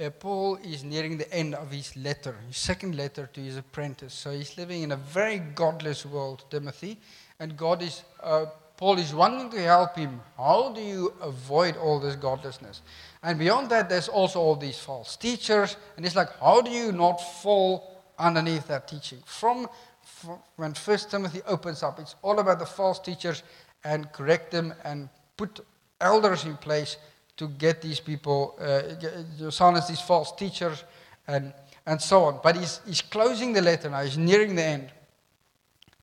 uh, 0.00 0.10
Paul 0.10 0.56
is 0.64 0.84
nearing 0.84 1.18
the 1.18 1.32
end 1.32 1.54
of 1.54 1.70
his 1.70 1.96
letter, 1.96 2.36
his 2.46 2.56
second 2.56 2.96
letter 2.96 3.28
to 3.32 3.40
his 3.40 3.56
apprentice. 3.56 4.14
So 4.14 4.30
he's 4.30 4.56
living 4.56 4.82
in 4.82 4.92
a 4.92 4.96
very 4.96 5.38
godless 5.38 6.06
world, 6.06 6.44
Timothy, 6.50 6.98
and 7.38 7.56
God 7.56 7.82
is, 7.82 8.02
uh, 8.22 8.46
Paul 8.76 8.98
is 8.98 9.14
wanting 9.14 9.50
to 9.50 9.62
help 9.62 9.96
him. 9.96 10.20
How 10.36 10.72
do 10.72 10.80
you 10.80 11.12
avoid 11.20 11.76
all 11.76 12.00
this 12.00 12.16
godlessness? 12.16 12.82
And 13.22 13.38
beyond 13.38 13.70
that, 13.70 13.88
there's 13.88 14.08
also 14.08 14.40
all 14.40 14.56
these 14.56 14.78
false 14.78 15.16
teachers, 15.16 15.76
and 15.96 16.04
it's 16.06 16.16
like, 16.16 16.36
how 16.38 16.62
do 16.62 16.70
you 16.70 16.92
not 16.92 17.16
fall 17.16 18.02
underneath 18.18 18.66
that 18.68 18.88
teaching? 18.88 19.18
From, 19.24 19.68
from 20.02 20.38
when 20.56 20.74
First 20.74 21.10
Timothy 21.10 21.42
opens 21.46 21.82
up, 21.82 22.00
it's 22.00 22.16
all 22.22 22.38
about 22.38 22.58
the 22.58 22.66
false 22.66 22.98
teachers 22.98 23.42
and 23.84 24.10
correct 24.12 24.50
them 24.50 24.74
and 24.84 25.08
put 25.36 25.60
elders 26.00 26.44
in 26.44 26.56
place 26.56 26.96
to 27.36 27.48
get 27.48 27.80
these 27.80 28.00
people, 28.00 28.58
uh, 28.60 29.50
silence 29.50 29.88
these 29.88 30.00
false 30.00 30.32
teachers, 30.32 30.84
and, 31.26 31.52
and 31.86 32.00
so 32.00 32.24
on. 32.24 32.40
But 32.42 32.56
he's, 32.56 32.80
he's 32.86 33.02
closing 33.02 33.52
the 33.52 33.62
letter 33.62 33.90
now, 33.90 34.02
he's 34.02 34.18
nearing 34.18 34.54
the 34.54 34.64
end. 34.64 34.92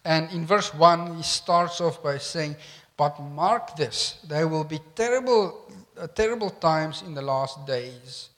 And 0.04 0.32
in 0.32 0.46
verse 0.46 0.74
1, 0.74 1.18
he 1.18 1.24
starts 1.24 1.82
off 1.82 2.02
by 2.02 2.18
saying, 2.18 2.56
But 2.98 3.22
mark 3.22 3.76
this, 3.76 4.18
there 4.28 4.48
will 4.48 4.64
be 4.64 4.80
terrible, 4.96 5.72
uh, 6.00 6.08
terrible 6.08 6.50
times 6.50 7.04
in 7.04 7.14
the 7.14 7.22
last 7.22 7.66
days. 7.68 8.30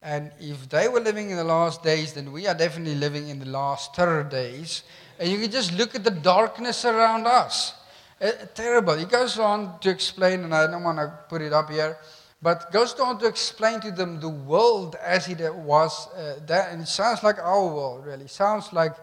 And 0.00 0.32
if 0.40 0.68
they 0.68 0.88
were 0.88 1.00
living 1.00 1.30
in 1.30 1.36
the 1.36 1.44
last 1.44 1.82
days, 1.82 2.12
then 2.12 2.32
we 2.32 2.46
are 2.46 2.54
definitely 2.54 2.96
living 2.96 3.28
in 3.28 3.38
the 3.38 3.46
last 3.46 3.94
third 3.94 4.30
days. 4.30 4.82
And 5.18 5.30
you 5.30 5.38
can 5.38 5.50
just 5.50 5.72
look 5.72 5.94
at 5.94 6.02
the 6.02 6.10
darkness 6.10 6.84
around 6.84 7.26
us. 7.26 7.74
Uh, 8.20 8.32
terrible. 8.54 8.96
He 8.96 9.04
goes 9.04 9.38
on 9.38 9.78
to 9.80 9.90
explain, 9.90 10.44
and 10.44 10.54
I 10.54 10.66
don't 10.66 10.82
want 10.82 10.98
to 10.98 11.12
put 11.28 11.42
it 11.42 11.52
up 11.52 11.70
here 11.70 11.96
but 12.42 12.72
goes 12.72 12.98
on 12.98 13.18
to 13.20 13.26
explain 13.26 13.80
to 13.80 13.92
them 13.92 14.18
the 14.18 14.28
world 14.28 14.96
as 15.00 15.28
it 15.28 15.54
was 15.54 16.08
uh, 16.08 16.40
that, 16.46 16.72
and 16.72 16.82
it 16.82 16.88
sounds 16.88 17.22
like 17.22 17.38
our 17.38 17.66
world, 17.66 18.04
really. 18.04 18.26
Sounds 18.26 18.72
like 18.72 18.94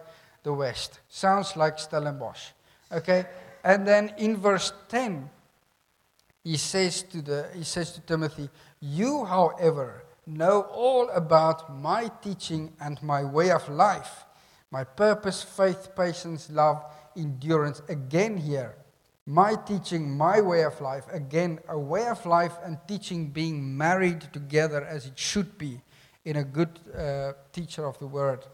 the 0.42 0.52
West. 0.52 1.00
Sounds 1.08 1.56
like 1.56 1.78
Stellenbosch. 1.78 2.50
Okay? 2.92 3.24
And 3.64 3.86
then 3.86 4.12
in 4.18 4.36
verse 4.36 4.72
10, 4.90 5.30
he 6.44 6.58
says 6.58 7.02
to, 7.04 7.22
the, 7.22 7.48
he 7.54 7.64
says 7.64 7.92
to 7.92 8.00
Timothy, 8.00 8.50
You, 8.80 9.24
however, 9.24 10.04
know 10.26 10.62
all 10.72 11.08
about 11.10 11.74
my 11.74 12.10
teaching 12.22 12.72
and 12.80 13.02
my 13.02 13.24
way 13.24 13.50
of 13.50 13.66
life, 13.70 14.24
my 14.70 14.84
purpose, 14.84 15.42
faith, 15.42 15.90
patience, 15.96 16.50
love, 16.50 16.84
endurance. 17.16 17.80
Again, 17.88 18.36
here, 18.36 18.74
my 19.30 19.54
teaching, 19.54 20.10
my 20.16 20.40
way 20.40 20.64
of 20.64 20.80
life, 20.80 21.04
again, 21.12 21.60
a 21.68 21.78
way 21.78 22.08
of 22.08 22.26
life 22.26 22.54
and 22.64 22.78
teaching 22.88 23.28
being 23.28 23.76
married 23.76 24.20
together 24.32 24.84
as 24.84 25.06
it 25.06 25.16
should 25.16 25.56
be 25.56 25.80
in 26.24 26.36
a 26.36 26.42
good 26.42 26.80
uh, 26.96 27.32
teacher 27.52 27.86
of 27.86 27.96
the 28.00 28.08
word. 28.08 28.44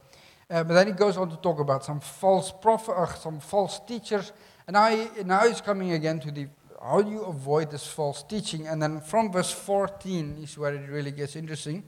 Uh, 0.51 0.62
but 0.64 0.74
then 0.74 0.87
he 0.87 0.93
goes 0.93 1.16
on 1.16 1.31
to 1.31 1.37
talk 1.39 1.61
about 1.61 1.83
some 1.83 1.99
false 1.99 2.53
prophet, 2.53 2.93
uh, 2.93 3.07
some 3.14 3.41
false 3.41 3.81
teachers, 3.89 4.33
and 4.66 4.74
now, 4.74 5.09
now 5.24 5.49
he's 5.49 5.62
coming 5.62 5.93
again 5.93 6.20
to 6.20 6.31
the 6.31 6.47
how 6.83 7.01
do 7.01 7.11
you 7.11 7.22
avoid 7.22 7.70
this 7.70 7.87
false 7.87 8.22
teaching? 8.22 8.66
And 8.66 8.81
then 8.81 9.01
from 9.01 9.33
verse 9.33 9.51
14 9.51 10.39
is 10.43 10.59
where 10.59 10.74
it 10.74 10.91
really 10.91 11.11
gets 11.11 11.35
interesting. 11.35 11.83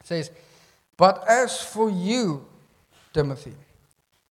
It 0.00 0.06
says, 0.06 0.30
But 0.96 1.24
as 1.28 1.62
for 1.62 1.88
you, 1.90 2.44
Timothy, 3.12 3.54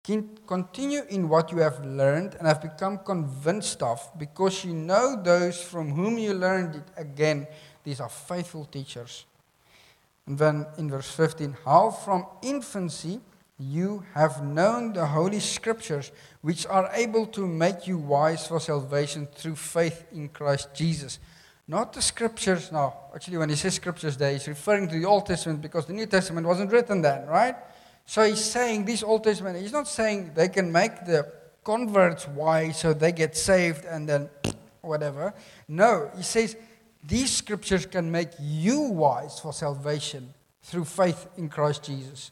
Continue 0.04 1.04
in 1.10 1.30
what 1.30 1.52
you 1.52 1.60
have 1.60 1.86
learned 1.86 2.36
and 2.36 2.47
have 2.47 2.62
become 2.62 2.97
convinced 2.99 3.84
of, 3.84 4.02
because 4.18 4.66
you 4.66 4.74
know 4.74 5.22
those 5.22 5.62
from 5.62 5.91
whom 5.91 6.18
you 6.18 6.34
learned 6.34 6.76
it. 6.76 6.84
Again, 6.97 7.47
these 7.84 7.99
are 7.99 8.10
faithful 8.10 8.66
teachers. 8.66 9.26
And 10.26 10.38
then 10.38 10.66
in 10.78 10.89
verse 10.89 11.12
15, 11.12 11.56
how 11.66 11.91
from 11.91 12.26
infancy 12.41 13.20
you 13.60 14.04
have 14.16 14.43
known 14.43 14.93
the 14.93 15.06
Holy 15.06 15.39
Scriptures, 15.39 16.12
which 16.41 16.66
are 16.66 16.89
able 16.93 17.28
to 17.28 17.45
make 17.45 17.86
you 17.86 17.97
wise 17.99 18.47
for 18.47 18.60
salvation 18.60 19.28
through 19.28 19.56
faith 19.56 20.06
in 20.12 20.30
Christ 20.30 20.70
Jesus. 20.74 21.20
Not 21.68 21.93
the 21.93 22.02
Scriptures, 22.02 22.72
no, 22.72 22.93
actually, 23.14 23.38
when 23.38 23.49
he 23.49 23.56
says 23.56 23.76
Scriptures 23.76 24.18
there, 24.18 24.32
he's 24.32 24.47
referring 24.47 24.88
to 24.89 24.99
the 24.99 25.06
Old 25.06 25.28
Testament 25.28 25.62
because 25.62 25.86
the 25.86 25.93
New 25.93 26.08
Testament 26.08 26.47
wasn't 26.47 26.72
written 26.72 27.02
then, 27.04 27.28
right? 27.28 27.56
So 28.06 28.24
he's 28.24 28.43
saying 28.43 28.86
this 28.86 29.04
Old 29.04 29.24
Testament, 29.24 29.60
he's 29.60 29.72
not 29.72 29.88
saying 29.88 30.32
they 30.36 30.49
can 30.49 30.72
make 30.72 31.06
the 31.06 31.32
converts 31.64 32.28
wise 32.28 32.80
so 32.80 32.93
they 32.93 33.12
get 33.12 33.38
saved 33.38 33.86
and 33.86 34.08
then 34.08 34.30
whatever. 34.82 35.34
No, 35.68 36.10
he 36.16 36.24
says 36.24 36.56
these 37.04 37.32
scriptures 37.32 37.86
can 37.86 38.12
make 38.12 38.30
you 38.39 38.82
wise 38.82 39.39
for 39.39 39.54
salvation 39.54 40.34
through 40.64 40.86
faith 40.86 41.28
in 41.38 41.49
Christ 41.49 41.84
Jesus. 41.84 42.32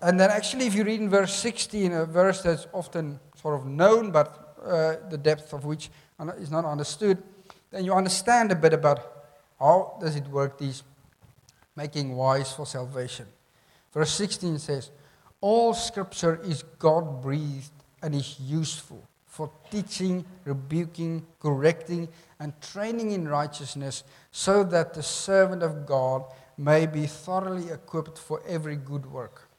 And 0.00 0.20
then, 0.20 0.30
actually, 0.30 0.66
if 0.66 0.74
you 0.74 0.84
read 0.84 1.00
in 1.00 1.08
verse 1.08 1.34
16, 1.34 1.92
a 1.92 2.04
verse 2.04 2.42
that's 2.42 2.66
often 2.72 3.18
sort 3.40 3.58
of 3.58 3.66
known, 3.66 4.10
but 4.10 4.56
uh, 4.62 4.96
the 5.08 5.16
depth 5.16 5.52
of 5.52 5.64
which 5.64 5.90
is 6.36 6.50
not 6.50 6.64
understood, 6.64 7.22
then 7.70 7.84
you 7.84 7.94
understand 7.94 8.52
a 8.52 8.54
bit 8.54 8.72
about 8.72 9.00
how 9.58 9.96
does 10.00 10.16
it 10.16 10.26
work, 10.28 10.58
these 10.58 10.82
making 11.74 12.14
wise 12.14 12.52
for 12.52 12.66
salvation. 12.66 13.26
Verse 13.92 14.12
16 14.12 14.58
says, 14.58 14.90
all 15.44 15.74
scripture 15.74 16.40
is 16.42 16.62
God 16.78 17.20
breathed 17.20 17.70
and 18.02 18.14
is 18.14 18.40
useful 18.40 19.06
for 19.26 19.50
teaching, 19.70 20.24
rebuking, 20.46 21.26
correcting, 21.38 22.08
and 22.40 22.58
training 22.62 23.10
in 23.10 23.28
righteousness, 23.28 24.04
so 24.30 24.64
that 24.64 24.94
the 24.94 25.02
servant 25.02 25.62
of 25.62 25.84
God 25.84 26.24
may 26.56 26.86
be 26.86 27.06
thoroughly 27.06 27.70
equipped 27.70 28.16
for 28.16 28.40
every 28.48 28.76
good 28.76 29.04
work. 29.04 29.50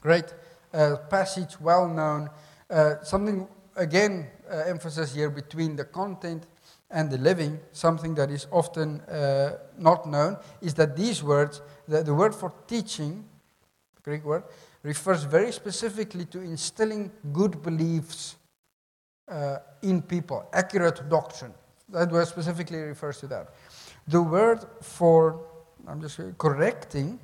Great 0.00 0.34
uh, 0.74 0.96
passage, 1.08 1.60
well 1.60 1.86
known. 1.86 2.28
Uh, 2.68 2.94
something, 3.04 3.46
again, 3.76 4.26
uh, 4.50 4.64
emphasis 4.66 5.14
here 5.14 5.30
between 5.30 5.76
the 5.76 5.84
content 5.84 6.48
and 6.90 7.08
the 7.12 7.18
living, 7.18 7.60
something 7.70 8.12
that 8.16 8.28
is 8.28 8.48
often 8.50 9.02
uh, 9.02 9.58
not 9.78 10.04
known, 10.08 10.36
is 10.60 10.74
that 10.74 10.96
these 10.96 11.22
words, 11.22 11.62
the, 11.86 12.02
the 12.02 12.12
word 12.12 12.34
for 12.34 12.52
teaching, 12.66 13.24
Greek 14.02 14.24
word, 14.24 14.44
refers 14.82 15.24
very 15.24 15.52
specifically 15.52 16.24
to 16.26 16.40
instilling 16.40 17.10
good 17.32 17.62
beliefs 17.62 18.36
uh, 19.28 19.58
in 19.82 20.02
people, 20.02 20.48
accurate 20.52 21.08
doctrine. 21.08 21.52
That 21.88 22.10
word 22.10 22.26
specifically 22.26 22.78
refers 22.78 23.18
to 23.20 23.26
that. 23.28 23.54
The 24.06 24.22
word 24.22 24.64
for, 24.80 25.40
I'm 25.86 26.00
just 26.00 26.20
correcting, 26.38 27.18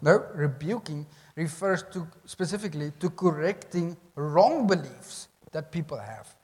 No, 0.00 0.24
rebuking 0.34 1.06
refers 1.34 1.82
to 1.92 2.06
specifically 2.24 2.92
to 3.00 3.10
correcting 3.10 3.96
wrong 4.14 4.66
beliefs 4.66 5.28
that 5.50 5.72
people 5.72 5.98
have. 5.98 6.37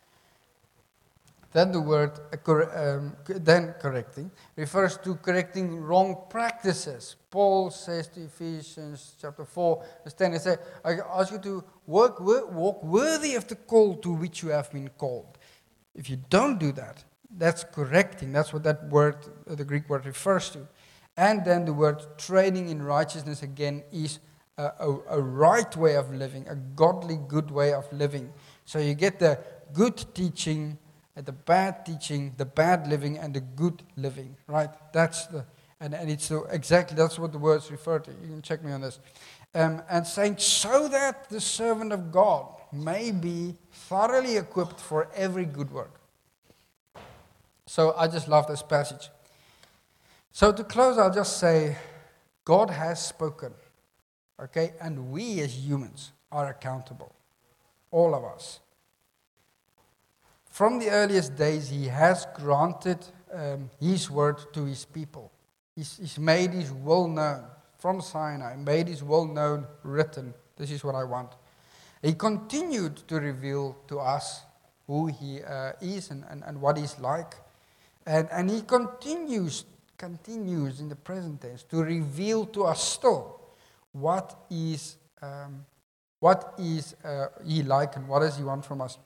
Then 1.54 1.70
the 1.70 1.80
word 1.80 2.18
uh, 2.32 2.96
um, 2.96 3.16
then 3.28 3.76
correcting 3.80 4.28
refers 4.56 4.98
to 4.98 5.14
correcting 5.14 5.80
wrong 5.80 6.24
practices. 6.28 7.14
Paul 7.30 7.70
says 7.70 8.08
to 8.08 8.24
Ephesians 8.24 9.14
chapter 9.20 9.44
4, 9.44 9.84
verse 10.02 10.14
10, 10.14 10.32
he 10.32 10.38
says, 10.40 10.58
I 10.84 10.98
ask 11.14 11.32
you 11.32 11.38
to 11.38 11.64
work, 11.86 12.18
work, 12.18 12.52
walk 12.52 12.82
worthy 12.82 13.36
of 13.36 13.46
the 13.46 13.54
call 13.54 13.94
to 13.98 14.12
which 14.12 14.42
you 14.42 14.48
have 14.48 14.72
been 14.72 14.88
called. 14.98 15.38
If 15.94 16.10
you 16.10 16.18
don't 16.28 16.58
do 16.58 16.72
that, 16.72 17.04
that's 17.30 17.62
correcting. 17.62 18.32
That's 18.32 18.52
what 18.52 18.64
that 18.64 18.88
word, 18.88 19.18
uh, 19.48 19.54
the 19.54 19.64
Greek 19.64 19.88
word, 19.88 20.06
refers 20.06 20.50
to. 20.50 20.66
And 21.16 21.44
then 21.44 21.66
the 21.66 21.72
word 21.72 22.02
training 22.18 22.68
in 22.68 22.82
righteousness 22.82 23.44
again 23.44 23.84
is 23.92 24.18
a, 24.58 24.72
a, 24.80 24.98
a, 25.10 25.20
right 25.20 25.76
way 25.76 25.94
of 25.94 26.12
living, 26.12 26.48
a 26.48 26.56
godly, 26.56 27.18
good 27.28 27.52
way 27.52 27.72
of 27.72 27.92
living. 27.92 28.32
So 28.64 28.80
you 28.80 28.94
get 28.94 29.20
the 29.20 29.38
good 29.72 30.04
teaching, 30.14 30.78
the 31.14 31.32
bad 31.32 31.86
teaching, 31.86 32.34
the 32.36 32.44
bad 32.44 32.88
living, 32.88 33.18
and 33.18 33.34
the 33.34 33.40
good 33.40 33.82
living, 33.96 34.36
right? 34.48 34.70
That's 34.92 35.26
the, 35.26 35.44
and, 35.80 35.94
and 35.94 36.10
it's 36.10 36.24
so 36.24 36.44
exactly, 36.50 36.96
that's 36.96 37.18
what 37.18 37.32
the 37.32 37.38
words 37.38 37.70
refer 37.70 37.98
to. 38.00 38.10
You 38.10 38.28
can 38.28 38.42
check 38.42 38.64
me 38.64 38.72
on 38.72 38.80
this. 38.80 38.98
Um, 39.54 39.82
and 39.88 40.04
saying, 40.04 40.38
so 40.38 40.88
that 40.88 41.28
the 41.28 41.40
servant 41.40 41.92
of 41.92 42.10
God 42.10 42.48
may 42.72 43.12
be 43.12 43.54
thoroughly 43.70 44.36
equipped 44.36 44.80
for 44.80 45.08
every 45.14 45.44
good 45.44 45.70
work. 45.70 46.00
So 47.66 47.94
I 47.96 48.08
just 48.08 48.26
love 48.28 48.48
this 48.48 48.62
passage. 48.62 49.10
So 50.32 50.52
to 50.52 50.64
close, 50.64 50.98
I'll 50.98 51.14
just 51.14 51.38
say 51.38 51.76
God 52.44 52.70
has 52.70 53.04
spoken, 53.04 53.52
okay? 54.42 54.72
And 54.80 55.12
we 55.12 55.40
as 55.40 55.54
humans 55.54 56.10
are 56.32 56.48
accountable, 56.48 57.14
all 57.92 58.14
of 58.16 58.24
us. 58.24 58.58
From 60.54 60.78
the 60.78 60.88
earliest 60.88 61.34
days, 61.34 61.68
He 61.68 61.88
has 61.88 62.28
granted 62.32 63.04
um, 63.32 63.70
His 63.80 64.08
word 64.08 64.38
to 64.52 64.64
His 64.66 64.84
people. 64.84 65.32
He's, 65.74 65.96
he's 65.98 66.16
made 66.16 66.52
His 66.52 66.70
will 66.70 67.08
known 67.08 67.42
from 67.76 68.00
Sinai, 68.00 68.54
made 68.54 68.86
His 68.86 69.02
will 69.02 69.26
known 69.26 69.66
written. 69.82 70.32
This 70.56 70.70
is 70.70 70.84
what 70.84 70.94
I 70.94 71.02
want. 71.02 71.32
He 72.02 72.12
continued 72.12 72.98
to 73.08 73.16
reveal 73.16 73.76
to 73.88 73.98
us 73.98 74.42
who 74.86 75.08
He 75.08 75.42
uh, 75.42 75.72
is 75.80 76.12
and, 76.12 76.22
and, 76.30 76.44
and 76.46 76.60
what 76.60 76.76
He's 76.76 77.00
like. 77.00 77.34
And, 78.06 78.28
and 78.30 78.48
He 78.48 78.62
continues 78.62 79.64
continues 79.98 80.78
in 80.78 80.88
the 80.88 80.94
present 80.94 81.40
tense 81.40 81.64
to 81.64 81.82
reveal 81.82 82.46
to 82.46 82.62
us 82.62 82.80
still 82.80 83.40
what 83.90 84.36
is, 84.50 84.98
um, 85.20 85.66
what 86.20 86.54
is 86.58 86.94
uh, 87.04 87.26
He 87.44 87.64
like 87.64 87.96
and 87.96 88.06
what 88.06 88.20
does 88.20 88.36
He 88.36 88.44
want 88.44 88.64
from 88.64 88.82
us. 88.82 88.98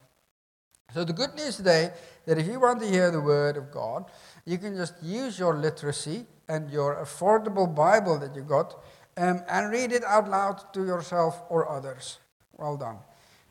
So 0.94 1.04
the 1.04 1.12
good 1.12 1.34
news 1.34 1.58
today 1.58 1.92
that 2.24 2.38
if 2.38 2.46
you 2.46 2.58
want 2.58 2.80
to 2.80 2.88
hear 2.88 3.10
the 3.10 3.20
Word 3.20 3.58
of 3.58 3.70
God, 3.70 4.06
you 4.46 4.56
can 4.56 4.74
just 4.74 4.94
use 5.02 5.38
your 5.38 5.54
literacy 5.54 6.24
and 6.48 6.70
your 6.70 6.96
affordable 7.04 7.72
Bible 7.72 8.18
that 8.20 8.34
you 8.34 8.40
got 8.40 8.74
um, 9.18 9.42
and 9.50 9.70
read 9.70 9.92
it 9.92 10.02
out 10.04 10.30
loud 10.30 10.72
to 10.72 10.86
yourself 10.86 11.42
or 11.50 11.68
others. 11.68 12.20
Well 12.56 12.78
done. 12.78 12.96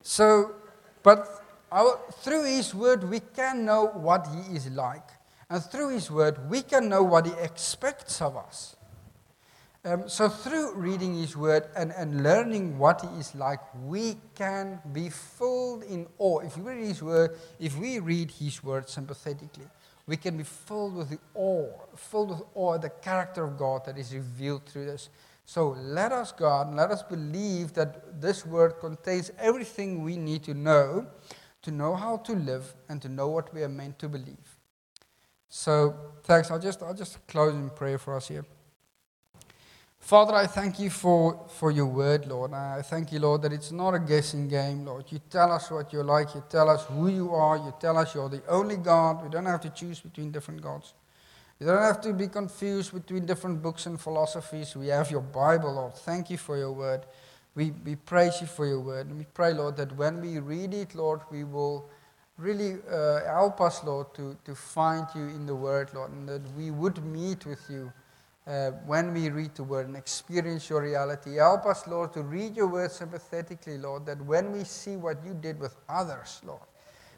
So, 0.01 0.55
but 1.03 1.27
our, 1.71 1.99
through 2.21 2.45
His 2.45 2.73
Word, 2.73 3.03
we 3.03 3.19
can 3.19 3.65
know 3.65 3.85
what 3.85 4.27
He 4.33 4.55
is 4.55 4.71
like. 4.71 5.07
And 5.47 5.61
through 5.61 5.89
His 5.89 6.09
Word, 6.09 6.49
we 6.49 6.63
can 6.63 6.89
know 6.89 7.03
what 7.03 7.27
He 7.27 7.33
expects 7.33 8.19
of 8.19 8.35
us. 8.35 8.76
Um, 9.87 10.09
so, 10.09 10.27
through 10.27 10.75
reading 10.75 11.15
His 11.15 11.37
Word 11.37 11.69
and, 11.73 11.93
and 11.93 12.21
learning 12.21 12.77
what 12.77 12.99
He 12.99 13.07
is 13.19 13.33
like, 13.35 13.61
we 13.85 14.17
can 14.35 14.81
be 14.91 15.07
filled 15.07 15.83
in 15.83 16.07
awe. 16.17 16.39
If 16.39 16.57
we 16.57 16.73
read 16.73 16.87
His 16.87 17.01
Word, 17.01 17.37
if 17.57 17.77
we 17.77 17.99
read 17.99 18.31
His 18.31 18.61
Word 18.61 18.89
sympathetically, 18.89 19.63
we 20.05 20.17
can 20.17 20.35
be 20.35 20.43
filled 20.43 20.95
with 20.95 21.11
the 21.11 21.19
awe, 21.35 21.69
filled 21.95 22.31
with 22.31 22.41
awe 22.53 22.73
at 22.73 22.81
the 22.81 22.89
character 22.89 23.45
of 23.45 23.57
God 23.57 23.85
that 23.85 23.97
is 23.97 24.13
revealed 24.13 24.65
through 24.65 24.87
this. 24.87 25.07
So 25.45 25.69
let 25.79 26.11
us, 26.11 26.33
God, 26.33 26.75
let 26.75 26.91
us 26.91 27.01
believe 27.03 27.71
that 27.75 28.21
this 28.21 28.45
word 28.45 28.81
contains 28.81 29.31
everything 29.39 30.03
we 30.03 30.17
need 30.17 30.43
to 30.43 30.53
know 30.53 31.07
to 31.61 31.71
know 31.71 31.95
how 31.95 32.17
to 32.17 32.33
live 32.33 32.75
and 32.89 33.01
to 33.01 33.09
know 33.09 33.29
what 33.29 33.53
we 33.53 33.63
are 33.63 33.69
meant 33.69 33.99
to 33.99 34.09
believe. 34.09 34.57
So 35.47 35.95
thanks. 36.23 36.51
I'll 36.51 36.59
just 36.59 36.83
I'll 36.83 36.93
just 36.93 37.25
close 37.27 37.53
in 37.53 37.69
prayer 37.69 37.97
for 37.97 38.15
us 38.15 38.27
here. 38.27 38.45
Father, 40.07 40.35
I 40.35 40.47
thank 40.47 40.79
you 40.79 40.89
for, 40.89 41.37
for 41.49 41.69
your 41.69 41.87
word, 41.87 42.27
Lord. 42.27 42.53
I 42.53 42.81
thank 42.81 43.11
you, 43.11 43.19
Lord, 43.19 43.41
that 43.41 43.51
it's 43.51 43.73
not 43.73 43.93
a 43.93 43.99
guessing 43.99 44.47
game, 44.47 44.85
Lord. 44.85 45.03
You 45.09 45.19
tell 45.29 45.51
us 45.51 45.69
what 45.69 45.91
you're 45.91 46.05
like. 46.05 46.33
You 46.33 46.41
tell 46.47 46.69
us 46.69 46.85
who 46.85 47.09
you 47.09 47.33
are. 47.33 47.57
You 47.57 47.73
tell 47.77 47.97
us 47.97 48.15
you're 48.15 48.29
the 48.29 48.41
only 48.47 48.77
God. 48.77 49.21
We 49.21 49.27
don't 49.27 49.45
have 49.45 49.59
to 49.59 49.69
choose 49.69 49.99
between 49.99 50.31
different 50.31 50.61
gods. 50.61 50.93
You 51.59 51.67
don't 51.67 51.81
have 51.81 51.99
to 52.03 52.13
be 52.13 52.29
confused 52.29 52.93
between 52.93 53.25
different 53.25 53.61
books 53.61 53.85
and 53.85 53.99
philosophies. 53.99 54.77
We 54.77 54.87
have 54.87 55.11
your 55.11 55.19
Bible, 55.19 55.73
Lord. 55.73 55.95
Thank 55.95 56.29
you 56.29 56.37
for 56.37 56.57
your 56.57 56.71
word. 56.71 57.01
We, 57.53 57.71
we 57.83 57.97
praise 57.97 58.39
you 58.39 58.47
for 58.47 58.65
your 58.65 58.79
word. 58.79 59.07
And 59.07 59.17
we 59.17 59.25
pray, 59.33 59.51
Lord, 59.51 59.75
that 59.75 59.93
when 59.97 60.21
we 60.21 60.39
read 60.39 60.73
it, 60.73 60.95
Lord, 60.95 61.19
we 61.29 61.43
will 61.43 61.89
really 62.37 62.77
uh, 62.89 63.25
help 63.25 63.59
us, 63.59 63.83
Lord, 63.83 64.13
to, 64.13 64.37
to 64.45 64.55
find 64.55 65.05
you 65.13 65.23
in 65.23 65.45
the 65.45 65.55
Word, 65.55 65.89
Lord, 65.93 66.11
and 66.13 66.29
that 66.29 66.43
we 66.55 66.71
would 66.71 67.03
meet 67.03 67.45
with 67.45 67.59
you 67.69 67.91
uh, 68.47 68.71
when 68.85 69.13
we 69.13 69.29
read 69.29 69.53
the 69.55 69.63
Word 69.63 69.87
and 69.87 69.97
experience 69.97 70.69
your 70.69 70.81
reality. 70.81 71.35
Help 71.35 71.65
us, 71.65 71.85
Lord, 71.87 72.13
to 72.13 72.23
read 72.23 72.55
your 72.55 72.67
Word 72.67 72.91
sympathetically, 72.91 73.77
Lord, 73.77 74.05
that 74.05 74.21
when 74.21 74.51
we 74.51 74.63
see 74.63 74.95
what 74.95 75.17
you 75.25 75.33
did 75.33 75.59
with 75.59 75.75
others, 75.89 76.41
Lord, 76.45 76.61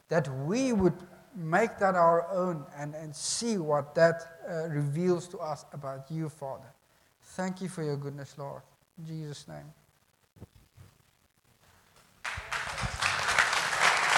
that 0.10 0.28
we 0.46 0.74
would 0.74 0.96
make 1.36 1.78
that 1.78 1.96
our 1.96 2.28
own 2.32 2.66
and, 2.76 2.96
and 2.96 3.16
see 3.16 3.58
what 3.58 3.94
that 3.96 4.40
uh, 4.50 4.68
reveals 4.70 5.28
to 5.28 5.38
us 5.38 5.66
about 5.72 6.10
you, 6.10 6.30
Father. 6.30 6.74
Thank 7.22 7.62
you 7.62 7.70
for 7.70 7.84
your 7.84 7.98
goodness, 7.98 8.36
Lord. 8.38 8.64
In 8.98 9.06
Jesus' 9.06 9.48
name. 9.48 9.72